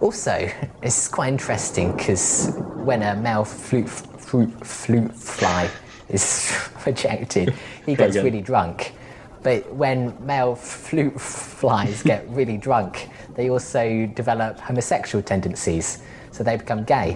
Also, 0.00 0.48
it's 0.82 1.08
quite 1.08 1.28
interesting 1.28 1.96
because 1.96 2.52
when 2.84 3.02
a 3.02 3.16
male 3.16 3.44
flute, 3.44 3.88
fruit, 3.88 4.50
flute 4.64 5.12
fly 5.14 5.68
is 6.08 6.52
rejected, 6.86 7.54
he 7.86 7.94
gets 7.94 8.12
again. 8.16 8.24
really 8.24 8.40
drunk. 8.40 8.92
But 9.42 9.72
when 9.72 10.14
male 10.24 10.54
flute 10.56 11.20
flies 11.20 12.02
get 12.02 12.28
really 12.28 12.56
drunk, 12.56 13.08
they 13.34 13.50
also 13.50 14.06
develop 14.06 14.58
homosexual 14.58 15.22
tendencies. 15.22 16.02
So 16.32 16.42
they 16.44 16.56
become 16.56 16.84
gay 16.84 17.12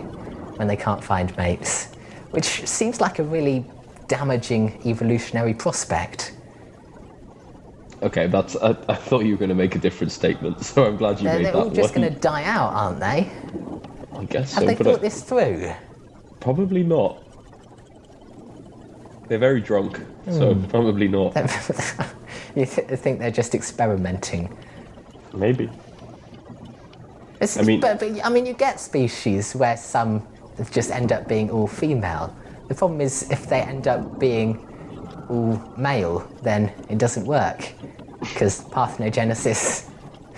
when 0.56 0.68
they 0.68 0.76
can't 0.76 1.02
find 1.02 1.36
mates, 1.36 1.88
which 2.30 2.66
seems 2.66 3.00
like 3.00 3.18
a 3.18 3.24
really 3.24 3.64
damaging 4.08 4.80
evolutionary 4.86 5.54
prospect. 5.54 6.34
Okay, 8.02 8.26
that's. 8.26 8.56
I, 8.56 8.70
I 8.88 8.94
thought 8.94 9.24
you 9.24 9.32
were 9.32 9.38
going 9.38 9.48
to 9.48 9.54
make 9.54 9.76
a 9.76 9.78
different 9.78 10.12
statement, 10.12 10.60
so 10.64 10.84
I'm 10.86 10.96
glad 10.96 11.18
you 11.20 11.24
They're, 11.24 11.36
made 11.38 11.44
they're 11.46 11.52
that 11.52 11.58
all 11.58 11.70
just 11.70 11.94
going 11.94 12.12
to 12.12 12.18
die 12.18 12.42
out, 12.44 12.72
aren't 12.72 12.98
they? 13.00 13.30
I 14.18 14.24
guess 14.24 14.54
Have 14.54 14.62
so, 14.62 14.66
they 14.66 14.74
thought 14.74 14.98
I- 14.98 15.02
this 15.02 15.22
through? 15.22 15.72
probably 16.40 16.82
not. 16.82 17.22
They're 19.28 19.38
very 19.38 19.60
drunk, 19.60 20.00
so 20.30 20.54
Hmm. 20.54 20.64
probably 20.66 21.08
not. 21.08 21.34
you 22.54 22.66
th- 22.66 22.88
think 23.00 23.18
they're 23.18 23.30
just 23.30 23.54
experimenting? 23.54 24.56
Maybe. 25.34 25.70
It's, 27.40 27.58
I 27.58 27.62
mean- 27.62 27.80
but, 27.80 27.98
but 27.98 28.24
I 28.24 28.28
mean, 28.28 28.46
you 28.46 28.52
get 28.52 28.80
species 28.80 29.54
where 29.54 29.76
some 29.76 30.22
just 30.70 30.90
end 30.90 31.12
up 31.12 31.26
being 31.28 31.50
all 31.50 31.66
female. 31.66 32.34
The 32.68 32.74
problem 32.74 33.00
is 33.00 33.30
if 33.30 33.48
they 33.48 33.60
end 33.60 33.88
up 33.88 34.18
being 34.18 34.58
all 35.28 35.60
male, 35.76 36.28
then 36.42 36.72
it 36.88 36.98
doesn't 36.98 37.26
work 37.26 37.72
because 38.20 38.64
parthenogenesis. 38.64 39.88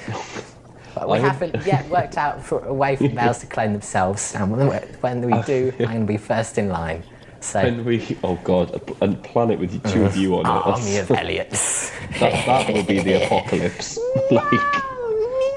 But 0.94 1.08
we 1.08 1.18
haven't 1.18 1.66
yet 1.66 1.88
worked 1.88 2.16
out 2.16 2.40
for 2.40 2.64
a 2.66 2.72
way 2.72 2.94
for 2.94 3.08
males 3.20 3.38
to 3.40 3.46
clone 3.48 3.72
themselves, 3.72 4.32
and 4.36 4.48
when 4.52 4.68
when 5.00 5.20
we 5.22 5.42
do, 5.42 5.72
I'm 5.80 5.86
going 5.86 6.00
to 6.06 6.06
be 6.06 6.16
first 6.16 6.56
in 6.56 6.68
line. 6.68 7.02
So, 7.44 7.58
And 7.58 7.84
we, 7.84 8.16
oh 8.24 8.36
god, 8.42 8.70
a, 8.70 9.04
a 9.04 9.12
planet 9.16 9.58
with 9.58 9.70
two 9.92 10.06
of 10.06 10.16
you 10.16 10.34
on 10.36 10.46
it. 10.46 10.48
Ah, 10.48 10.72
army 10.72 10.96
of 10.96 11.10
Elliots. 11.10 11.90
that, 12.18 12.46
that 12.46 12.72
will 12.72 12.82
be 12.82 13.00
the 13.00 13.22
apocalypse. 13.22 13.98
like, 14.30 14.46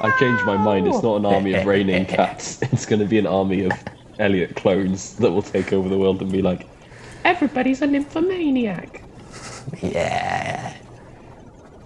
I 0.02 0.14
changed 0.20 0.44
my 0.44 0.58
mind. 0.58 0.86
It's 0.90 1.02
not 1.02 1.16
an 1.16 1.26
army 1.26 1.54
of 1.54 1.66
raining 1.66 2.06
cats. 2.06 2.62
It's 2.62 2.86
going 2.86 3.00
to 3.00 3.06
be 3.06 3.18
an 3.18 3.26
army 3.26 3.64
of 3.64 3.72
Elliot 4.20 4.58
clones 4.58 5.16
that 5.16 5.32
will 5.32 5.42
take 5.42 5.72
over 5.72 5.88
the 5.88 5.98
world 5.98 6.22
and 6.22 6.30
be 6.30 6.42
like, 6.42 6.68
everybody's 7.24 7.82
a 7.82 7.88
nymphomaniac. 7.88 9.02
yeah. 9.82 10.74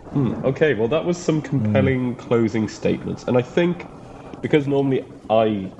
Hmm, 0.09 0.33
okay, 0.43 0.73
well, 0.73 0.87
that 0.87 1.05
was 1.05 1.15
some 1.15 1.43
compelling 1.43 2.15
hmm. 2.15 2.19
closing 2.19 2.67
statements. 2.67 3.25
And 3.25 3.37
I 3.37 3.43
think 3.43 3.85
because 4.41 4.65
normally 4.65 5.05
I 5.29 5.71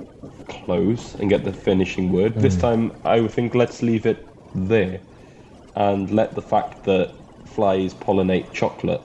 close 0.48 1.14
and 1.16 1.28
get 1.28 1.44
the 1.44 1.52
finishing 1.52 2.12
word, 2.12 2.34
this 2.34 2.54
hmm. 2.54 2.60
time 2.60 2.92
I 3.04 3.20
would 3.20 3.30
think 3.30 3.54
let's 3.54 3.82
leave 3.82 4.06
it 4.06 4.26
there 4.54 5.00
and 5.74 6.10
let 6.10 6.34
the 6.34 6.42
fact 6.42 6.84
that 6.84 7.12
flies 7.46 7.94
pollinate 7.94 8.52
chocolate 8.52 9.00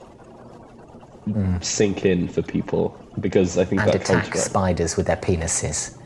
hmm. 1.24 1.56
sink 1.60 2.04
in 2.04 2.28
for 2.28 2.42
people 2.42 2.98
because 3.20 3.58
I 3.58 3.64
think 3.64 3.82
And 3.82 3.90
that 3.90 4.04
counts 4.04 4.10
attack 4.10 4.34
right. 4.34 4.42
spiders 4.42 4.96
with 4.96 5.06
their 5.06 5.16
penises. 5.16 5.98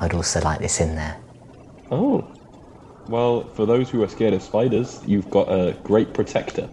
I'd 0.00 0.14
also 0.14 0.40
like 0.40 0.60
this 0.60 0.80
in 0.80 0.94
there. 0.96 1.16
Oh. 1.90 2.26
Well, 3.08 3.44
for 3.54 3.66
those 3.66 3.90
who 3.90 4.02
are 4.02 4.08
scared 4.08 4.34
of 4.34 4.42
spiders, 4.42 5.00
you've 5.06 5.30
got 5.30 5.48
a 5.48 5.76
great 5.82 6.14
protector 6.14 6.68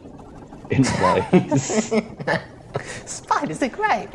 in 0.69 0.83
flies. 0.99 1.93
Spiders 3.05 3.63
are 3.63 3.69
great. 3.69 4.09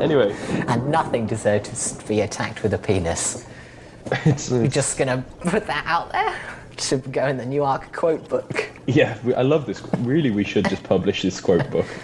Anyway, 0.00 0.34
And 0.68 0.88
nothing 0.88 1.26
deserves 1.26 1.92
to 1.92 2.08
be 2.08 2.20
attacked 2.20 2.62
with 2.62 2.74
a 2.74 2.78
penis. 2.78 3.46
it's, 4.24 4.50
uh, 4.50 4.56
We're 4.56 4.68
just 4.68 4.98
gonna 4.98 5.24
put 5.40 5.66
that 5.66 5.84
out 5.86 6.12
there 6.12 6.34
to 6.76 6.98
go 6.98 7.26
in 7.26 7.36
the 7.36 7.46
New 7.46 7.64
Ark 7.64 7.92
quote 7.92 8.28
book. 8.28 8.70
Yeah, 8.86 9.18
we, 9.24 9.34
I 9.34 9.42
love 9.42 9.66
this. 9.66 9.82
Really, 9.98 10.30
we 10.30 10.44
should 10.44 10.68
just 10.68 10.82
publish 10.82 11.22
this 11.22 11.40
quote 11.40 11.70
book. 11.70 11.86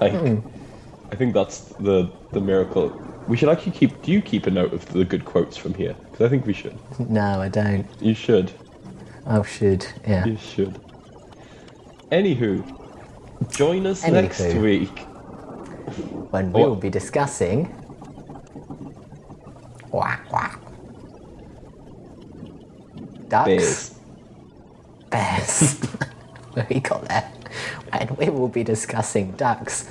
Like, 0.00 0.12
hmm. 0.12 0.38
I 1.12 1.14
think 1.14 1.32
that's 1.32 1.60
the 1.78 2.10
the 2.32 2.40
miracle. 2.40 2.90
We 3.28 3.36
should 3.36 3.48
actually 3.48 3.72
keep. 3.72 4.02
Do 4.02 4.10
you 4.10 4.20
keep 4.20 4.46
a 4.46 4.50
note 4.50 4.72
of 4.72 4.84
the 4.86 5.04
good 5.04 5.24
quotes 5.24 5.56
from 5.56 5.74
here? 5.74 5.94
Because 6.10 6.26
I 6.26 6.28
think 6.28 6.44
we 6.44 6.52
should. 6.52 6.76
No, 6.98 7.40
I 7.40 7.48
don't. 7.48 7.86
You 8.00 8.14
should. 8.14 8.50
Oh, 9.26 9.42
should. 9.42 9.86
Yeah. 10.06 10.24
You 10.24 10.36
should. 10.38 10.80
Anywho, 12.10 12.64
join 13.50 13.86
us 13.86 14.06
next 14.06 14.54
week. 14.54 15.06
When 16.30 16.52
we 16.52 16.60
What? 16.60 16.68
will 16.68 16.76
be 16.76 16.90
discussing. 16.90 17.72
Quack, 19.90 20.28
quack. 20.28 20.60
Ducks. 23.28 23.46
Bears. 23.46 23.94
Bears. 25.10 25.80
we 26.70 26.80
got 26.80 27.04
there. 27.08 27.30
And 27.92 28.10
we 28.18 28.28
will 28.30 28.48
be 28.48 28.64
discussing 28.64 29.32
ducks. 29.32 29.88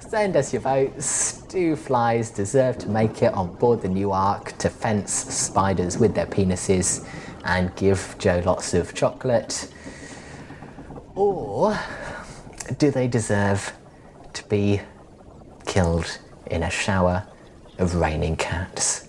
Send 0.00 0.36
us 0.36 0.52
your 0.52 0.62
votes. 0.62 1.42
Do 1.42 1.76
flies 1.76 2.30
deserve 2.30 2.78
to 2.78 2.88
make 2.88 3.22
it 3.22 3.32
on 3.32 3.54
board 3.54 3.82
the 3.82 3.88
new 3.88 4.10
ark 4.12 4.56
to 4.58 4.68
fence 4.68 5.12
spiders 5.12 5.98
with 5.98 6.14
their 6.14 6.26
penises 6.26 7.06
and 7.44 7.74
give 7.76 8.16
Joe 8.18 8.42
lots 8.44 8.74
of 8.74 8.92
chocolate? 8.94 9.68
Or 11.14 11.78
do 12.78 12.90
they 12.90 13.08
deserve 13.08 13.72
to 14.32 14.44
be 14.48 14.80
killed 15.66 16.18
in 16.50 16.62
a 16.62 16.70
shower 16.70 17.24
of 17.78 17.94
raining 17.94 18.36
cats? 18.36 19.08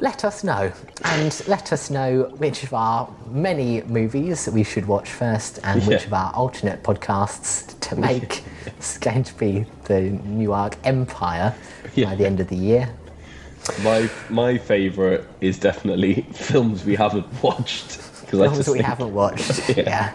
let 0.00 0.24
us 0.24 0.42
know 0.42 0.72
and 1.04 1.42
let 1.46 1.72
us 1.72 1.90
know 1.90 2.22
which 2.38 2.62
of 2.62 2.72
our 2.72 3.08
many 3.28 3.82
movies 3.82 4.48
we 4.48 4.64
should 4.64 4.86
watch 4.86 5.10
first 5.10 5.58
and 5.62 5.86
which 5.86 6.06
of 6.06 6.12
our 6.12 6.32
alternate 6.34 6.82
podcasts 6.82 7.78
to 7.80 7.96
make 7.96 8.42
is 8.78 8.98
going 8.98 9.22
to 9.22 9.34
be 9.34 9.64
the 9.84 10.00
New 10.00 10.52
Ark 10.52 10.76
Empire 10.84 11.54
by 11.96 12.14
the 12.14 12.26
end 12.26 12.40
of 12.40 12.48
the 12.48 12.56
year. 12.56 12.88
My 13.82 14.10
my 14.30 14.56
favorite 14.56 15.26
is 15.40 15.58
definitely 15.58 16.22
films 16.32 16.84
we 16.84 16.96
haven't 16.96 17.26
watched 17.42 17.98
because 18.22 18.40
I 18.40 18.46
just 18.54 18.68
we 18.68 18.74
think 18.74 18.86
haven't 18.86 19.12
watched. 19.12 19.68
Yeah. 19.76 19.84
yeah. 19.86 20.14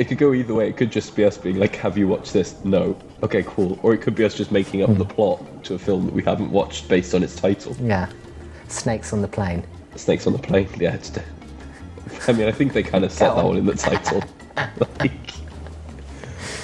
It 0.00 0.08
could 0.08 0.16
go 0.16 0.32
either 0.32 0.54
way. 0.54 0.66
It 0.66 0.78
could 0.78 0.90
just 0.90 1.14
be 1.14 1.24
us 1.26 1.36
being 1.36 1.58
like, 1.58 1.76
"Have 1.76 1.98
you 1.98 2.08
watched 2.08 2.32
this?" 2.32 2.54
No. 2.64 2.96
Okay, 3.22 3.42
cool. 3.46 3.78
Or 3.82 3.92
it 3.92 4.00
could 4.00 4.14
be 4.14 4.24
us 4.24 4.34
just 4.34 4.50
making 4.50 4.82
up 4.82 4.96
the 4.96 5.04
plot 5.04 5.42
to 5.64 5.74
a 5.74 5.78
film 5.78 6.06
that 6.06 6.14
we 6.14 6.22
haven't 6.22 6.50
watched 6.50 6.88
based 6.88 7.14
on 7.14 7.22
its 7.22 7.36
title. 7.36 7.76
Yeah. 7.78 8.08
Snakes 8.68 9.12
on 9.12 9.20
the 9.20 9.28
plane. 9.28 9.62
Snakes 9.96 10.26
on 10.26 10.32
the 10.32 10.38
plane. 10.38 10.68
Yeah, 10.78 10.94
it's. 10.94 11.12
I 12.26 12.32
mean, 12.32 12.48
I 12.48 12.52
think 12.52 12.72
they 12.72 12.82
kind 12.82 13.04
of 13.04 13.12
set 13.12 13.28
Go 13.28 13.34
that 13.34 13.40
on. 13.42 13.48
one 13.48 13.56
in 13.58 13.66
the 13.66 13.74
title. 13.74 14.24
like, 15.00 15.12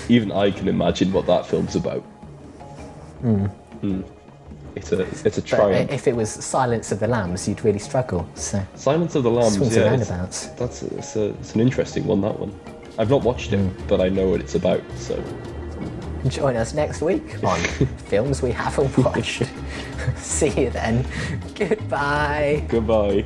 even 0.09 0.33
I 0.33 0.51
can 0.51 0.67
imagine 0.67 1.13
what 1.13 1.27
that 1.27 1.45
film's 1.45 1.77
about. 1.77 2.03
Mm. 3.23 4.03
It's 4.77 4.93
a 4.93 5.01
it's 5.27 5.37
a 5.39 5.43
But 5.43 5.91
if 5.91 6.09
it 6.09 6.17
was 6.17 6.31
Silence 6.31 6.91
of 6.91 7.01
the 7.01 7.09
Lambs, 7.09 7.47
you'd 7.47 7.63
really 7.65 7.79
struggle. 7.79 8.27
So 8.35 8.63
Silence 8.77 9.15
of 9.15 9.25
the 9.25 9.31
Lambs. 9.31 9.57
swings 9.57 9.77
and 9.77 10.03
Yeah, 10.03 10.25
it's, 10.25 10.47
that's 10.47 10.83
it's, 10.83 11.17
a, 11.17 11.31
it's 11.35 11.55
an 11.55 11.61
interesting 11.61 12.07
one. 12.07 12.23
That 12.23 12.39
one. 12.39 12.59
I've 12.99 13.11
not 13.11 13.23
watched 13.23 13.53
it, 13.53 13.89
but 13.89 14.01
I 14.01 14.09
know 14.09 14.29
what 14.29 14.41
it's 14.41 14.55
about. 14.55 14.83
So 14.97 15.23
Join 16.29 16.57
us 16.57 16.75
next 16.75 17.03
week 17.03 17.43
on 17.45 17.61
films 18.09 18.43
we 18.43 18.51
haven't 18.51 18.97
watched. 18.99 19.43
See 20.17 20.49
you 20.63 20.71
then. 20.71 21.07
Goodbye. 21.55 22.65
goodbye. 22.69 23.25